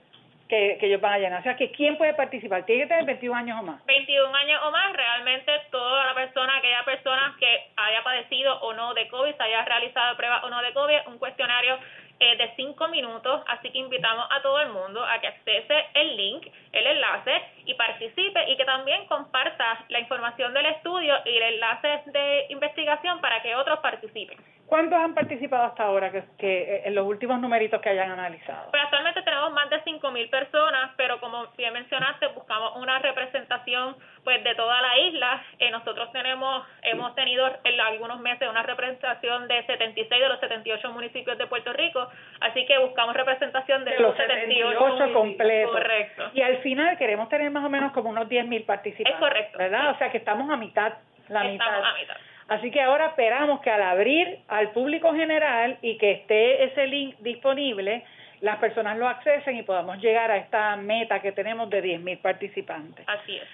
que, 0.48 0.78
que 0.80 0.86
ellos 0.86 1.02
van 1.02 1.14
a 1.14 1.18
llenar. 1.18 1.40
O 1.40 1.44
sea, 1.44 1.56
que 1.56 1.72
¿quién 1.72 1.98
puede 1.98 2.14
participar? 2.14 2.66
¿Tiene 2.66 2.84
que 2.84 2.90
tener 2.90 3.06
21 3.06 3.36
años 3.36 3.60
o 3.60 3.64
más? 3.64 3.84
21 3.86 4.36
años 4.36 4.62
o 4.64 4.72
más, 4.72 4.94
realmente 4.94 5.52
toda 5.72 6.06
la 6.06 6.14
persona, 6.14 6.58
aquella 6.58 6.84
persona 6.84 7.36
que 7.40 7.68
haya 7.76 8.04
padecido 8.04 8.60
o 8.62 8.74
no 8.74 8.94
de 8.94 9.08
COVID, 9.08 9.36
se 9.36 9.44
haya 9.44 9.66
realizado 9.66 10.16
prueba 10.18 10.42
o 10.44 10.50
no 10.50 10.62
de 10.62 10.74
COVID, 10.74 11.08
un 11.08 11.18
cuestionario 11.18 11.80
eh, 12.20 12.38
de 12.38 12.52
cinco 12.56 12.88
minutos, 12.88 13.44
así 13.48 13.70
que 13.72 13.80
invitamos 13.80 14.26
a 14.32 14.42
todo 14.42 14.62
el 14.62 14.70
mundo 14.70 15.04
a 15.04 15.20
que 15.20 15.28
accese 15.28 15.86
el 15.96 16.16
link, 16.16 16.48
el 16.72 16.88
enlace 16.88 17.42
y 17.66 17.74
participe 17.74 18.52
y 18.52 18.58
que 18.58 18.66
también 18.66 19.06
comparta 19.08 19.86
la 19.90 20.00
información 20.00 20.54
del 20.54 20.66
estudio 20.68 21.16
y 21.26 21.38
el 21.38 21.44
enlace 21.56 22.02
de 22.08 22.46
investigación 22.50 23.20
para 23.22 23.42
que 23.42 23.56
otros 23.56 23.80
participen. 23.80 24.38
¿Cuántos 24.68 24.98
han 24.98 25.14
participado 25.14 25.66
hasta 25.66 25.84
ahora 25.84 26.12
que, 26.12 26.24
que 26.40 26.82
en 26.86 26.96
los 26.96 27.06
últimos 27.06 27.40
numeritos 27.40 27.80
que 27.82 27.90
hayan 27.90 28.10
analizado? 28.10 28.72
Pues 28.72 28.82
actualmente 28.82 29.22
tenemos 29.22 29.52
más 29.54 29.70
de 29.70 29.84
5.000 29.84 30.30
personas, 30.32 30.92
pero 30.98 31.20
como 31.20 31.46
bien 31.56 31.72
mencionaste, 31.74 32.28
buscamos 32.30 32.76
una 32.78 32.98
representación 32.98 33.96
pues 34.24 34.44
de 34.44 34.56
toda 34.56 34.82
la 34.82 34.98
isla. 34.98 35.44
Eh, 35.60 35.70
nosotros 35.70 36.12
tenemos 36.12 36.66
hemos 36.82 37.14
tenido 37.14 37.48
en 37.64 37.80
algunos 37.80 38.20
meses 38.22 38.50
una 38.50 38.64
representación 38.64 39.48
de 39.48 39.64
76 39.68 40.10
de 40.10 40.30
los 40.30 40.40
78 40.40 40.92
municipios 40.92 41.38
de 41.38 41.46
Puerto 41.46 41.72
Rico, 41.74 42.08
así 42.42 42.66
que 42.66 42.80
buscamos 42.80 43.16
representación 43.16 43.86
de, 43.86 44.00
los 44.00 44.18
78, 44.18 45.14
completos. 45.14 45.72
Correcto. 45.72 46.32
Y 46.34 46.42
al 46.42 46.58
final 46.58 46.98
queremos 46.98 47.30
tener 47.30 47.52
más 47.56 47.66
o 47.66 47.70
menos 47.70 47.92
como 47.94 48.10
unos 48.10 48.28
10.000 48.28 48.66
participantes. 48.66 49.14
Es 49.14 49.20
correcto. 49.20 49.58
¿Verdad? 49.58 49.92
O 49.92 49.98
sea 49.98 50.12
que 50.12 50.18
estamos 50.18 50.50
a 50.50 50.58
mitad, 50.58 50.94
la 51.30 51.46
estamos 51.46 51.86
a 51.86 51.94
mitad. 52.00 52.16
Así 52.48 52.70
que 52.70 52.82
ahora 52.82 53.08
esperamos 53.08 53.62
que 53.62 53.72
al 53.72 53.82
abrir 53.82 54.40
al 54.48 54.70
público 54.72 55.14
general 55.14 55.78
y 55.82 55.98
que 55.98 56.12
esté 56.12 56.66
ese 56.66 56.86
link 56.86 57.16
disponible, 57.20 58.04
las 58.42 58.58
personas 58.58 58.98
lo 58.98 59.08
accesen 59.08 59.56
y 59.56 59.64
podamos 59.64 59.98
llegar 59.98 60.30
a 60.30 60.38
esta 60.38 60.76
meta 60.76 61.22
que 61.22 61.32
tenemos 61.32 61.70
de 61.70 61.84
10.000 61.84 62.22
participantes. 62.22 63.04
Así 63.08 63.38
es. 63.38 63.48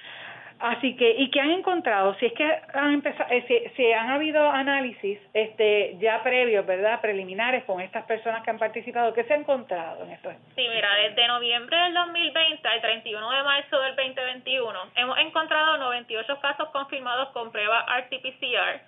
Así 0.61 0.95
que, 0.95 1.15
¿y 1.17 1.31
qué 1.31 1.41
han 1.41 1.49
encontrado? 1.49 2.13
Si 2.19 2.27
es 2.27 2.33
que 2.33 2.45
han 2.73 2.93
empezado, 2.93 3.27
eh, 3.31 3.71
si, 3.75 3.91
han 3.91 4.11
habido 4.11 4.47
análisis 4.47 5.19
este, 5.33 5.97
ya 5.99 6.21
previos, 6.21 6.63
¿verdad? 6.67 7.01
Preliminares 7.01 7.63
con 7.63 7.81
estas 7.81 8.05
personas 8.05 8.43
que 8.43 8.51
han 8.51 8.59
participado, 8.59 9.11
¿qué 9.13 9.23
se 9.23 9.33
ha 9.33 9.37
encontrado 9.37 10.03
en 10.03 10.11
esto? 10.11 10.29
Sí, 10.55 10.67
mira, 10.69 10.93
desde 10.95 11.27
noviembre 11.27 11.75
del 11.75 11.95
2020 11.95 12.67
al 12.67 12.79
31 12.79 13.31
de 13.31 13.43
marzo 13.43 13.79
del 13.79 13.95
2021 13.95 14.79
hemos 14.97 15.17
encontrado 15.17 15.77
98 15.77 16.39
casos 16.39 16.69
confirmados 16.69 17.29
con 17.29 17.51
prueba 17.51 17.83
RT-PCR 17.87 18.81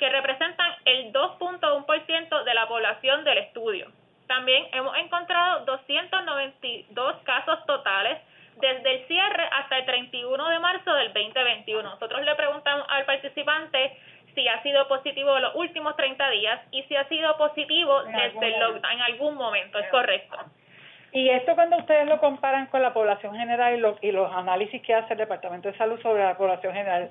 que 0.00 0.08
representan 0.08 0.72
el 0.84 1.12
2.1% 1.12 2.44
de 2.44 2.54
la 2.54 2.66
población 2.66 3.22
del 3.22 3.38
estudio. 3.38 3.92
También 4.26 4.66
hemos 4.72 4.96
encontrado 4.96 5.64
292 5.64 7.16
casos 7.22 7.64
totales 7.66 8.18
desde 8.60 8.94
el 8.94 9.06
cierre 9.06 9.48
hasta 9.52 9.78
el 9.78 9.86
31 9.86 10.48
de 10.48 10.58
marzo 10.58 10.94
del 10.94 11.12
2021. 11.12 11.82
Nosotros 11.82 12.24
le 12.24 12.34
preguntamos 12.34 12.86
al 12.88 13.04
participante 13.04 13.96
si 14.34 14.46
ha 14.48 14.62
sido 14.62 14.86
positivo 14.88 15.38
los 15.38 15.54
últimos 15.54 15.96
30 15.96 16.30
días 16.30 16.60
y 16.70 16.82
si 16.84 16.96
ha 16.96 17.08
sido 17.08 17.36
positivo 17.36 18.02
desde 18.04 18.46
el 18.46 18.60
lockdown 18.60 18.92
en 18.92 19.00
algún 19.00 19.34
momento, 19.34 19.78
es 19.78 19.88
correcto. 19.88 20.38
Y 21.12 21.28
esto 21.28 21.56
cuando 21.56 21.76
ustedes 21.76 22.06
lo 22.06 22.20
comparan 22.20 22.66
con 22.66 22.82
la 22.82 22.92
población 22.92 23.34
general 23.34 23.96
y, 24.00 24.06
y 24.06 24.12
los 24.12 24.32
análisis 24.32 24.80
que 24.82 24.94
hace 24.94 25.14
el 25.14 25.18
Departamento 25.18 25.68
de 25.68 25.76
Salud 25.76 26.00
sobre 26.00 26.22
la 26.22 26.36
población 26.36 26.72
general, 26.72 27.10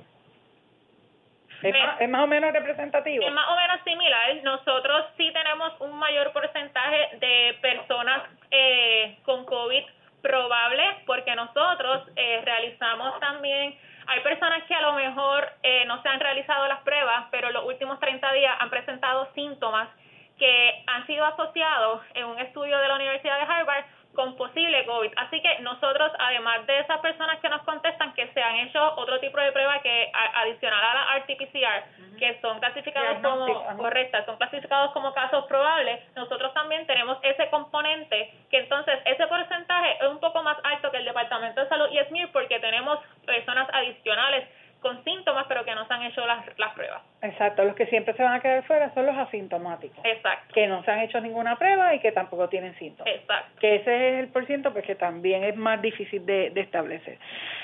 ¿Es, 1.61 1.73
más, 1.73 2.01
¿Es, 2.01 2.09
más, 2.09 2.23
o 2.23 2.27
menos 2.27 2.53
representativo? 2.53 3.25
Es 3.25 3.33
más 3.33 3.49
o 3.49 3.55
menos 3.55 3.81
similar. 3.83 4.35
Nosotros 4.43 5.07
sí 5.17 5.29
tenemos 5.33 5.73
un 5.81 5.93
mayor 5.99 6.31
porcentaje 6.31 7.17
de 7.17 7.57
personas 7.61 8.23
eh, 8.49 9.17
con 9.25 9.45
COVID 9.45 9.83
probable 10.21 10.83
porque 11.05 11.35
nosotros 11.35 12.07
eh, 12.15 12.41
realizamos 12.43 13.19
también, 13.19 13.77
hay 14.07 14.21
personas 14.21 14.63
que 14.63 14.75
a 14.75 14.81
lo 14.81 14.93
mejor 14.93 15.47
eh, 15.63 15.85
no 15.85 16.01
se 16.01 16.09
han 16.09 16.19
realizado 16.19 16.67
las 16.67 16.81
pruebas, 16.81 17.25
pero 17.31 17.51
los 17.51 17.65
últimos 17.65 17.99
30 17.99 18.31
días 18.33 18.55
han 18.59 18.69
presentado 18.69 19.29
síntomas 19.33 19.89
que 20.37 20.83
han 20.87 21.05
sido 21.05 21.25
asociados 21.25 22.01
en 22.13 22.25
un 22.25 22.39
estudio 22.39 22.77
de 22.79 22.87
la 22.87 22.95
Universidad 22.95 23.37
de 23.37 23.53
Harvard 23.53 23.85
con 24.19 24.35
posible 24.35 24.85
COVID. 24.85 25.13
Así 25.15 25.39
que 25.39 25.59
nosotros, 25.59 26.11
además 26.19 26.67
de 26.67 26.79
esas 26.79 26.99
personas 26.99 27.39
que 27.39 27.47
nos 27.47 27.61
contestan 27.61 28.13
que 28.15 28.27
se 28.33 28.43
han 28.43 28.57
hecho 28.57 28.93
otro 28.97 29.17
tipo 29.21 29.39
de 29.39 29.53
prueba 29.53 29.79
que 29.79 30.11
adicional 30.35 30.83
a 30.83 30.93
la 30.93 31.23
RT-PCR, 31.23 32.17
que 32.19 32.37
son 32.41 32.59
clasificados 32.59 33.19
como 33.23 33.77
correctas, 33.77 34.25
son 34.25 34.35
clasificados 34.35 34.91
como 34.91 35.13
casos 35.13 35.45
probables, 35.45 36.01
nosotros 36.17 36.53
también 36.53 36.85
tenemos 36.85 37.17
ese 37.23 37.49
componente 37.49 38.33
que 38.51 38.57
entonces 38.57 38.99
ese 39.05 39.25
porcentaje 39.27 39.95
es 40.01 40.09
un 40.09 40.19
poco 40.19 40.43
más 40.43 40.57
alto 40.65 40.91
que 40.91 40.97
el 40.97 41.05
Departamento 41.05 41.61
de 41.61 41.69
Salud 41.69 41.87
y 41.89 41.99
SMIR 41.99 42.29
porque 42.33 42.59
tenemos 42.59 42.99
personas 43.25 43.69
adicionales 43.71 44.49
con 44.81 45.03
síntomas, 45.03 45.45
pero 45.47 45.65
que 45.65 45.75
no 45.75 45.85
se 45.87 45.93
han 45.93 46.03
hecho 46.03 46.25
las, 46.25 46.45
las 46.57 46.73
pruebas. 46.73 47.01
Exacto, 47.21 47.63
los 47.65 47.75
que 47.75 47.85
siempre 47.87 48.13
se 48.13 48.23
van 48.23 48.33
a 48.33 48.39
quedar 48.39 48.63
fuera 48.63 48.93
son 48.93 49.05
los 49.05 49.17
asintomáticos. 49.17 49.99
Exacto. 50.05 50.53
Que 50.53 50.67
no 50.67 50.83
se 50.83 50.91
han 50.91 50.99
hecho 50.99 51.19
ninguna 51.19 51.57
prueba 51.57 51.93
y 51.93 51.99
que 51.99 52.11
tampoco 52.11 52.47
tienen 52.47 52.77
síntomas. 52.77 53.13
Exacto. 53.13 53.59
Que 53.59 53.75
ese 53.75 54.13
es 54.13 54.19
el 54.23 54.29
porciento, 54.29 54.71
pues 54.71 54.85
que 54.85 54.95
también 54.95 55.43
es 55.43 55.55
más 55.55 55.81
difícil 55.81 56.25
de, 56.25 56.51
de 56.51 56.61
establecer. 56.61 57.17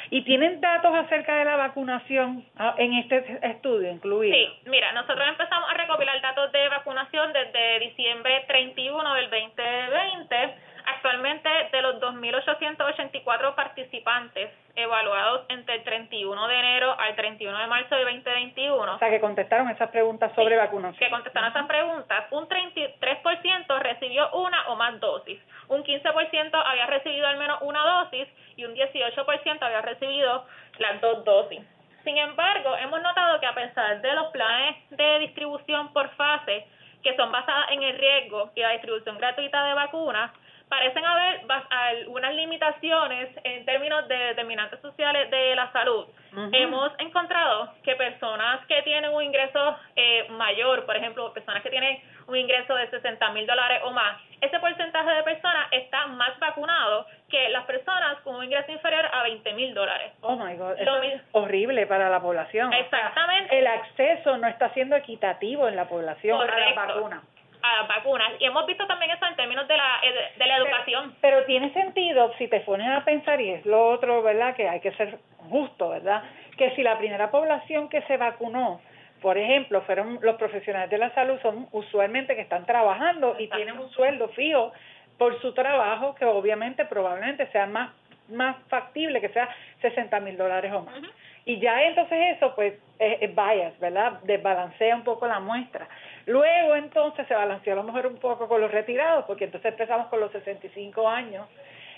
¿Y 0.09 0.23
tienen 0.23 0.61
datos 0.61 0.93
acerca 0.93 1.37
de 1.37 1.45
la 1.45 1.55
vacunación 1.55 2.45
ah, 2.57 2.75
en 2.77 2.93
este 2.93 3.39
estudio 3.43 3.91
incluido? 3.91 4.35
Sí, 4.35 4.69
mira, 4.69 4.91
nosotros 4.91 5.27
empezamos 5.27 5.69
a 5.69 5.73
recopilar 5.73 6.21
datos 6.21 6.51
de 6.51 6.69
vacunación 6.69 7.33
desde 7.33 7.79
diciembre 7.79 8.43
31 8.47 9.13
del 9.15 9.29
2020 9.29 10.74
Actualmente, 10.85 11.49
de 11.71 11.81
los 11.81 11.99
2.884 11.99 13.55
participantes 13.55 14.51
evaluados 14.75 15.45
entre 15.49 15.75
el 15.75 15.83
31 15.83 16.47
de 16.47 16.55
enero 16.59 16.95
al 16.99 17.15
31 17.15 17.57
de 17.57 17.67
marzo 17.67 17.95
de 17.95 18.03
2021. 18.03 18.95
O 18.95 18.99
sea, 18.99 19.09
que 19.09 19.19
contestaron 19.19 19.69
esas 19.69 19.89
preguntas 19.89 20.31
sobre 20.35 20.57
vacunación. 20.57 20.99
Que 20.99 21.09
contestaron 21.09 21.49
esas 21.49 21.65
preguntas. 21.65 22.25
Un 22.31 22.47
33% 22.47 23.79
recibió 23.79 24.29
una 24.33 24.67
o 24.67 24.75
más 24.75 24.99
dosis. 24.99 25.39
Un 25.69 25.83
15% 25.83 26.63
había 26.63 26.85
recibido 26.85 27.27
al 27.27 27.37
menos 27.37 27.59
una 27.61 28.03
dosis 28.03 28.27
y 28.55 28.65
un 28.65 28.75
18% 28.75 29.61
había 29.61 29.81
recibido 29.81 30.45
las 30.77 31.01
dos 31.01 31.23
dosis. 31.23 31.61
Sin 32.03 32.17
embargo, 32.17 32.75
hemos 32.77 33.01
notado 33.01 33.39
que 33.39 33.47
a 33.47 33.55
pesar 33.55 33.99
de 34.01 34.13
los 34.13 34.27
planes 34.27 34.75
de 34.91 35.19
distribución 35.19 35.91
por 35.91 36.09
fase, 36.11 36.67
que 37.01 37.15
son 37.15 37.31
basadas 37.31 37.71
en 37.71 37.81
el 37.81 37.97
riesgo 37.97 38.51
y 38.55 38.61
la 38.61 38.71
distribución 38.71 39.17
gratuita 39.17 39.65
de 39.65 39.73
vacunas, 39.73 40.31
parecen 40.69 41.05
haber 41.05 41.41
algunas 41.69 42.33
limitaciones 42.33 43.29
en 43.43 43.65
términos 43.65 44.07
de 44.07 44.15
determinantes 44.15 44.79
sociales 44.81 45.29
de 45.31 45.55
la 45.55 45.71
salud. 45.71 46.07
Hemos 46.51 46.91
encontrado 46.99 47.71
que 47.81 47.95
personas 47.95 48.65
que 48.67 48.81
tienen 48.81 49.09
un 49.11 49.23
ingreso 49.23 49.77
eh, 49.95 50.27
mayor, 50.31 50.85
por 50.85 50.97
ejemplo, 50.97 51.31
personas 51.31 51.63
que 51.63 51.69
tienen 51.69 51.97
un 52.27 52.35
ingreso 52.35 52.75
de 52.75 52.89
60 52.89 53.29
mil 53.31 53.47
dólares 53.47 53.81
o 53.85 53.91
más, 53.91 54.19
ese 54.41 54.59
porcentaje 54.59 55.09
de 55.11 55.23
personas 55.23 55.67
está 55.71 56.07
más 56.07 56.37
vacunado 56.39 57.05
que 57.29 57.47
las 57.49 57.63
personas 57.65 58.19
con 58.23 58.35
un 58.35 58.43
ingreso 58.43 58.69
inferior 58.69 59.05
a 59.13 59.23
20 59.23 59.53
mil 59.53 59.73
dólares. 59.73 60.11
Oh 60.21 60.35
my 60.35 60.55
God, 60.55 60.73
eso 60.77 61.01
es 61.03 61.21
horrible 61.31 61.87
para 61.87 62.09
la 62.09 62.19
población. 62.19 62.73
Exactamente. 62.73 63.57
el 63.57 63.67
acceso 63.67 64.37
no 64.37 64.47
está 64.47 64.69
siendo 64.73 64.97
equitativo 64.97 65.69
en 65.69 65.77
la 65.77 65.87
población 65.87 66.41
a 66.41 66.59
las 66.59 66.75
vacunas 66.75 67.23
a 67.65 67.83
vacunas. 67.83 68.33
Y 68.39 68.45
hemos 68.45 68.65
visto 68.65 68.85
también 68.87 69.11
eso 69.11 69.25
en 69.25 69.35
términos 69.35 69.67
de 69.67 69.77
la, 69.77 70.01
de 70.37 70.45
la 70.45 70.57
educación. 70.57 71.15
Pero, 71.21 71.43
tiene 71.45 71.71
sentido 71.73 72.33
si 72.37 72.47
te 72.47 72.61
pones 72.61 72.87
a 72.87 73.03
pensar, 73.03 73.39
y 73.41 73.51
es 73.51 73.65
lo 73.65 73.89
otro, 73.89 74.21
¿verdad? 74.21 74.55
Que 74.55 74.67
hay 74.67 74.79
que 74.79 74.91
ser 74.93 75.17
justo, 75.49 75.89
¿verdad? 75.89 76.23
Que 76.57 76.71
si 76.75 76.83
la 76.83 76.97
primera 76.97 77.31
población 77.31 77.89
que 77.89 78.01
se 78.03 78.17
vacunó, 78.17 78.81
por 79.21 79.37
ejemplo, 79.37 79.81
fueron 79.81 80.19
los 80.21 80.35
profesionales 80.35 80.89
de 80.89 80.97
la 80.97 81.13
salud, 81.13 81.39
son 81.41 81.67
usualmente 81.71 82.35
que 82.35 82.41
están 82.41 82.65
trabajando 82.65 83.35
y 83.39 83.47
tienen 83.47 83.77
un 83.77 83.89
sueldo 83.91 84.29
fijo 84.29 84.71
por 85.17 85.39
su 85.41 85.53
trabajo, 85.53 86.15
que 86.15 86.25
obviamente 86.25 86.85
probablemente 86.85 87.47
sea 87.47 87.65
más, 87.65 87.91
más 88.29 88.57
factible, 88.67 89.21
que 89.21 89.29
sea 89.29 89.49
60 89.81 90.19
mil 90.21 90.37
dólares 90.37 90.71
o 90.73 90.81
más. 90.81 91.01
Y 91.45 91.59
ya 91.59 91.83
entonces 91.83 92.35
eso, 92.37 92.55
pues, 92.55 92.73
es, 92.97 93.17
es 93.21 93.35
bias, 93.35 93.77
¿verdad? 93.79 94.19
Desbalancea 94.23 94.95
un 94.95 95.03
poco 95.03 95.27
la 95.27 95.39
muestra. 95.39 95.87
Luego 96.25 96.75
entonces 96.75 97.27
se 97.27 97.35
balanceó 97.35 97.73
a 97.73 97.75
lo 97.77 97.83
mejor 97.83 98.07
un 98.07 98.17
poco 98.17 98.47
con 98.47 98.61
los 98.61 98.71
retirados, 98.71 99.25
porque 99.25 99.45
entonces 99.45 99.71
empezamos 99.71 100.07
con 100.07 100.19
los 100.19 100.31
65 100.31 101.07
años 101.07 101.47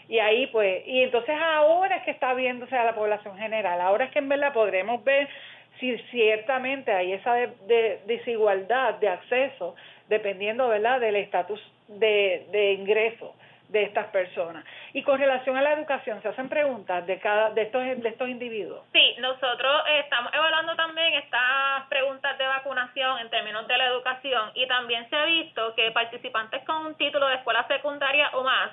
y 0.10 0.20
ahí 0.20 0.48
pues, 0.48 0.88
y 0.88 1.02
entonces 1.02 1.36
ahora 1.40 1.98
es 1.98 2.04
que 2.04 2.12
está 2.12 2.34
viéndose 2.34 2.76
a 2.76 2.86
la 2.86 2.96
población 2.96 3.38
general, 3.38 3.82
ahora 3.82 4.06
es 4.06 4.12
que 4.12 4.20
en 4.20 4.30
verdad 4.30 4.54
podremos 4.54 5.04
ver 5.04 5.28
si 5.80 5.98
ciertamente 6.10 6.92
hay 6.92 7.14
esa 7.14 7.34
de, 7.34 8.00
desigualdad 8.06 8.96
de 8.96 9.10
acceso 9.10 9.76
dependiendo, 10.08 10.70
¿verdad?, 10.70 11.00
del 11.00 11.18
estatus 11.18 11.62
de, 11.88 12.48
de 12.52 12.74
ingreso 12.74 13.36
de 13.70 13.84
estas 13.84 14.08
personas. 14.08 14.64
Y 14.94 15.04
con 15.04 15.20
relación 15.20 15.58
a 15.58 15.62
la 15.62 15.74
educación, 15.74 16.22
¿se 16.22 16.30
hacen 16.30 16.50
preguntas 16.50 17.06
de 17.06 17.20
cada 17.20 17.52
de 17.52 17.64
estos 17.64 17.84
de 17.84 18.10
estos 18.10 18.30
individuos? 18.30 18.86
Sí, 18.94 19.16
nosotros 19.20 19.84
estamos 20.04 20.34
evaluando 20.34 20.76
también 20.76 21.14
estas 21.16 21.88
preguntas 21.90 22.38
de 22.38 22.48
vacunación 22.48 23.20
en 23.20 23.30
términos 23.30 23.68
de 23.68 23.78
la 23.78 23.88
educación 23.88 24.52
y 24.56 24.68
también 24.68 25.10
se 25.10 25.16
ha 25.16 25.26
visto 25.26 25.74
que 25.76 25.92
participantes 25.92 26.64
con 26.66 26.86
un 26.86 26.96
título 26.96 27.28
de 27.28 27.36
escuela 27.36 27.66
secundaria 27.68 28.30
o 28.34 28.44
más 28.44 28.72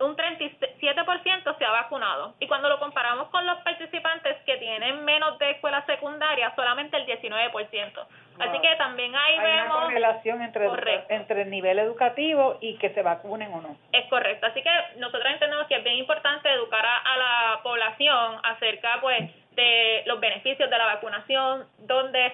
un 0.00 0.16
37% 0.16 1.58
se 1.58 1.64
ha 1.64 1.70
vacunado. 1.70 2.34
Y 2.40 2.48
cuando 2.48 2.68
lo 2.68 2.78
comparamos 2.78 3.28
con 3.28 3.46
los 3.46 3.58
participantes 3.58 4.36
que 4.44 4.56
tienen 4.56 5.04
menos 5.04 5.38
de 5.38 5.52
escuela 5.52 5.84
secundaria, 5.86 6.52
solamente 6.56 6.96
el 6.96 7.06
19%. 7.06 8.06
Así 8.40 8.60
que 8.60 8.76
también 8.76 9.14
ahí 9.14 9.38
Hay 9.38 9.44
vemos... 9.44 9.76
una 9.76 9.84
correlación 9.84 10.42
entre, 10.42 10.68
entre 11.08 11.42
el 11.42 11.50
nivel 11.50 11.78
educativo 11.78 12.58
y 12.60 12.76
que 12.78 12.90
se 12.90 13.02
vacunen 13.02 13.52
o 13.52 13.60
no. 13.60 13.76
Es 13.92 14.06
correcto. 14.06 14.46
Así 14.46 14.62
que 14.62 14.70
nosotros 14.96 15.32
entendemos 15.32 15.66
que 15.68 15.76
es 15.76 15.84
bien 15.84 15.98
importante 15.98 16.52
educar 16.52 16.84
a, 16.84 17.16
la 17.16 17.60
población 17.62 18.40
acerca 18.42 18.98
pues 19.00 19.30
de 19.52 20.02
los 20.06 20.18
beneficios 20.18 20.68
de 20.68 20.78
la 20.78 20.86
vacunación, 20.86 21.66
dónde 21.78 22.32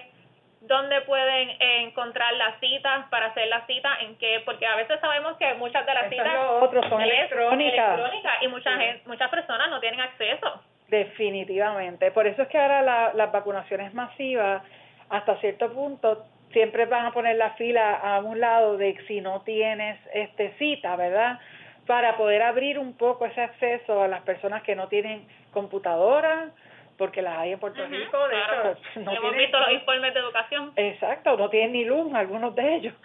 dónde 0.61 1.01
pueden 1.01 1.49
encontrar 1.59 2.33
las 2.35 2.59
citas 2.59 3.07
para 3.09 3.27
hacer 3.27 3.47
la 3.47 3.65
cita, 3.65 3.89
en 4.01 4.15
qué, 4.17 4.41
porque 4.45 4.65
a 4.65 4.75
veces 4.75 4.99
sabemos 4.99 5.35
que 5.37 5.53
muchas 5.55 5.85
de 5.85 5.93
las 5.93 6.09
citas 6.09 6.37
otros 6.61 6.85
son 6.87 7.01
electrónicas. 7.01 7.99
y 8.41 8.47
muchas 8.47 8.79
muchas 9.05 9.29
personas 9.29 9.69
no 9.69 9.79
tienen 9.79 9.99
acceso. 9.99 10.61
Definitivamente, 10.87 12.11
por 12.11 12.27
eso 12.27 12.43
es 12.43 12.47
que 12.49 12.57
ahora 12.57 12.81
la, 12.81 13.11
las 13.13 13.31
vacunaciones 13.31 13.93
masivas 13.93 14.61
hasta 15.09 15.35
cierto 15.37 15.71
punto 15.73 16.25
siempre 16.51 16.85
van 16.85 17.05
a 17.05 17.11
poner 17.11 17.37
la 17.37 17.51
fila 17.51 17.95
a 17.95 18.19
un 18.19 18.39
lado 18.39 18.77
de 18.77 18.97
si 19.07 19.21
no 19.21 19.41
tienes 19.41 19.99
este 20.13 20.53
cita, 20.59 20.95
¿verdad? 20.95 21.39
Para 21.87 22.17
poder 22.17 22.43
abrir 22.43 22.77
un 22.77 22.93
poco 22.93 23.25
ese 23.25 23.41
acceso 23.41 24.01
a 24.01 24.07
las 24.07 24.21
personas 24.21 24.63
que 24.63 24.75
no 24.75 24.87
tienen 24.87 25.27
computadora, 25.51 26.49
porque 27.01 27.23
las 27.23 27.35
hay 27.39 27.53
en 27.53 27.59
Puerto 27.59 27.83
Rico, 27.87 28.27
de 28.27 28.37
hecho, 28.37 28.79
no 28.99 29.11
hemos 29.11 29.35
visto 29.35 29.59
los 29.59 29.71
informes 29.71 30.13
de 30.13 30.19
educación. 30.19 30.71
Exacto, 30.75 31.35
no 31.35 31.49
tienen 31.49 31.71
ni 31.71 31.83
luz 31.83 32.13
algunos 32.13 32.53
de 32.53 32.75
ellos. 32.75 32.93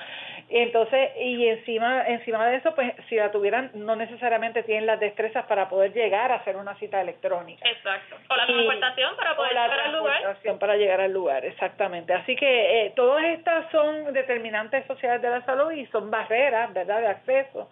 Y 0.48 0.58
entonces, 0.58 1.10
y 1.18 1.48
encima 1.48 2.06
encima 2.06 2.46
de 2.46 2.58
eso, 2.58 2.72
pues 2.76 2.94
si 3.08 3.16
la 3.16 3.32
tuvieran, 3.32 3.72
no 3.74 3.96
necesariamente 3.96 4.62
tienen 4.62 4.86
las 4.86 5.00
destrezas 5.00 5.44
para 5.46 5.68
poder 5.68 5.92
llegar 5.92 6.30
a 6.30 6.36
hacer 6.36 6.56
una 6.56 6.76
cita 6.76 7.00
electrónica. 7.00 7.68
Exacto. 7.68 8.14
O 8.28 8.36
la 8.36 8.46
transportación 8.46 9.16
para 9.16 9.34
poder 9.34 9.54
llegar 9.54 9.80
al 9.80 9.92
lugar. 9.96 10.58
para 10.60 10.76
llegar 10.76 11.00
al 11.00 11.12
lugar, 11.12 11.44
exactamente. 11.44 12.12
Así 12.12 12.36
que 12.36 12.86
eh, 12.86 12.92
todas 12.94 13.24
estas 13.24 13.68
son 13.72 14.12
determinantes 14.12 14.86
sociales 14.86 15.20
de 15.20 15.30
la 15.30 15.44
salud 15.44 15.72
y 15.72 15.84
son 15.86 16.12
barreras, 16.12 16.72
¿verdad?, 16.72 17.00
de 17.00 17.08
acceso. 17.08 17.68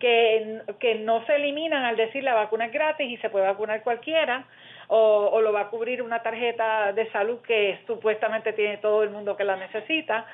Que, 0.00 0.62
que 0.80 0.94
no 0.96 1.24
se 1.26 1.36
eliminan 1.36 1.84
al 1.84 1.94
decir 1.94 2.24
la 2.24 2.34
vacuna 2.34 2.64
es 2.64 2.72
gratis 2.72 3.06
y 3.06 3.18
se 3.18 3.28
puede 3.28 3.46
vacunar 3.46 3.82
cualquiera, 3.82 4.46
o, 4.90 5.30
o 5.32 5.40
lo 5.40 5.52
va 5.52 5.62
a 5.62 5.68
cubrir 5.68 6.02
una 6.02 6.22
tarjeta 6.22 6.92
de 6.92 7.10
salud 7.10 7.40
que 7.42 7.80
supuestamente 7.86 8.52
tiene 8.52 8.76
todo 8.78 9.02
el 9.02 9.10
mundo 9.10 9.36
que 9.36 9.44
la 9.44 9.56
necesita 9.56 10.26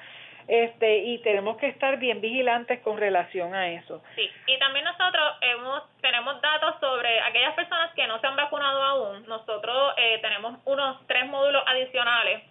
este 0.49 0.99
y 0.99 1.19
tenemos 1.19 1.57
que 1.57 1.67
estar 1.67 1.99
bien 1.99 2.21
vigilantes 2.21 2.81
con 2.81 2.99
relación 2.99 3.55
a 3.55 3.69
eso. 3.71 4.03
Sí, 4.15 4.31
y 4.47 4.59
también 4.59 4.85
nosotros 4.85 5.35
hemos 5.41 5.83
tenemos 6.01 6.41
datos 6.41 6.77
sobre 6.81 7.21
aquellas 7.21 7.55
personas 7.55 7.93
que 7.95 8.07
no 8.07 8.21
se 8.21 8.27
han 8.27 8.37
vacunado 8.37 8.83
aún. 8.83 9.27
Nosotros 9.27 9.95
eh, 9.97 10.19
tenemos 10.23 10.59
unos 10.65 11.05
tres 11.07 11.27
módulos 11.27 11.63
adicionales. 11.67 12.43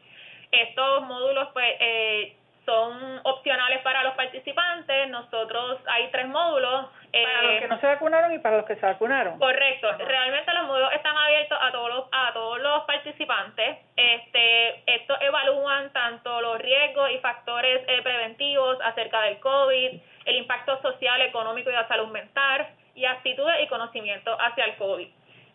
Estos 0.52 1.04
módulos 1.04 1.50
pues 1.54 1.74
eh, 1.80 2.36
son 2.66 3.22
opcionales 3.24 3.82
para 3.82 4.04
los 4.04 4.14
participantes. 4.16 5.10
Nosotros 5.10 5.80
hay 5.88 6.10
tres 6.12 6.28
módulos. 6.28 6.88
Para 7.24 7.42
los 7.44 7.62
que 7.62 7.68
no 7.68 7.80
se 7.80 7.88
vacunaron 7.88 8.34
y 8.34 8.40
para 8.40 8.58
los 8.58 8.66
que 8.66 8.76
se 8.76 8.86
vacunaron. 8.86 9.40
Correcto. 9.40 9.92
Realmente 10.00 10.54
los 10.54 10.68
módulos 10.68 10.94
están 10.94 11.16
abiertos 11.18 11.58
a 11.62 11.72
todos 11.72 11.90
los, 11.90 12.06
a 12.12 12.34
todos 12.34 12.60
los 12.60 12.84
participantes. 12.84 13.78
Este, 13.96 14.84
estos 14.94 15.18
evalúan 15.22 15.92
tanto 15.94 16.42
los 16.42 16.60
riesgos 16.60 17.12
y 17.12 17.20
factores 17.20 17.82
eh, 17.88 18.02
preventivos 18.02 18.78
acerca 18.84 19.22
del 19.22 19.40
COVID, 19.40 20.00
el 20.26 20.36
impacto 20.36 20.82
social, 20.82 21.22
económico 21.22 21.70
y 21.70 21.74
la 21.74 21.88
salud 21.88 22.08
mental 22.08 22.68
y 22.96 23.06
actitudes 23.06 23.64
y 23.64 23.68
conocimiento 23.68 24.36
hacia 24.40 24.66
el 24.66 24.76
COVID. 24.76 25.08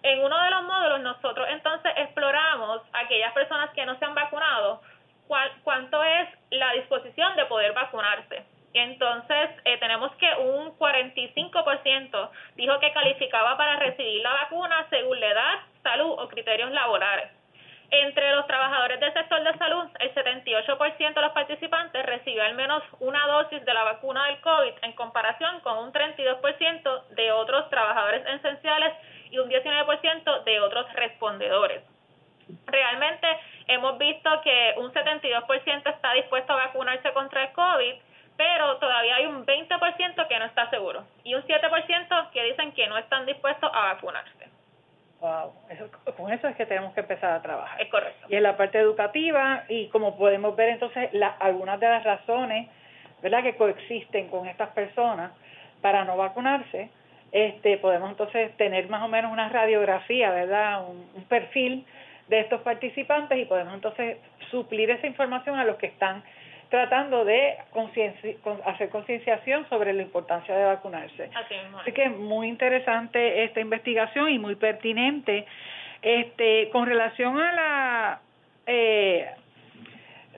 En 0.02 0.20
uno 0.20 0.42
de 0.42 0.50
los 0.50 0.62
módulos 0.62 1.00
nosotros 1.00 1.46
entonces 1.50 1.92
exploramos 1.96 2.82
aquellas 2.92 3.32
personas 3.32 3.70
que 3.70 3.84
no 3.84 3.98
se 3.98 4.04
han 4.04 4.14
vacunado 4.14 4.80
cuánto 5.62 6.02
es 6.02 6.28
la 6.50 6.72
disposición 6.72 7.36
de 7.36 7.44
poder 7.46 7.72
vacunarse. 7.72 8.44
Entonces, 8.72 9.50
eh, 9.64 9.78
tenemos 9.78 10.14
que 10.16 10.32
un 10.36 10.78
45% 10.78 12.30
dijo 12.54 12.78
que 12.78 12.92
calificaba 12.92 13.56
para 13.56 13.76
recibir 13.76 14.22
la 14.22 14.32
vacuna 14.32 14.86
según 14.90 15.18
la 15.18 15.26
edad, 15.26 15.58
salud 15.82 16.14
o 16.18 16.28
criterios 16.28 16.70
laborales. 16.70 17.30
Entre 17.92 18.30
los 18.36 18.46
trabajadores 18.46 19.00
del 19.00 19.12
sector 19.12 19.42
de 19.42 19.58
salud, 19.58 19.84
el 19.98 20.14
78% 20.14 21.14
de 21.14 21.20
los 21.20 21.32
participantes 21.32 22.06
recibió 22.06 22.44
al 22.44 22.54
menos 22.54 22.84
una 23.00 23.26
dosis 23.26 23.64
de 23.64 23.74
la 23.74 23.82
vacuna 23.82 24.26
del 24.26 24.40
COVID 24.40 24.74
en 24.82 24.92
comparación 24.92 25.58
con 25.60 25.76
un 25.78 25.92
32% 25.92 27.06
de 27.08 27.32
otros 27.32 27.68
trabajadores 27.68 28.24
esenciales 28.26 28.94
y 29.32 29.38
un 29.38 29.50
19% 29.50 30.44
de 30.44 30.60
otros 30.60 30.92
respondedores. 30.92 31.82
Realmente 32.66 33.26
hemos 33.66 33.98
visto 33.98 34.40
que 34.42 34.74
un 34.76 34.92
72% 34.92 35.90
está 35.92 36.12
dispuesto 36.12 36.52
a 36.52 36.66
vacunarse 36.66 37.12
contra 37.12 37.42
el 37.42 37.52
COVID, 37.52 37.94
pero 38.40 38.78
todavía 38.78 39.16
hay 39.16 39.26
un 39.26 39.44
20% 39.44 40.26
que 40.26 40.38
no 40.38 40.46
está 40.46 40.70
seguro 40.70 41.04
y 41.24 41.34
un 41.34 41.42
7% 41.42 42.30
que 42.30 42.42
dicen 42.44 42.72
que 42.72 42.86
no 42.86 42.96
están 42.96 43.26
dispuestos 43.26 43.70
a 43.70 43.92
vacunarse. 43.92 44.48
Wow, 45.20 45.52
con 46.16 46.32
eso 46.32 46.48
es 46.48 46.56
que 46.56 46.64
tenemos 46.64 46.94
que 46.94 47.00
empezar 47.00 47.32
a 47.32 47.42
trabajar. 47.42 47.82
Es 47.82 47.90
correcto. 47.90 48.26
Y 48.30 48.36
en 48.36 48.42
la 48.42 48.56
parte 48.56 48.78
educativa, 48.78 49.64
y 49.68 49.88
como 49.88 50.16
podemos 50.16 50.56
ver 50.56 50.70
entonces, 50.70 51.12
la, 51.12 51.28
algunas 51.38 51.78
de 51.80 51.88
las 51.90 52.02
razones 52.02 52.70
¿verdad? 53.20 53.42
que 53.42 53.56
coexisten 53.56 54.28
con 54.28 54.48
estas 54.48 54.70
personas 54.70 55.32
para 55.82 56.06
no 56.06 56.16
vacunarse, 56.16 56.88
este 57.32 57.76
podemos 57.76 58.08
entonces 58.08 58.56
tener 58.56 58.88
más 58.88 59.02
o 59.02 59.08
menos 59.08 59.30
una 59.32 59.50
radiografía, 59.50 60.30
¿verdad? 60.30 60.82
un 60.88 61.24
perfil 61.28 61.84
de 62.28 62.40
estos 62.40 62.62
participantes 62.62 63.38
y 63.38 63.44
podemos 63.44 63.74
entonces 63.74 64.16
suplir 64.50 64.88
esa 64.90 65.06
información 65.06 65.58
a 65.58 65.64
los 65.64 65.76
que 65.76 65.88
están 65.88 66.22
tratando 66.70 67.24
de 67.24 67.56
hacer 68.64 68.88
concienciación 68.88 69.68
sobre 69.68 69.92
la 69.92 70.02
importancia 70.02 70.56
de 70.56 70.64
vacunarse. 70.64 71.30
Así, 71.34 71.92
que 71.92 72.04
es 72.04 72.16
muy 72.16 72.48
interesante 72.48 73.44
esta 73.44 73.60
investigación 73.60 74.30
y 74.30 74.38
muy 74.38 74.54
pertinente. 74.54 75.46
Este, 76.00 76.70
con 76.70 76.86
relación 76.86 77.38
a 77.38 77.52
la 77.52 78.20
eh, 78.66 79.26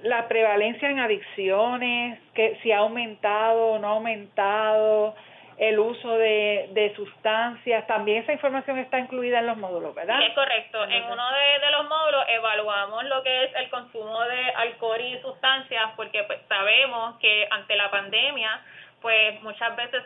la 0.02 0.26
prevalencia 0.26 0.90
en 0.90 0.98
adicciones, 0.98 2.18
que 2.34 2.58
si 2.62 2.72
ha 2.72 2.78
aumentado 2.78 3.72
o 3.72 3.78
no 3.78 3.88
ha 3.88 3.90
aumentado, 3.92 5.14
el 5.62 5.78
uso 5.78 6.18
de, 6.18 6.70
de 6.72 6.92
sustancias, 6.96 7.86
también 7.86 8.24
esa 8.24 8.32
información 8.32 8.78
está 8.78 8.98
incluida 8.98 9.38
en 9.38 9.46
los 9.46 9.56
módulos, 9.56 9.94
¿verdad? 9.94 10.18
Sí, 10.18 10.24
es 10.24 10.34
correcto. 10.34 10.82
En 10.82 11.04
uno 11.04 11.22
de, 11.30 11.70
los 11.70 11.88
módulos 11.88 12.24
evaluamos 12.30 13.04
lo 13.04 13.22
que 13.22 13.44
es 13.44 13.54
el 13.54 13.70
consumo 13.70 14.22
de 14.24 14.50
alcohol 14.56 15.00
y 15.00 15.20
sustancias, 15.20 15.84
porque 15.94 16.24
pues, 16.24 16.40
sabemos 16.48 17.16
que 17.20 17.46
ante 17.48 17.76
la 17.76 17.92
pandemia, 17.92 18.60
pues 19.00 19.40
muchas 19.42 19.76
veces 19.76 20.02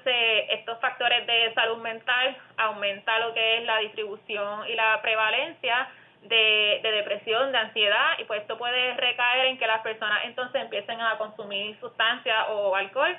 estos 0.51 0.79
factores 0.79 1.27
de 1.27 1.55
salud 1.55 1.79
mental 1.79 2.37
aumenta 2.59 3.19
lo 3.21 3.33
que 3.33 3.57
es 3.57 3.65
la 3.65 3.79
distribución 3.79 4.69
y 4.69 4.75
la 4.75 5.01
prevalencia 5.01 5.89
de, 6.21 6.81
de 6.83 6.93
depresión, 6.93 7.51
de 7.53 7.59
ansiedad, 7.59 8.19
y 8.19 8.25
pues 8.25 8.43
esto 8.43 8.59
puede 8.59 8.93
recaer 8.93 9.47
en 9.47 9.57
que 9.57 9.67
las 9.67 9.81
personas 9.81 10.21
entonces 10.25 10.61
empiecen 10.61 11.01
a 11.01 11.17
consumir 11.17 11.81
sustancias 11.81 12.45
o 12.51 12.77
alcohol. 12.77 13.17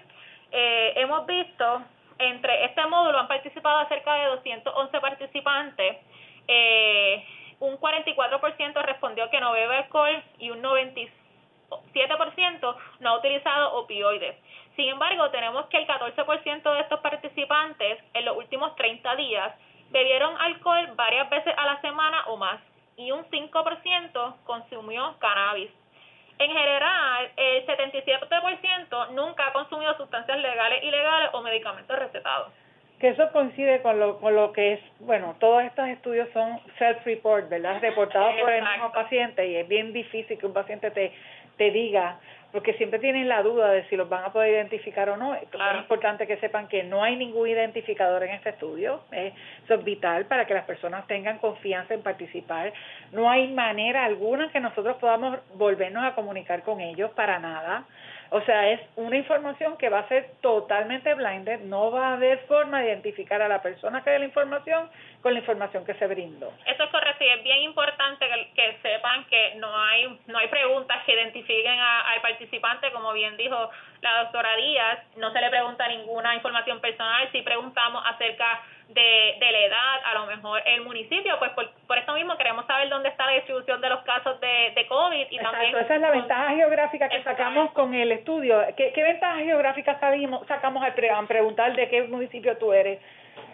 Eh, 0.52 0.94
hemos 0.98 1.26
visto 1.26 1.82
entre 2.20 2.66
este 2.66 2.86
módulo 2.86 3.18
han 3.20 3.28
participado 3.28 3.88
cerca 3.88 4.14
de 4.16 4.26
211 4.28 5.00
participantes. 5.00 5.98
Eh, 6.48 7.26
un 7.60 7.80
44% 7.80 8.82
respondió 8.84 9.30
que 9.30 9.40
no 9.40 9.52
bebe 9.52 9.78
alcohol 9.78 10.24
y 10.40 10.50
un 10.52 10.62
97% 10.62 12.76
no 13.00 13.10
ha 13.10 13.18
utilizado 13.18 13.74
opioides. 13.76 14.36
Sin 14.76 14.90
embargo, 14.90 15.30
tenemos 15.32 15.66
que 15.68 15.78
el 15.78 15.88
14% 15.88 16.74
de 16.74 16.82
estos 16.82 17.00
participantes 17.00 18.04
en 18.14 18.26
los 18.26 18.38
últimos 18.38 18.76
30 18.76 19.16
días 19.16 19.56
bebieron 19.90 20.40
alcohol 20.40 20.92
varias 20.96 21.30
veces 21.30 21.54
a 21.58 21.66
la 21.66 21.82
semana 21.82 22.26
o 22.28 22.38
más 22.38 22.60
y 22.96 23.12
un 23.12 23.26
5% 23.26 24.36
consumió 24.44 25.16
cannabis. 25.20 25.72
En 26.40 26.52
general, 26.52 27.32
el 27.36 27.66
77% 27.66 29.12
nunca 29.12 29.48
ha 29.48 29.54
consumido 29.54 29.96
sustancias 29.98 30.38
legales, 30.40 30.84
ilegales 30.84 31.30
o 31.34 31.42
medicamentos 31.42 31.98
recetados. 31.98 32.54
Que 33.00 33.10
eso 33.10 33.32
coincide 33.32 33.82
con 33.82 34.00
lo, 34.00 34.20
con 34.20 34.36
lo 34.36 34.52
que 34.54 34.74
es, 34.74 34.80
bueno, 35.00 35.36
todos 35.40 35.64
estos 35.64 35.88
estudios 35.88 36.28
son 36.34 36.60
self-report, 36.80 37.48
¿verdad? 37.50 37.80
Reportados 37.80 38.34
por 38.42 38.52
el 38.52 38.64
mismo 38.64 38.92
paciente 38.92 39.48
y 39.48 39.56
es 39.56 39.68
bien 39.68 39.94
difícil 39.94 40.38
que 40.38 40.46
un 40.46 40.54
paciente 40.54 40.90
te, 40.90 41.12
te 41.58 41.70
diga, 41.70 42.20
porque 42.52 42.74
siempre 42.74 43.00
tienen 43.00 43.28
la 43.28 43.44
duda 43.44 43.72
de 43.72 43.84
si 43.90 43.96
los 43.96 44.08
van 44.08 44.24
a 44.24 44.32
poder 44.32 44.54
identificar 44.54 45.10
o 45.10 45.18
no. 45.18 45.36
Es 45.36 45.44
importante 45.78 46.26
que 46.26 46.38
sepan 46.38 46.68
que 46.68 46.84
no 46.84 47.04
hay 47.04 47.16
ningún 47.16 47.48
identificador 47.48 48.24
en 48.24 48.32
este 48.32 48.50
estudio. 48.50 49.02
Eso 49.12 49.74
es 49.74 49.84
vital 49.84 50.26
para 50.26 50.46
que 50.46 50.54
las 50.54 50.66
personas 50.66 51.06
tengan 51.08 51.40
confianza 51.40 51.94
en 51.94 52.02
participar. 52.02 52.72
No 53.12 53.30
hay 53.30 53.52
manera 53.52 54.06
alguna 54.06 54.50
que 54.52 54.60
nosotros 54.60 54.96
podamos 54.98 55.40
volvernos 55.56 56.04
a 56.04 56.16
comunicar 56.16 56.64
con 56.64 56.80
ellos 56.80 57.12
para 57.12 57.38
nada. 57.40 57.84
O 58.30 58.42
sea, 58.42 58.70
es 58.72 58.82
una 58.96 59.16
información 59.16 59.78
que 59.78 59.90
va 59.90 60.00
a 60.00 60.08
ser 60.08 60.32
totalmente 60.42 61.14
blinded, 61.14 61.62
no 61.62 61.92
va 61.92 62.10
a 62.10 62.14
haber 62.14 62.40
forma 62.48 62.82
de 62.82 62.88
identificar 62.88 63.42
a 63.42 63.48
la 63.48 63.62
persona 63.62 64.04
que 64.04 64.10
dé 64.10 64.20
la 64.20 64.26
información 64.26 64.90
con 65.22 65.34
la 65.34 65.40
información 65.40 65.86
que 65.86 65.94
se 65.96 66.08
brindó. 66.08 66.52
Eso 66.66 66.84
es 66.84 66.90
correcto 66.90 67.24
y 67.24 67.30
es 67.30 67.44
bien 67.44 67.62
importante 67.64 68.26
que, 68.54 68.78
sepan 68.82 69.26
que 69.26 69.56
no 69.56 69.76
hay 69.78 70.20
no 70.28 70.38
hay 70.38 70.48
preguntas 70.48 71.04
que 71.06 71.14
identifiquen 71.14 71.80
al 71.80 72.22
participante, 72.22 72.92
como 72.92 73.14
bien 73.14 73.38
dijo 73.38 73.70
la 74.02 74.24
doctora 74.24 74.56
Díaz, 74.56 75.00
no 75.18 75.32
se 75.32 75.42
le 75.42 75.50
pregunta 75.50 75.88
ninguna 75.88 76.36
información 76.36 76.80
personal, 76.80 77.30
si 77.32 77.42
preguntamos 77.42 78.04
acerca 78.06 78.62
de, 78.90 79.36
de 79.40 79.52
la 79.52 79.60
edad, 79.60 80.00
a 80.06 80.14
lo 80.16 80.26
mejor 80.26 80.62
el 80.66 80.82
municipio, 80.82 81.38
pues 81.40 81.52
por, 81.52 81.70
por 81.88 81.98
eso 81.98 82.14
mismo 82.14 82.38
queremos 82.38 82.66
saber 82.66 82.90
dónde 82.90 83.10
está 83.10 83.26
la 83.26 83.34
distribución 83.34 83.82
de 83.82 83.90
los 83.90 84.02
casos 84.02 84.40
de, 84.40 84.72
de 84.76 84.88
COVID 84.88 85.28
y 85.30 85.38
también... 85.40 85.76
Esa 85.76 85.96
es 85.96 86.02
la 86.02 86.12
ventaja 86.12 86.50
geográfica 86.52 87.10
que 87.10 87.24
sacamos 87.24 87.72
con 87.72 87.94
el 87.94 88.12
estudio. 88.12 88.64
¿Qué, 88.76 88.94
qué 88.94 89.04
ventaja 89.04 89.40
geográfica 89.40 90.00
sacamos 90.48 90.84
al 90.84 90.94
preguntar 90.94 91.76
de 91.76 91.90
qué 91.90 92.04
municipio 92.04 92.58
tú 92.58 92.74
eres? 92.74 93.00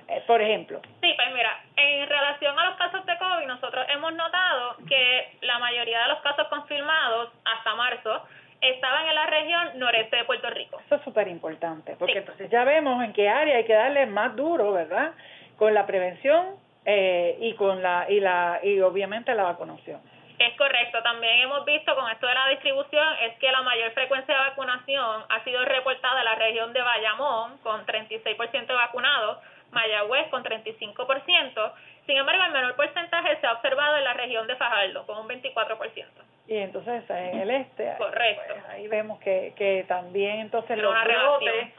Eh, 0.07 0.21
por 0.27 0.41
ejemplo. 0.41 0.81
Sí, 1.01 1.13
pues 1.15 1.33
mira, 1.33 1.61
en 1.75 2.07
relación 2.07 2.57
a 2.57 2.65
los 2.65 2.75
casos 2.75 3.05
de 3.05 3.17
COVID, 3.17 3.47
nosotros 3.47 3.85
hemos 3.89 4.13
notado 4.13 4.77
que 4.87 5.37
la 5.41 5.59
mayoría 5.59 6.01
de 6.03 6.07
los 6.09 6.19
casos 6.19 6.47
confirmados 6.49 7.31
hasta 7.45 7.75
marzo 7.75 8.25
estaban 8.63 9.07
en 9.07 9.15
la 9.15 9.25
región 9.25 9.79
noreste 9.79 10.15
de 10.15 10.23
Puerto 10.25 10.49
Rico. 10.49 10.79
Eso 10.85 10.95
es 10.95 11.01
súper 11.03 11.27
importante, 11.27 11.95
porque 11.97 12.19
entonces 12.19 12.49
ya 12.49 12.63
vemos 12.63 13.03
en 13.03 13.13
qué 13.13 13.29
área 13.29 13.57
hay 13.57 13.65
que 13.65 13.73
darle 13.73 14.05
más 14.05 14.35
duro, 14.35 14.71
¿verdad? 14.71 15.11
Con 15.57 15.73
la 15.73 15.85
prevención 15.85 16.55
eh, 16.85 17.37
y 17.39 17.53
con 17.53 17.81
la 17.81 18.05
y 18.09 18.19
la 18.19 18.59
y 18.63 18.79
obviamente 18.81 19.33
la 19.33 19.43
vacunación. 19.43 20.01
Es 20.39 20.57
correcto. 20.57 21.01
También 21.03 21.41
hemos 21.41 21.63
visto 21.65 21.95
con 21.95 22.09
esto 22.09 22.27
de 22.27 22.33
la 22.33 22.49
distribución 22.49 23.07
es 23.21 23.37
que 23.37 23.51
la 23.51 23.61
mayor 23.61 23.91
frecuencia 23.91 24.33
de 24.33 24.39
vacunación 24.49 25.23
ha 25.29 25.43
sido 25.43 25.63
reportada 25.63 26.19
en 26.19 26.25
la 26.25 26.35
región 26.35 26.73
de 26.73 26.81
Bayamón 26.81 27.57
con 27.59 27.85
36% 27.85 28.65
de 28.65 28.73
vacunados, 28.73 29.37
Mayagüez 29.71 30.27
con 30.29 30.43
35%. 30.43 31.73
Sin 32.05 32.17
embargo, 32.17 32.43
el 32.43 32.51
menor 32.51 32.75
porcentaje 32.75 33.37
se 33.39 33.47
ha 33.47 33.53
observado 33.53 33.97
en 33.97 34.03
la 34.03 34.13
región 34.13 34.45
de 34.47 34.55
Fajardo 34.55 35.05
con 35.05 35.17
un 35.19 35.27
24% 35.27 36.05
y 36.47 36.57
entonces 36.57 37.03
en 37.09 37.39
el 37.39 37.49
este. 37.49 37.93
Correcto. 37.97 38.53
ahí 38.69 38.87
vemos 38.87 39.19
que, 39.19 39.53
que 39.55 39.85
también 39.87 40.39
entonces 40.41 40.77
los 40.77 40.93
brotes 41.03 41.73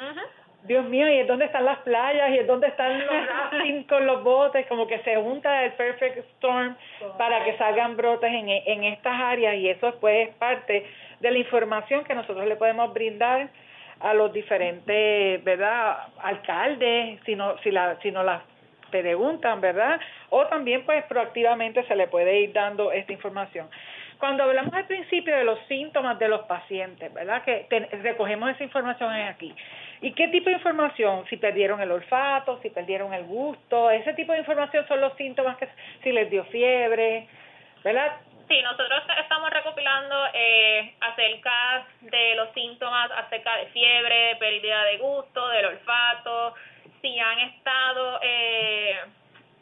Dios 0.62 0.83
mío, 0.87 1.07
y 1.07 1.18
es 1.18 1.27
donde 1.27 1.45
están 1.45 1.66
las 1.66 1.81
playas, 1.81 2.31
y 2.31 2.39
es 2.39 2.47
donde 2.47 2.68
están 2.68 2.99
los 2.99 3.27
rafting 3.27 3.85
con 3.85 4.07
los 4.07 4.25
botes, 4.25 4.66
como 4.66 4.87
que 4.87 4.99
se 5.01 5.16
junta 5.16 5.62
el 5.62 5.72
perfect 5.75 6.16
storm 6.37 6.75
para 7.18 7.45
que 7.45 7.59
salgan 7.59 7.99
brotes 7.99 8.33
en, 8.33 8.49
en 8.49 8.85
estas 8.85 9.12
áreas, 9.12 9.57
y 9.57 9.68
eso 9.68 9.95
pues 10.01 10.29
es 10.29 10.35
parte 10.37 10.87
de 11.20 11.31
la 11.31 11.37
información 11.37 12.05
que 12.05 12.14
nosotros 12.14 12.47
le 12.47 12.57
podemos 12.57 12.95
brindar 12.95 13.51
a 14.01 14.14
los 14.14 14.33
diferentes, 14.33 15.45
¿verdad?, 15.45 16.09
alcaldes, 16.22 17.20
si 17.27 17.37
no, 17.37 17.59
si 17.59 17.70
la, 17.70 17.97
si 18.01 18.11
no 18.11 18.22
las 18.22 18.41
preguntan, 19.01 19.61
¿verdad? 19.61 20.01
O 20.30 20.47
también 20.47 20.84
pues 20.84 21.05
proactivamente 21.05 21.84
se 21.84 21.97
le 21.97 22.09
puede 22.09 22.40
ir 22.40 22.53
dando 22.53 22.92
esta 22.92 23.12
información. 23.12 23.68
Cuando 24.18 24.45
hablamos 24.45 24.72
al 24.72 24.86
principio 24.86 25.36
de 25.36 25.45
los 25.45 25.59
síntomas 25.66 26.18
de 26.18 26.28
los 26.28 26.42
pacientes, 26.42 27.12
¿verdad? 27.12 27.42
Que 27.42 27.66
recogemos 28.03 28.51
esa 28.51 28.64
información 28.64 29.12
aquí. 29.12 29.55
¿Y 30.01 30.12
qué 30.12 30.28
tipo 30.28 30.47
de 30.51 30.57
información? 30.57 31.24
Si 31.28 31.36
perdieron 31.36 31.80
el 31.80 31.90
olfato, 31.90 32.61
si 32.62 32.70
perdieron 32.70 33.12
el 33.12 33.24
gusto, 33.24 33.90
ese 33.90 34.14
tipo 34.14 34.32
de 34.32 34.38
información 34.38 34.86
son 34.86 35.01
los 35.01 35.14
síntomas 35.14 35.57
que 35.57 35.68
si 36.03 36.12
les 36.12 36.30
dio 36.30 36.45
fiebre, 36.45 37.26
¿verdad? 37.82 38.12
Sí, 38.49 38.61
nosotros 38.62 39.03
estamos 39.18 39.51
recopilando 39.51 40.16
eh, 40.34 40.95
acerca 41.01 41.86
de 42.03 42.34
los 42.34 42.53
síntomas, 42.53 43.11
acerca 43.12 43.57
de 43.57 43.66
fiebre, 43.66 44.36
pérdida 44.36 44.84
de 44.84 44.99
gusto, 44.99 45.49
del 45.49 45.66
olfato, 45.66 46.55
si 47.05 47.20
han 47.20 47.38
estado 47.38 48.18
eh, 48.22 48.98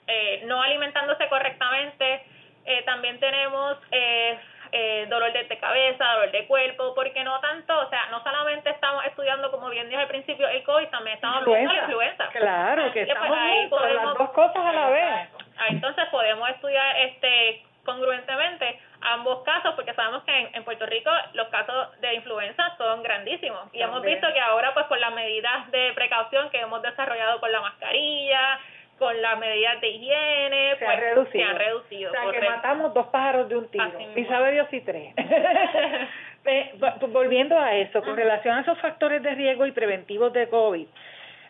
eh, 0.06 0.42
no 0.46 0.62
alimentándose 0.62 1.28
correctamente. 1.28 2.24
Eh, 2.64 2.84
también 2.84 3.18
tenemos 3.18 3.78
eh, 3.90 4.38
eh, 4.70 5.06
dolor 5.10 5.32
de 5.32 5.58
cabeza, 5.58 6.04
dolor 6.12 6.30
de 6.30 6.46
cuerpo, 6.46 6.94
porque 6.94 7.24
no 7.24 7.40
tanto, 7.40 7.76
o 7.76 7.88
sea, 7.90 8.06
no 8.12 8.22
solamente 8.22 8.70
estamos 8.70 9.04
estudiando, 9.06 9.50
como 9.50 9.68
bien 9.70 9.88
dije 9.88 10.00
al 10.00 10.06
principio, 10.06 10.46
el 10.46 10.62
COVID, 10.62 10.86
también 10.86 11.16
estamos 11.16 11.40
estudiando 11.40 11.72
la 11.72 11.80
influenza. 11.80 12.28
Claro, 12.28 12.84
que 12.92 13.04
pues, 13.04 13.08
estamos 13.08 13.36
ahí 13.36 13.66
podemos, 13.66 14.04
las 14.04 14.18
dos 14.18 14.30
cosas 14.30 14.64
a 14.64 14.72
la 14.72 14.90
vez. 14.90 15.28
Entonces 15.68 16.04
podemos 16.12 16.48
estudiar 16.50 16.96
este 16.98 17.64
congruentemente 17.84 18.78
ambos 19.02 19.42
casos, 19.44 19.74
porque 19.74 19.94
sabemos 19.94 20.22
que 20.24 20.50
en, 20.52 20.64
Puerto 20.64 20.86
Rico 20.86 21.10
los 21.34 21.48
casos 21.48 22.00
de 22.00 22.14
influenza 22.14 22.76
son 22.76 23.02
grandísimos. 23.02 23.68
Y 23.72 23.82
hemos 23.82 24.02
visto 24.02 24.26
que 24.32 24.40
ahora, 24.40 24.72
pues 24.74 24.86
con 24.86 25.00
las 25.00 25.12
medidas 25.12 25.70
de 25.70 25.92
precaución 25.94 26.50
que 26.50 26.60
hemos 26.60 26.82
desarrollado 26.82 27.40
con 27.40 27.52
la 27.52 27.60
mascarilla, 27.60 28.58
con 28.98 29.20
las 29.20 29.38
medidas 29.38 29.80
de 29.80 29.88
higiene, 29.88 30.76
se, 30.78 30.84
pues, 30.84 31.00
reducido. 31.00 31.44
se 31.44 31.50
han 31.50 31.58
reducido. 31.58 32.10
O 32.10 32.14
sea, 32.14 32.30
que 32.30 32.48
matamos 32.48 32.94
dos 32.94 33.06
pájaros 33.08 33.48
de 33.48 33.56
un 33.56 33.68
tiro. 33.68 33.90
Y 34.14 34.24
sabe 34.26 34.52
Dios 34.52 34.68
y 34.72 34.80
tres. 34.80 35.14
Volviendo 37.08 37.58
a 37.58 37.74
eso, 37.76 38.02
con 38.02 38.16
relación 38.16 38.56
a 38.56 38.60
esos 38.60 38.78
factores 38.78 39.22
de 39.22 39.34
riesgo 39.34 39.66
y 39.66 39.72
preventivos 39.72 40.32
de 40.32 40.48
COVID, 40.48 40.86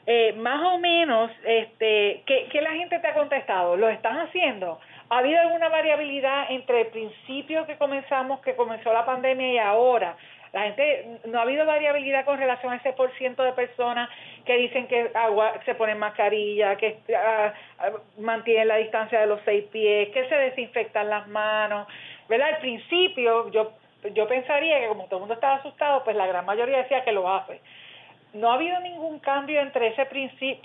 eh, 0.07 0.33
más 0.33 0.63
o 0.63 0.79
menos, 0.79 1.31
este, 1.45 2.23
¿qué, 2.27 2.49
¿qué 2.51 2.61
la 2.61 2.73
gente 2.73 2.99
te 2.99 3.07
ha 3.07 3.15
contestado? 3.15 3.77
¿Lo 3.77 3.89
están 3.89 4.19
haciendo? 4.19 4.81
¿Ha 5.13 5.19
habido 5.19 5.39
alguna 5.43 5.69
variabilidad 5.69 6.47
entre 6.49 6.81
el 6.81 6.87
principio 6.87 7.67
que 7.67 7.77
comenzamos, 7.77 8.41
que 8.41 8.57
comenzó 8.57 8.95
la 8.95 9.05
pandemia 9.05 9.53
y 9.53 9.59
ahora? 9.59 10.17
La 10.55 10.63
gente, 10.63 11.19
no 11.27 11.39
ha 11.39 11.43
habido 11.43 11.67
variabilidad 11.67 12.25
con 12.25 12.39
relación 12.39 12.73
a 12.73 12.77
ese 12.77 12.95
por 12.95 13.13
ciento 13.19 13.43
de 13.43 13.53
personas 13.53 14.09
que 14.47 14.57
dicen 14.57 14.87
que 14.87 15.11
agua, 15.13 15.53
se 15.67 15.75
ponen 15.75 15.99
mascarilla, 15.99 16.77
que 16.79 17.01
ah, 17.15 17.53
mantienen 18.21 18.69
la 18.69 18.77
distancia 18.77 19.21
de 19.21 19.27
los 19.27 19.43
seis 19.45 19.65
pies, 19.71 20.09
que 20.15 20.27
se 20.31 20.35
desinfectan 20.35 21.11
las 21.11 21.29
manos. 21.29 21.87
¿Verdad? 22.27 22.55
Al 22.55 22.59
principio 22.61 23.51
yo, 23.51 23.73
yo 24.15 24.27
pensaría 24.27 24.81
que 24.81 24.89
como 24.89 25.05
todo 25.09 25.17
el 25.17 25.21
mundo 25.21 25.35
estaba 25.35 25.57
asustado, 25.57 26.05
pues 26.05 26.17
la 26.17 26.27
gran 26.27 26.47
mayoría 26.47 26.79
decía 26.79 27.05
que 27.05 27.13
lo 27.13 27.31
hace 27.31 27.61
no 28.35 28.51
ha 28.51 28.55
habido 28.55 28.81
ningún 28.81 29.19
cambio 29.21 29.61
entre 29.61 29.89
ese 29.89 30.07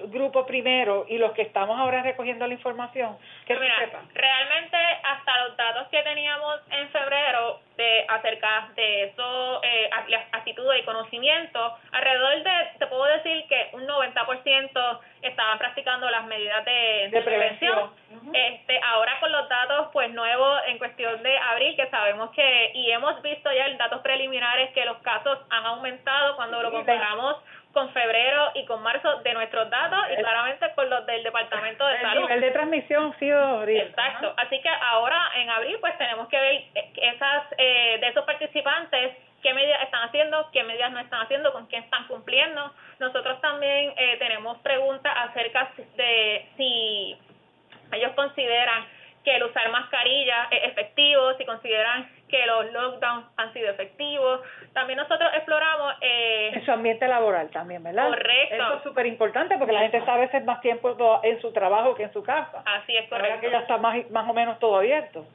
grupo 0.09 0.45
primero 0.45 1.05
y 1.09 1.18
los 1.18 1.34
que 1.34 1.41
estamos 1.41 1.78
ahora 1.78 2.01
recogiendo 2.01 2.47
la 2.47 2.53
información. 2.53 3.18
Que 3.45 3.55
realmente 3.55 4.78
hasta 5.03 5.47
los 5.47 5.57
datos 5.57 5.88
que 5.89 6.01
teníamos 6.03 6.61
en 6.72 6.89
febrero 6.89 7.59
de 7.78 8.05
acerca 8.09 8.69
de 8.75 9.03
eso, 9.03 9.61
eh, 9.63 9.89
actitudes 10.32 10.82
y 10.82 10.86
conocimiento, 10.86 11.78
alrededor 11.91 12.43
de, 12.43 12.51
te 12.80 12.88
puedo 12.88 13.05
decir 13.05 13.45
que 13.47 13.69
un 13.73 13.88
90% 13.88 14.99
estaban 15.21 15.57
practicando 15.57 16.09
las 16.09 16.25
medidas 16.25 16.65
de, 16.65 17.21
prevención. 17.23 17.91
este 18.34 18.80
Ahora 18.84 19.19
con 19.19 19.32
los 19.32 19.47
datos 19.47 19.89
pues 19.93 20.11
nuevos 20.11 20.61
en 20.67 20.78
cuestión 20.78 21.21
de 21.21 21.38
abril, 21.38 21.75
que 21.75 21.88
sabemos 21.89 22.32
que, 22.32 22.71
y 22.73 22.91
hemos 22.91 23.21
visto 23.21 23.51
ya 23.51 23.67
en 23.67 23.78
datos 23.78 24.01
preliminares 24.01 24.71
que 24.71 24.86
los 24.86 24.97
casos 24.99 25.39
han 25.49 25.65
aumentado 25.65 26.36
cuando 26.36 26.61
lo 26.61 26.71
comparamos 26.71 27.38
con 27.78 27.93
febrero 27.93 28.49
y 28.55 28.65
con 28.65 28.82
marzo 28.82 29.17
de 29.17 29.34
nuestros 29.36 29.69
datos 29.69 29.99
y 30.11 30.15
claramente 30.15 30.65
con 30.73 30.89
los 30.89 31.05
del 31.05 31.21
Departamento 31.21 31.86
de 31.86 32.01
Salud. 32.01 32.23
El 32.23 32.28
nivel 32.28 32.41
de 32.41 32.51
transmisión 32.51 33.13
ha 33.13 33.19
sido 33.19 33.63
Exacto. 33.67 34.34
Así 34.36 34.59
que 34.61 34.69
ahora 34.82 35.30
en 35.36 35.47
abril 35.47 35.78
pues 35.80 35.95
tenemos 35.99 36.28
que 36.28 36.39
ver 36.39 36.63
esas 36.95 37.43
eh, 37.55 37.99
de 38.01 38.07
esos 38.07 38.25
participantes 38.25 39.15
qué 39.43 39.53
medidas 39.53 39.84
están 39.84 40.09
haciendo, 40.09 40.49
qué 40.51 40.63
medidas 40.63 40.91
no 40.91 40.99
están 40.99 41.21
haciendo, 41.21 41.53
con 41.53 41.67
quién 41.67 41.84
están 41.84 42.07
cumpliendo. 42.07 42.73
Nosotros 42.97 43.39
también 43.41 43.93
eh, 43.95 44.17
tenemos 44.17 44.57
preguntas 44.57 45.13
acerca 45.30 45.69
de 45.97 46.47
si 46.57 47.15
ellos 47.91 48.11
consideran 48.15 48.88
que 49.28 49.36
el 49.36 49.43
usar 49.43 49.69
mascarilla 49.71 50.47
es 50.51 50.71
efectivo, 50.71 51.34
si 51.38 51.43
consideran 51.43 52.09
que 52.30 52.45
los 52.45 52.71
lockdowns 52.71 53.25
han 53.36 53.51
sido 53.51 53.69
efectivos. 53.69 54.39
También 54.71 54.95
nosotros 54.95 55.30
exploramos... 55.36 55.95
Eh, 55.99 56.51
en 56.53 56.65
su 56.65 56.71
ambiente 56.71 57.05
laboral 57.09 57.49
también, 57.49 57.84
¿verdad? 57.84 58.07
Correcto. 58.07 58.55
Eso 58.55 58.73
es 58.75 58.84
súper 58.84 59.05
importante 59.05 59.57
porque 59.57 59.73
la 59.73 59.82
gente 59.82 59.97
está 59.97 60.13
a 60.13 60.19
veces 60.19 60.45
más 60.45 60.61
tiempo 60.61 61.19
en 61.23 61.41
su 61.41 61.51
trabajo 61.51 61.93
que 61.93 62.03
en 62.03 62.13
su 62.13 62.23
casa. 62.23 62.63
Así 62.65 62.95
es, 62.95 63.09
correcto. 63.09 63.34
Ahora 63.34 63.41
que 63.41 63.51
ya 63.51 63.59
está 63.59 63.78
más, 63.78 64.09
más 64.11 64.30
o 64.30 64.34
menos 64.34 64.59
todo 64.59 64.78
abierto. 64.78 65.25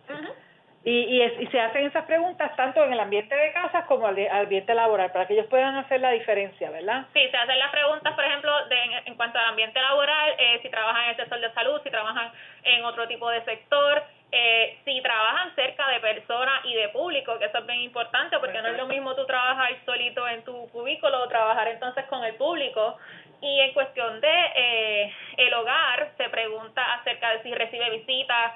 Y, 0.84 0.90
y, 0.90 1.22
y, 1.22 1.46
se 1.46 1.60
hacen 1.60 1.86
esas 1.86 2.04
preguntas 2.06 2.56
tanto 2.56 2.82
en 2.82 2.92
el 2.92 2.98
ambiente 2.98 3.36
de 3.36 3.52
casa 3.52 3.84
como 3.86 4.08
al, 4.08 4.18
ambiente 4.30 4.74
laboral, 4.74 5.12
para 5.12 5.26
que 5.26 5.34
ellos 5.34 5.46
puedan 5.46 5.76
hacer 5.76 6.00
la 6.00 6.10
diferencia, 6.10 6.70
¿verdad? 6.70 7.06
Sí, 7.12 7.20
se 7.30 7.36
hacen 7.36 7.56
las 7.56 7.70
preguntas, 7.70 8.12
por 8.14 8.24
ejemplo, 8.24 8.66
de, 8.66 8.76
en, 9.06 9.14
cuanto 9.14 9.38
al 9.38 9.50
ambiente 9.50 9.80
laboral, 9.80 10.34
eh, 10.38 10.58
si 10.60 10.68
trabajan 10.70 11.04
en 11.04 11.10
el 11.10 11.16
sector 11.16 11.38
de 11.38 11.52
salud, 11.52 11.80
si 11.84 11.90
trabajan 11.90 12.32
en 12.64 12.84
otro 12.84 13.06
tipo 13.06 13.30
de 13.30 13.44
sector, 13.44 14.02
eh, 14.32 14.78
si 14.84 15.00
trabajan 15.02 15.54
cerca 15.54 15.86
de 15.88 16.00
personas 16.00 16.64
y 16.64 16.74
de 16.74 16.88
público, 16.88 17.38
que 17.38 17.44
eso 17.44 17.58
es 17.58 17.66
bien 17.66 17.82
importante, 17.82 18.38
porque 18.40 18.60
no 18.60 18.68
es 18.68 18.76
lo 18.76 18.86
mismo 18.86 19.14
tú 19.14 19.24
trabajar 19.26 19.70
solito 19.84 20.26
en 20.26 20.42
tu 20.42 20.68
cubículo 20.70 21.22
o 21.22 21.28
trabajar 21.28 21.68
entonces 21.68 22.06
con 22.06 22.24
el 22.24 22.34
público. 22.34 22.96
Y 23.40 23.60
en 23.60 23.72
cuestión 23.72 24.20
de 24.20 24.34
eh, 24.56 25.12
el 25.36 25.54
hogar, 25.54 26.10
se 26.16 26.28
pregunta 26.30 26.94
acerca 26.94 27.30
de 27.32 27.42
si 27.42 27.54
recibe 27.54 27.90
visitas, 27.90 28.52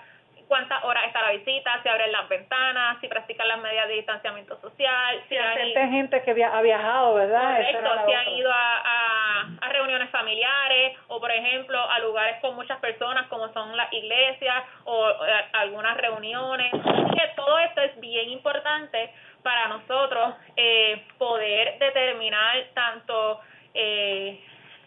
cuántas 0.49 0.83
horas 0.85 1.05
está 1.07 1.23
la 1.23 1.33
visita, 1.33 1.81
si 1.83 1.89
abren 1.89 2.13
las 2.13 2.29
ventanas, 2.29 2.99
si 3.01 3.09
practican 3.09 3.49
las 3.49 3.61
medidas 3.61 3.89
de 3.89 3.95
distanciamiento 3.95 4.61
social, 4.61 5.23
si 5.29 5.37
hay 5.37 5.73
gente 5.91 6.23
que 6.23 6.45
ha 6.45 6.63
viajado, 6.63 7.15
¿verdad? 7.15 7.57
Correcto, 7.57 7.91
si 8.07 8.13
han 8.13 8.29
ido 8.29 8.51
a, 8.53 9.41
a, 9.61 9.69
reuniones 9.69 10.09
familiares 10.11 10.97
o, 11.09 11.21
por 11.21 11.31
ejemplo, 11.31 11.79
a 11.79 11.99
lugares 11.99 12.41
con 12.41 12.55
muchas 12.55 12.79
personas 12.81 13.27
como 13.29 13.53
son 13.53 13.77
las 13.77 13.93
iglesias 13.93 14.65
o 14.85 15.07
algunas 15.53 15.97
reuniones. 15.97 16.71
que 16.73 17.29
todo 17.35 17.59
esto 17.59 17.81
es 17.83 18.01
bien 18.01 18.31
importante 18.31 19.13
para 19.43 19.69
nosotros 19.69 20.35
eh, 20.57 21.05
poder 21.19 21.79
determinar 21.79 22.65
tanto 22.75 23.41
eh, 23.75 24.41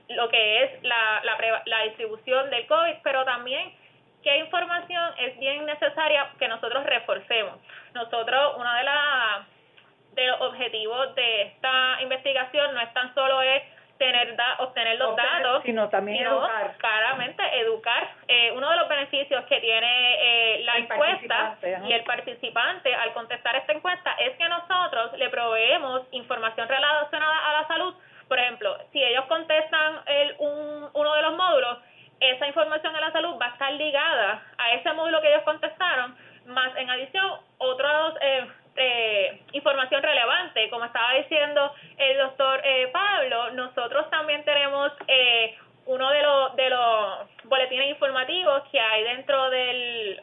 lo 0.09 0.27
que 0.29 0.63
es 0.63 0.83
la, 0.83 1.21
la, 1.23 1.61
la 1.65 1.83
distribución 1.83 2.49
del 2.49 2.65
COVID, 2.65 2.95
pero 3.03 3.23
también 3.25 3.71
qué 4.23 4.37
información 4.37 5.13
es 5.17 5.37
bien 5.39 5.65
necesaria 5.65 6.29
que 6.37 6.47
nosotros 6.47 6.83
reforcemos. 6.85 7.55
Nosotros, 7.93 8.55
uno 8.57 8.73
de, 8.73 8.83
la, 8.83 9.45
de 10.13 10.27
los 10.27 10.41
objetivos 10.41 11.15
de 11.15 11.41
esta 11.43 12.01
investigación 12.01 12.73
no 12.73 12.81
es 12.81 12.93
tan 12.93 13.13
solo 13.13 13.41
es 13.41 13.63
tener 13.99 14.35
da, 14.35 14.55
obtener 14.59 14.97
los 14.97 15.15
datos, 15.15 15.61
sino 15.63 15.89
también 15.89 16.25
educar. 16.25 16.73
Claramente, 16.77 17.43
educar. 17.59 18.09
Eh, 18.27 18.51
uno 18.55 18.69
de 18.69 18.77
los 18.77 18.87
beneficios 18.87 19.43
que 19.45 19.59
tiene 19.59 20.55
eh, 20.55 20.63
la 20.63 20.77
encuesta 20.77 21.57
y 21.85 21.91
el 21.91 22.03
participante 22.05 22.95
al 22.95 23.13
contestar 23.13 23.57
esta 23.57 23.73
encuesta 23.73 24.13
es 24.19 24.37
que 24.37 24.47
nosotros 24.47 25.17
le 25.17 25.29
proveemos 25.29 26.03
información 26.11 26.67
relacionada 26.67 27.49
a 27.49 27.61
la 27.61 27.67
salud. 27.67 27.93
Por 28.27 28.39
ejemplo, 28.39 28.77
si 28.93 29.03
ellos 29.03 29.25
contestan 29.25 29.99
el, 30.05 30.35
un, 30.39 30.89
uno 30.93 31.13
de 31.15 31.21
los 31.21 31.35
módulos, 31.35 31.79
esa 32.19 32.47
información 32.47 32.93
de 32.93 33.01
la 33.01 33.11
salud 33.11 33.37
va 33.39 33.47
a 33.47 33.49
estar 33.49 33.71
ligada 33.73 34.43
a 34.57 34.73
ese 34.73 34.91
módulo 34.93 35.21
que 35.21 35.29
ellos 35.29 35.43
contestaron, 35.43 36.15
más 36.45 36.75
en 36.75 36.89
adición 36.89 37.31
otros 37.57 38.15
eh, 38.21 38.47
eh, 38.75 39.41
información 39.53 40.01
relevante, 40.01 40.69
como 40.69 40.85
estaba 40.85 41.13
diciendo 41.13 41.73
el 41.97 42.17
doctor 42.17 42.61
eh, 42.63 42.87
Pablo, 42.91 43.51
nosotros 43.51 44.09
también 44.09 44.43
tenemos 44.45 44.91
eh, 45.07 45.57
uno 45.85 46.09
de 46.11 46.21
los 46.21 46.55
de 46.55 46.69
los 46.69 47.19
boletines 47.45 47.89
informativos 47.89 48.63
que 48.71 48.79
hay 48.79 49.03
dentro 49.03 49.49
del 49.49 50.21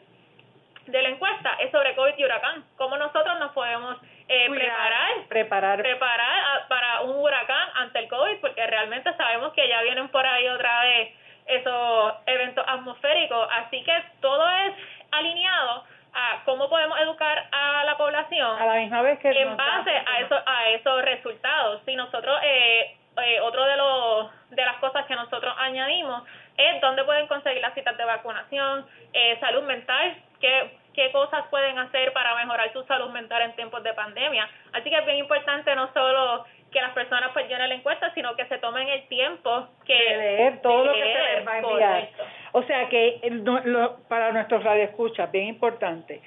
de 0.87 1.01
la 1.01 1.09
encuesta 1.09 1.51
es 1.59 1.71
sobre 1.71 1.95
COVID 1.95 2.17
y 2.17 2.23
huracán, 2.23 2.63
cómo 2.77 2.97
nosotros 2.97 3.37
nos 3.39 3.51
podemos 3.51 3.97
eh, 4.29 4.49
preparar 4.49 5.27
preparar. 5.27 5.81
Preparar 5.81 6.67
para 6.67 7.01
un 7.01 7.17
huracán 7.17 7.69
ante 7.75 7.99
el 7.99 8.07
COVID, 8.07 8.39
porque 8.41 8.65
realmente 8.65 9.13
sabemos 9.17 9.53
que 9.53 9.67
ya 9.67 9.81
vienen 9.83 10.07
por 10.09 10.25
ahí 10.25 10.47
otra 10.47 10.81
vez 10.83 11.13
esos 11.47 12.13
eventos 12.25 12.63
atmosféricos. 12.67 13.47
Así 13.51 13.83
que 13.83 13.93
todo 14.21 14.47
es 14.49 14.73
alineado 15.11 15.83
a 16.13 16.41
cómo 16.45 16.69
podemos 16.69 16.99
educar 16.99 17.47
a 17.51 17.83
la 17.85 17.95
población 17.97 18.59
a 18.59 18.65
la 18.65 18.75
misma 18.75 19.01
vez 19.03 19.19
que 19.19 19.29
en 19.29 19.55
base 19.55 19.91
a 19.91 20.19
eso 20.19 20.35
a 20.45 20.69
esos 20.69 21.01
resultados 21.03 21.81
si 21.85 21.95
nosotros 21.95 22.39
eh, 22.43 22.97
eh, 23.23 23.39
otro 23.41 23.63
de 23.65 23.77
los 23.77 24.49
de 24.49 24.65
las 24.65 24.77
cosas 24.77 25.05
que 25.05 25.15
nosotros 25.15 25.53
añadimos 25.59 26.23
es 26.57 26.81
dónde 26.81 27.03
pueden 27.03 27.27
conseguir 27.27 27.61
las 27.61 27.73
citas 27.75 27.95
de 27.97 28.05
vacunación 28.05 28.85
eh, 29.13 29.37
salud 29.39 29.63
mental 29.63 30.17
qué 30.39 30.77
qué 30.95 31.11
cosas 31.11 31.45
pueden 31.51 31.77
hacer 31.77 32.11
para 32.13 32.33
mejorar 32.35 32.73
su 32.73 32.83
salud 32.85 33.11
mental 33.11 33.43
en 33.43 33.55
tiempos 33.55 33.83
de 33.83 33.93
pandemia 33.93 34.49
así 34.73 34.89
que 34.89 34.97
es 34.97 35.05
bien 35.05 35.17
importante 35.17 35.75
no 35.75 35.93
solo 35.93 36.45
que 36.77 36.81
las 36.83 36.93
personas 36.93 37.31
pues 37.33 37.47
llenen 37.49 37.69
la 37.69 37.75
encuesta, 37.75 38.13
sino 38.13 38.35
que 38.35 38.45
se 38.45 38.59
tomen 38.59 38.87
el 38.87 39.07
tiempo 39.07 39.67
que 39.83 39.95
de 39.95 40.17
leer 40.17 40.61
todo 40.61 40.85
lo 40.85 40.93
que 40.93 40.99
se 40.99 41.35
les 41.35 41.47
va 41.47 41.53
a 41.53 41.57
enviar. 41.57 42.09
O 42.51 42.61
sea 42.63 42.87
que 42.87 43.19
lo, 43.65 43.97
para 44.07 44.31
nuestros 44.31 44.63
radioescuchas, 44.63 45.31
bien 45.31 45.47
importante, 45.47 46.21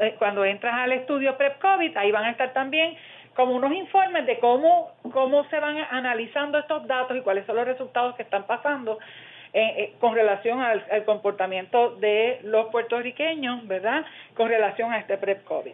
Eh, 0.00 0.14
cuando 0.18 0.44
entras 0.44 0.74
al 0.74 0.92
estudio 0.92 1.36
PrEP-COVID, 1.36 1.96
ahí 1.96 2.12
van 2.12 2.24
a 2.24 2.30
estar 2.30 2.52
también 2.52 2.96
como 3.34 3.54
unos 3.54 3.72
informes 3.72 4.26
de 4.26 4.38
cómo, 4.38 4.92
cómo 5.12 5.44
se 5.48 5.58
van 5.58 5.76
analizando 5.90 6.58
estos 6.58 6.86
datos 6.86 7.16
y 7.16 7.20
cuáles 7.20 7.46
son 7.46 7.56
los 7.56 7.66
resultados 7.66 8.14
que 8.14 8.22
están 8.22 8.44
pasando 8.44 8.98
eh, 9.52 9.74
eh, 9.76 9.92
con 10.00 10.14
relación 10.14 10.60
al, 10.60 11.04
comportamiento 11.04 11.96
de 11.96 12.40
los 12.42 12.70
puertorriqueños, 12.70 13.66
¿verdad? 13.66 14.04
Con 14.34 14.48
relación 14.48 14.92
a 14.92 14.98
este 14.98 15.16
PrEP-COVID. 15.16 15.72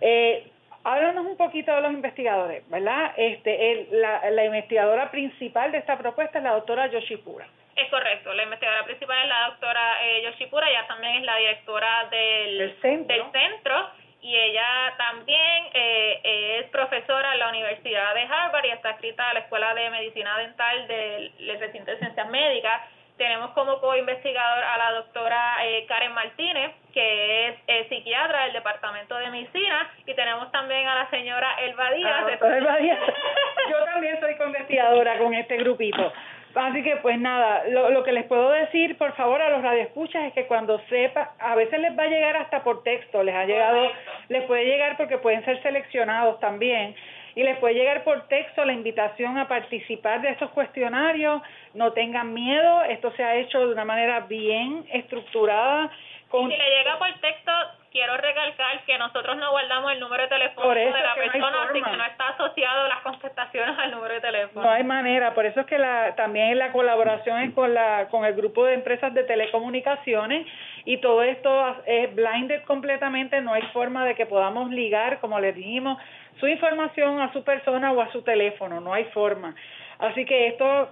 Eh, 0.00 0.46
háblanos 0.82 1.26
un 1.26 1.36
poquito 1.36 1.74
de 1.74 1.80
los 1.80 1.92
investigadores, 1.92 2.68
¿verdad? 2.68 3.12
Este, 3.16 3.88
la, 3.92 4.30
la 4.30 4.44
investigadora 4.44 5.10
principal 5.10 5.72
de 5.72 5.78
esta 5.78 5.96
propuesta 5.96 6.38
es 6.38 6.44
la 6.44 6.52
doctora 6.52 6.86
Yoshipura. 6.88 7.46
Es 7.76 7.90
correcto, 7.90 8.32
la 8.32 8.44
investigadora 8.44 8.84
principal 8.84 9.22
es 9.22 9.28
la 9.28 9.46
doctora 9.48 10.04
eh, 10.04 10.22
Yoshipura, 10.24 10.68
ella 10.68 10.86
también 10.86 11.16
es 11.16 11.22
la 11.24 11.36
directora 11.36 12.08
del, 12.10 12.76
centro. 12.80 13.90
y 14.20 14.36
ella 14.36 14.94
también 14.96 15.64
eh, 15.74 16.60
es 16.60 16.70
profesora 16.70 17.32
en 17.32 17.40
la 17.40 17.48
Universidad 17.48 18.14
de 18.14 18.22
Harvard 18.22 18.64
y 18.66 18.70
está 18.70 18.90
escrita 18.90 19.28
a 19.28 19.34
la 19.34 19.40
Escuela 19.40 19.74
de 19.74 19.90
Medicina 19.90 20.38
Dental 20.38 20.86
del, 20.86 21.32
del 21.36 21.60
Recinto 21.60 21.90
de 21.90 21.98
Ciencias 21.98 22.28
Médicas 22.28 22.80
tenemos 23.16 23.50
como 23.52 23.80
co-investigador 23.80 24.64
a 24.64 24.78
la 24.78 24.92
doctora 24.92 25.64
eh, 25.64 25.86
Karen 25.86 26.12
Martínez, 26.12 26.72
que 26.92 27.48
es 27.48 27.54
eh, 27.68 27.86
psiquiatra 27.88 28.44
del 28.44 28.54
Departamento 28.54 29.16
de 29.16 29.30
Medicina, 29.30 29.88
y 30.04 30.14
tenemos 30.14 30.50
también 30.50 30.86
a 30.88 30.96
la 30.96 31.10
señora 31.10 31.54
Elba 31.60 31.92
Díaz. 31.92 32.24
Elba 32.42 32.76
Díaz. 32.78 32.98
Yo 33.70 33.84
también 33.84 34.18
soy 34.20 34.36
co-investigadora 34.36 35.18
con 35.18 35.32
este 35.34 35.56
grupito. 35.58 36.12
Así 36.54 36.82
que 36.82 36.96
pues 36.96 37.18
nada, 37.18 37.64
lo, 37.68 37.90
lo 37.90 38.04
que 38.04 38.12
les 38.12 38.24
puedo 38.26 38.50
decir, 38.50 38.96
por 38.96 39.12
favor, 39.16 39.42
a 39.42 39.50
los 39.50 39.62
radioescuchas 39.62 40.24
es 40.26 40.32
que 40.32 40.46
cuando 40.46 40.78
sepa, 40.88 41.34
a 41.38 41.54
veces 41.56 41.80
les 41.80 41.98
va 41.98 42.04
a 42.04 42.08
llegar 42.08 42.36
hasta 42.36 42.62
por 42.62 42.82
texto, 42.84 43.22
les 43.22 43.34
ha 43.34 43.44
llegado, 43.44 43.90
les 44.28 44.44
puede 44.44 44.64
llegar 44.64 44.96
porque 44.96 45.18
pueden 45.18 45.44
ser 45.44 45.60
seleccionados 45.62 46.38
también 46.40 46.94
y 47.34 47.42
les 47.42 47.56
puede 47.58 47.74
llegar 47.74 48.04
por 48.04 48.28
texto 48.28 48.64
la 48.64 48.72
invitación 48.72 49.36
a 49.38 49.48
participar 49.48 50.22
de 50.22 50.30
estos 50.30 50.50
cuestionarios. 50.50 51.42
No 51.74 51.92
tengan 51.92 52.32
miedo, 52.32 52.84
esto 52.84 53.12
se 53.16 53.24
ha 53.24 53.36
hecho 53.36 53.58
de 53.66 53.72
una 53.72 53.84
manera 53.84 54.20
bien 54.20 54.84
estructurada. 54.92 55.90
Con... 56.34 56.50
si 56.50 56.56
le 56.56 56.68
llega 56.68 56.98
por 56.98 57.12
texto, 57.20 57.52
quiero 57.92 58.16
recalcar 58.16 58.84
que 58.84 58.98
nosotros 58.98 59.36
no 59.36 59.52
guardamos 59.52 59.92
el 59.92 60.00
número 60.00 60.24
de 60.24 60.28
teléfono 60.28 60.68
de 60.68 60.90
la 60.90 61.14
persona, 61.14 61.62
así 61.62 61.80
que 61.80 61.96
no 61.96 62.04
está 62.04 62.28
asociado 62.30 62.88
las 62.88 62.98
contestaciones 63.02 63.78
al 63.78 63.92
número 63.92 64.14
de 64.14 64.20
teléfono. 64.20 64.66
No 64.66 64.72
hay 64.72 64.82
manera, 64.82 65.32
por 65.32 65.46
eso 65.46 65.60
es 65.60 65.66
que 65.66 65.78
la, 65.78 66.16
también 66.16 66.58
la 66.58 66.72
colaboración 66.72 67.40
es 67.42 67.54
con, 67.54 67.72
la, 67.72 68.08
con 68.10 68.24
el 68.24 68.34
grupo 68.34 68.64
de 68.64 68.74
empresas 68.74 69.14
de 69.14 69.22
telecomunicaciones 69.22 70.44
y 70.84 70.96
todo 70.96 71.22
esto 71.22 71.76
es 71.86 72.12
blinded 72.16 72.64
completamente, 72.64 73.40
no 73.40 73.52
hay 73.52 73.62
forma 73.72 74.04
de 74.04 74.16
que 74.16 74.26
podamos 74.26 74.70
ligar, 74.70 75.20
como 75.20 75.38
les 75.38 75.54
dijimos, 75.54 76.02
su 76.40 76.48
información 76.48 77.20
a 77.20 77.32
su 77.32 77.44
persona 77.44 77.92
o 77.92 78.00
a 78.00 78.10
su 78.10 78.22
teléfono, 78.22 78.80
no 78.80 78.92
hay 78.92 79.04
forma. 79.04 79.54
Así 79.98 80.24
que 80.24 80.48
esto, 80.48 80.88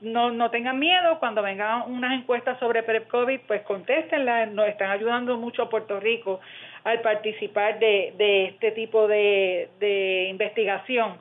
no, 0.00 0.30
no 0.30 0.50
tengan 0.50 0.78
miedo, 0.78 1.18
cuando 1.18 1.42
vengan 1.42 1.90
unas 1.90 2.12
encuestas 2.12 2.58
sobre 2.58 2.82
PrEP-COVID, 2.82 3.40
pues 3.46 3.62
contéstenlas, 3.62 4.50
nos 4.50 4.68
están 4.68 4.90
ayudando 4.90 5.36
mucho 5.36 5.62
a 5.62 5.68
Puerto 5.68 5.98
Rico 6.00 6.40
al 6.84 7.00
participar 7.00 7.78
de, 7.78 8.14
de 8.16 8.44
este 8.46 8.70
tipo 8.72 9.08
de, 9.08 9.68
de 9.80 10.28
investigación. 10.30 11.18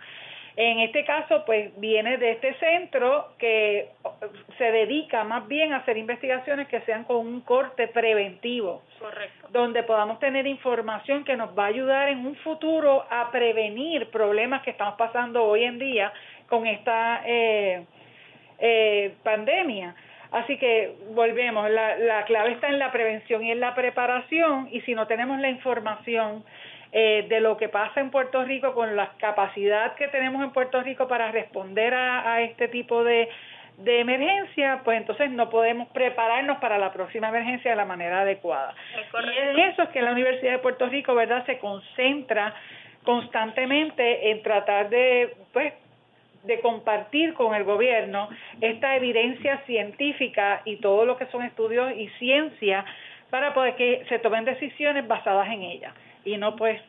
En 0.59 0.80
este 0.80 1.05
caso, 1.05 1.43
pues 1.45 1.70
viene 1.80 2.18
de 2.18 2.32
este 2.32 2.55
centro 2.55 3.28
que 3.38 3.89
se 4.57 4.72
dedica 4.72 5.24
más 5.24 5.47
bien 5.47 5.72
a 5.72 5.78
hacer 5.78 5.97
investigaciones 5.97 6.68
que 6.68 6.82
sean 6.82 7.03
con 7.03 7.18
un 7.18 7.41
corte 7.41 7.88
preventivo. 7.88 8.82
Correcto. 8.97 9.49
Donde 9.51 9.84
podamos 9.84 10.20
tener 10.20 10.47
información 10.47 11.24
que 11.24 11.38
nos 11.38 11.55
va 11.55 11.65
a 11.65 11.68
ayudar 11.68 12.09
en 12.09 12.26
un 12.26 12.36
futuro 12.38 13.05
a 13.07 13.30
prevenir 13.30 14.09
problemas 14.09 14.63
que 14.63 14.72
estamos 14.72 14.95
pasando 14.95 15.43
hoy 15.43 15.63
en 15.63 15.78
día 15.78 16.11
con 16.47 16.67
esta 16.67 17.21
eh, 17.25 17.83
eh, 18.59 19.13
pandemia. 19.23 19.95
Así 20.31 20.57
que 20.57 20.93
volvemos, 21.11 21.69
la, 21.69 21.97
la 21.97 22.25
clave 22.25 22.51
está 22.51 22.67
en 22.67 22.79
la 22.79 22.91
prevención 22.91 23.43
y 23.43 23.51
en 23.51 23.59
la 23.59 23.73
preparación 23.75 24.67
y 24.71 24.81
si 24.81 24.93
no 24.93 25.07
tenemos 25.07 25.39
la 25.39 25.49
información 25.49 26.43
eh, 26.93 27.25
de 27.27 27.41
lo 27.41 27.57
que 27.57 27.67
pasa 27.67 27.99
en 27.99 28.11
Puerto 28.11 28.43
Rico 28.45 28.73
con 28.73 28.95
la 28.95 29.11
capacidad 29.17 29.95
que 29.95 30.07
tenemos 30.07 30.41
en 30.41 30.51
Puerto 30.51 30.81
Rico 30.81 31.07
para 31.07 31.31
responder 31.31 31.93
a, 31.93 32.41
este 32.41 32.69
tipo 32.69 33.03
de, 33.03 33.27
de 33.77 33.99
emergencia, 33.99 34.81
pues 34.85 34.97
entonces 34.97 35.29
no 35.31 35.49
podemos 35.49 35.89
prepararnos 35.89 36.59
para 36.59 36.77
la 36.77 36.93
próxima 36.93 37.27
emergencia 37.27 37.71
de 37.71 37.77
la 37.77 37.83
manera 37.83 38.21
adecuada. 38.21 38.73
y 38.95 39.37
en 39.37 39.59
eso 39.59 39.83
es 39.83 39.89
que 39.89 40.01
la 40.01 40.13
Universidad 40.13 40.53
de 40.53 40.59
Puerto 40.59 40.87
Rico, 40.87 41.13
¿verdad?, 41.13 41.45
se 41.45 41.59
concentra 41.59 42.55
constantemente 43.03 44.31
en 44.31 44.41
tratar 44.41 44.89
de, 44.89 45.35
pues, 45.51 45.73
de 46.43 46.59
compartir 46.61 47.33
con 47.33 47.55
el 47.55 47.63
gobierno 47.63 48.29
esta 48.61 48.95
evidencia 48.95 49.57
científica 49.65 50.61
y 50.65 50.77
todo 50.77 51.05
lo 51.05 51.17
que 51.17 51.25
son 51.27 51.43
estudios 51.43 51.91
y 51.95 52.07
ciencia 52.19 52.85
para 53.29 53.53
poder 53.53 53.75
que 53.75 54.05
se 54.09 54.19
tomen 54.19 54.45
decisiones 54.45 55.07
basadas 55.07 55.47
en 55.49 55.63
ella 55.63 55.93
y 56.23 56.38
no 56.38 56.55
pues 56.55 56.81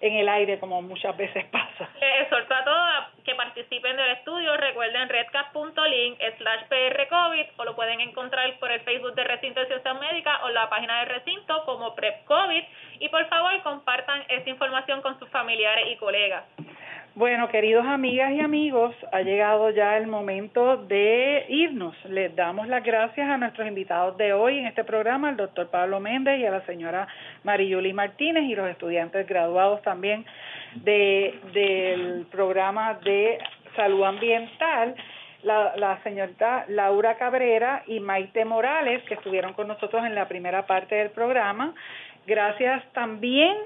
en 0.00 0.16
el 0.16 0.28
aire 0.28 0.58
como 0.58 0.82
muchas 0.82 1.16
veces 1.16 1.44
pasa. 1.50 1.88
Eh, 2.00 2.22
exhorto 2.22 2.54
a 2.54 2.64
todos 2.64 3.24
que 3.24 3.34
participen 3.34 3.96
del 3.96 4.10
estudio. 4.12 4.56
Recuerden 4.56 5.08
redcast.link 5.08 6.18
slash 6.38 6.64
prcovid 6.68 7.46
o 7.56 7.64
lo 7.64 7.74
pueden 7.74 8.00
encontrar 8.00 8.58
por 8.58 8.70
el 8.70 8.80
Facebook 8.80 9.14
de 9.14 9.24
Recinto 9.24 9.60
de 9.60 9.66
Ciencias 9.66 10.00
Médicas 10.00 10.38
o 10.44 10.50
la 10.50 10.68
página 10.68 11.00
de 11.00 11.04
Recinto 11.06 11.64
como 11.64 11.94
PrepCovid 11.94 12.64
y 13.00 13.08
por 13.08 13.26
favor 13.28 13.62
compartan 13.62 14.24
esta 14.28 14.50
información 14.50 15.00
con 15.00 15.18
sus 15.18 15.28
familiares 15.30 15.86
y 15.90 15.96
colegas. 15.96 16.44
Bueno, 17.16 17.48
queridos 17.48 17.86
amigas 17.86 18.32
y 18.32 18.40
amigos, 18.40 18.92
ha 19.12 19.20
llegado 19.20 19.70
ya 19.70 19.96
el 19.98 20.08
momento 20.08 20.78
de 20.78 21.46
irnos. 21.48 21.94
Les 22.06 22.34
damos 22.34 22.66
las 22.66 22.82
gracias 22.82 23.30
a 23.30 23.38
nuestros 23.38 23.68
invitados 23.68 24.16
de 24.16 24.32
hoy 24.32 24.58
en 24.58 24.66
este 24.66 24.82
programa, 24.82 25.28
al 25.28 25.36
doctor 25.36 25.68
Pablo 25.68 26.00
Méndez 26.00 26.40
y 26.40 26.46
a 26.46 26.50
la 26.50 26.66
señora 26.66 27.06
Mariyuli 27.44 27.92
Martínez 27.92 28.42
y 28.50 28.56
los 28.56 28.68
estudiantes 28.68 29.28
graduados 29.28 29.80
también 29.82 30.26
de, 30.74 31.38
del 31.52 32.26
programa 32.32 32.94
de 32.94 33.38
salud 33.76 34.02
ambiental. 34.02 34.96
La, 35.44 35.76
la, 35.76 36.02
señorita 36.02 36.64
Laura 36.66 37.16
Cabrera 37.16 37.84
y 37.86 38.00
Maite 38.00 38.44
Morales, 38.44 39.04
que 39.04 39.14
estuvieron 39.14 39.52
con 39.52 39.68
nosotros 39.68 40.04
en 40.04 40.16
la 40.16 40.26
primera 40.26 40.66
parte 40.66 40.96
del 40.96 41.10
programa. 41.10 41.74
Gracias 42.26 42.82
también 42.92 43.56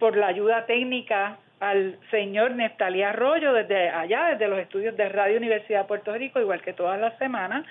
por 0.00 0.16
la 0.16 0.26
ayuda 0.26 0.66
técnica 0.66 1.38
al 1.60 1.98
señor 2.10 2.52
Neftalí 2.52 3.02
Arroyo 3.02 3.52
desde 3.52 3.90
allá, 3.90 4.28
desde 4.30 4.48
los 4.48 4.58
estudios 4.58 4.96
de 4.96 5.08
Radio 5.08 5.38
Universidad 5.38 5.82
de 5.82 5.88
Puerto 5.88 6.12
Rico, 6.12 6.40
igual 6.40 6.62
que 6.62 6.72
todas 6.72 7.00
las 7.00 7.16
semanas. 7.18 7.64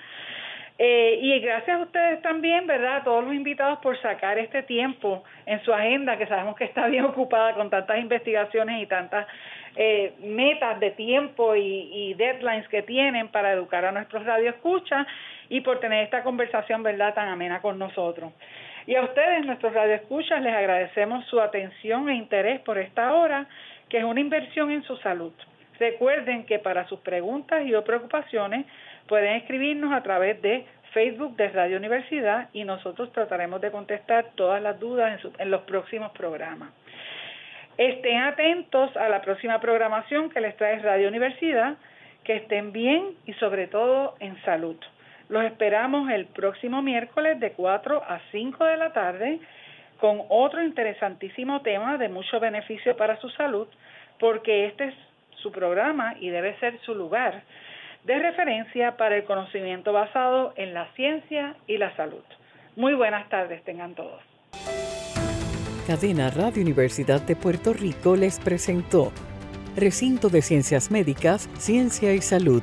Eh, 0.80 1.18
y 1.20 1.40
gracias 1.40 1.76
a 1.76 1.82
ustedes 1.82 2.22
también, 2.22 2.68
¿verdad? 2.68 2.98
A 2.98 3.04
todos 3.04 3.24
los 3.24 3.34
invitados 3.34 3.80
por 3.80 4.00
sacar 4.00 4.38
este 4.38 4.62
tiempo 4.62 5.24
en 5.44 5.60
su 5.64 5.74
agenda, 5.74 6.16
que 6.16 6.26
sabemos 6.28 6.54
que 6.54 6.64
está 6.64 6.86
bien 6.86 7.04
ocupada 7.04 7.54
con 7.54 7.68
tantas 7.68 7.98
investigaciones 7.98 8.80
y 8.80 8.86
tantas 8.86 9.26
eh, 9.74 10.12
metas 10.20 10.78
de 10.78 10.92
tiempo 10.92 11.56
y, 11.56 11.90
y, 11.92 12.14
deadlines 12.14 12.68
que 12.68 12.82
tienen 12.82 13.28
para 13.28 13.52
educar 13.52 13.84
a 13.84 13.92
nuestros 13.92 14.24
radioescuchas 14.24 15.06
y 15.48 15.62
por 15.62 15.80
tener 15.80 16.04
esta 16.04 16.22
conversación, 16.22 16.84
¿verdad?, 16.84 17.14
tan 17.14 17.28
amena 17.28 17.60
con 17.60 17.76
nosotros. 17.78 18.32
Y 18.86 18.94
a 18.94 19.02
ustedes, 19.02 19.44
nuestros 19.44 19.74
radioescuchas, 19.74 20.40
les 20.42 20.54
agradecemos 20.54 21.24
su 21.26 21.40
atención 21.40 22.08
e 22.08 22.14
interés 22.14 22.60
por 22.60 22.78
esta 22.78 23.12
hora 23.14 23.46
que 23.88 23.98
es 23.98 24.04
una 24.04 24.20
inversión 24.20 24.70
en 24.70 24.82
su 24.82 24.96
salud. 24.98 25.32
Recuerden 25.78 26.44
que 26.44 26.58
para 26.58 26.86
sus 26.88 27.00
preguntas 27.00 27.64
y 27.66 27.74
o 27.74 27.84
preocupaciones 27.84 28.66
pueden 29.06 29.36
escribirnos 29.36 29.92
a 29.92 30.02
través 30.02 30.40
de 30.42 30.66
Facebook 30.92 31.36
de 31.36 31.48
Radio 31.48 31.76
Universidad 31.76 32.48
y 32.52 32.64
nosotros 32.64 33.12
trataremos 33.12 33.60
de 33.60 33.70
contestar 33.70 34.26
todas 34.34 34.62
las 34.62 34.78
dudas 34.80 35.22
en, 35.22 35.32
en 35.38 35.50
los 35.50 35.62
próximos 35.62 36.12
programas. 36.12 36.70
Estén 37.76 38.18
atentos 38.18 38.96
a 38.96 39.08
la 39.08 39.22
próxima 39.22 39.60
programación 39.60 40.30
que 40.30 40.40
les 40.40 40.56
trae 40.56 40.80
Radio 40.80 41.08
Universidad, 41.08 41.76
que 42.24 42.36
estén 42.36 42.72
bien 42.72 43.14
y 43.24 43.34
sobre 43.34 43.68
todo 43.68 44.16
en 44.18 44.40
salud. 44.42 44.76
Los 45.28 45.44
esperamos 45.44 46.10
el 46.10 46.26
próximo 46.26 46.82
miércoles 46.82 47.38
de 47.38 47.52
4 47.52 48.02
a 48.02 48.20
5 48.32 48.64
de 48.64 48.76
la 48.78 48.92
tarde 48.92 49.40
con 50.00 50.22
otro 50.28 50.62
interesantísimo 50.62 51.62
tema 51.62 51.98
de 51.98 52.08
mucho 52.08 52.40
beneficio 52.40 52.96
para 52.96 53.20
su 53.20 53.28
salud, 53.30 53.66
porque 54.18 54.66
este 54.66 54.86
es 54.86 54.94
su 55.42 55.52
programa 55.52 56.14
y 56.20 56.30
debe 56.30 56.58
ser 56.58 56.78
su 56.80 56.94
lugar 56.94 57.42
de 58.04 58.18
referencia 58.18 58.96
para 58.96 59.16
el 59.16 59.24
conocimiento 59.24 59.92
basado 59.92 60.52
en 60.56 60.74
la 60.74 60.86
ciencia 60.94 61.56
y 61.66 61.78
la 61.78 61.94
salud. 61.96 62.24
Muy 62.76 62.94
buenas 62.94 63.28
tardes, 63.28 63.62
tengan 63.64 63.94
todos. 63.94 64.22
Cadena 65.86 66.30
Radio 66.30 66.62
Universidad 66.62 67.20
de 67.22 67.34
Puerto 67.34 67.72
Rico 67.72 68.14
les 68.14 68.38
presentó 68.38 69.10
Recinto 69.76 70.28
de 70.28 70.42
Ciencias 70.42 70.90
Médicas, 70.90 71.48
Ciencia 71.58 72.12
y 72.12 72.20
Salud 72.20 72.62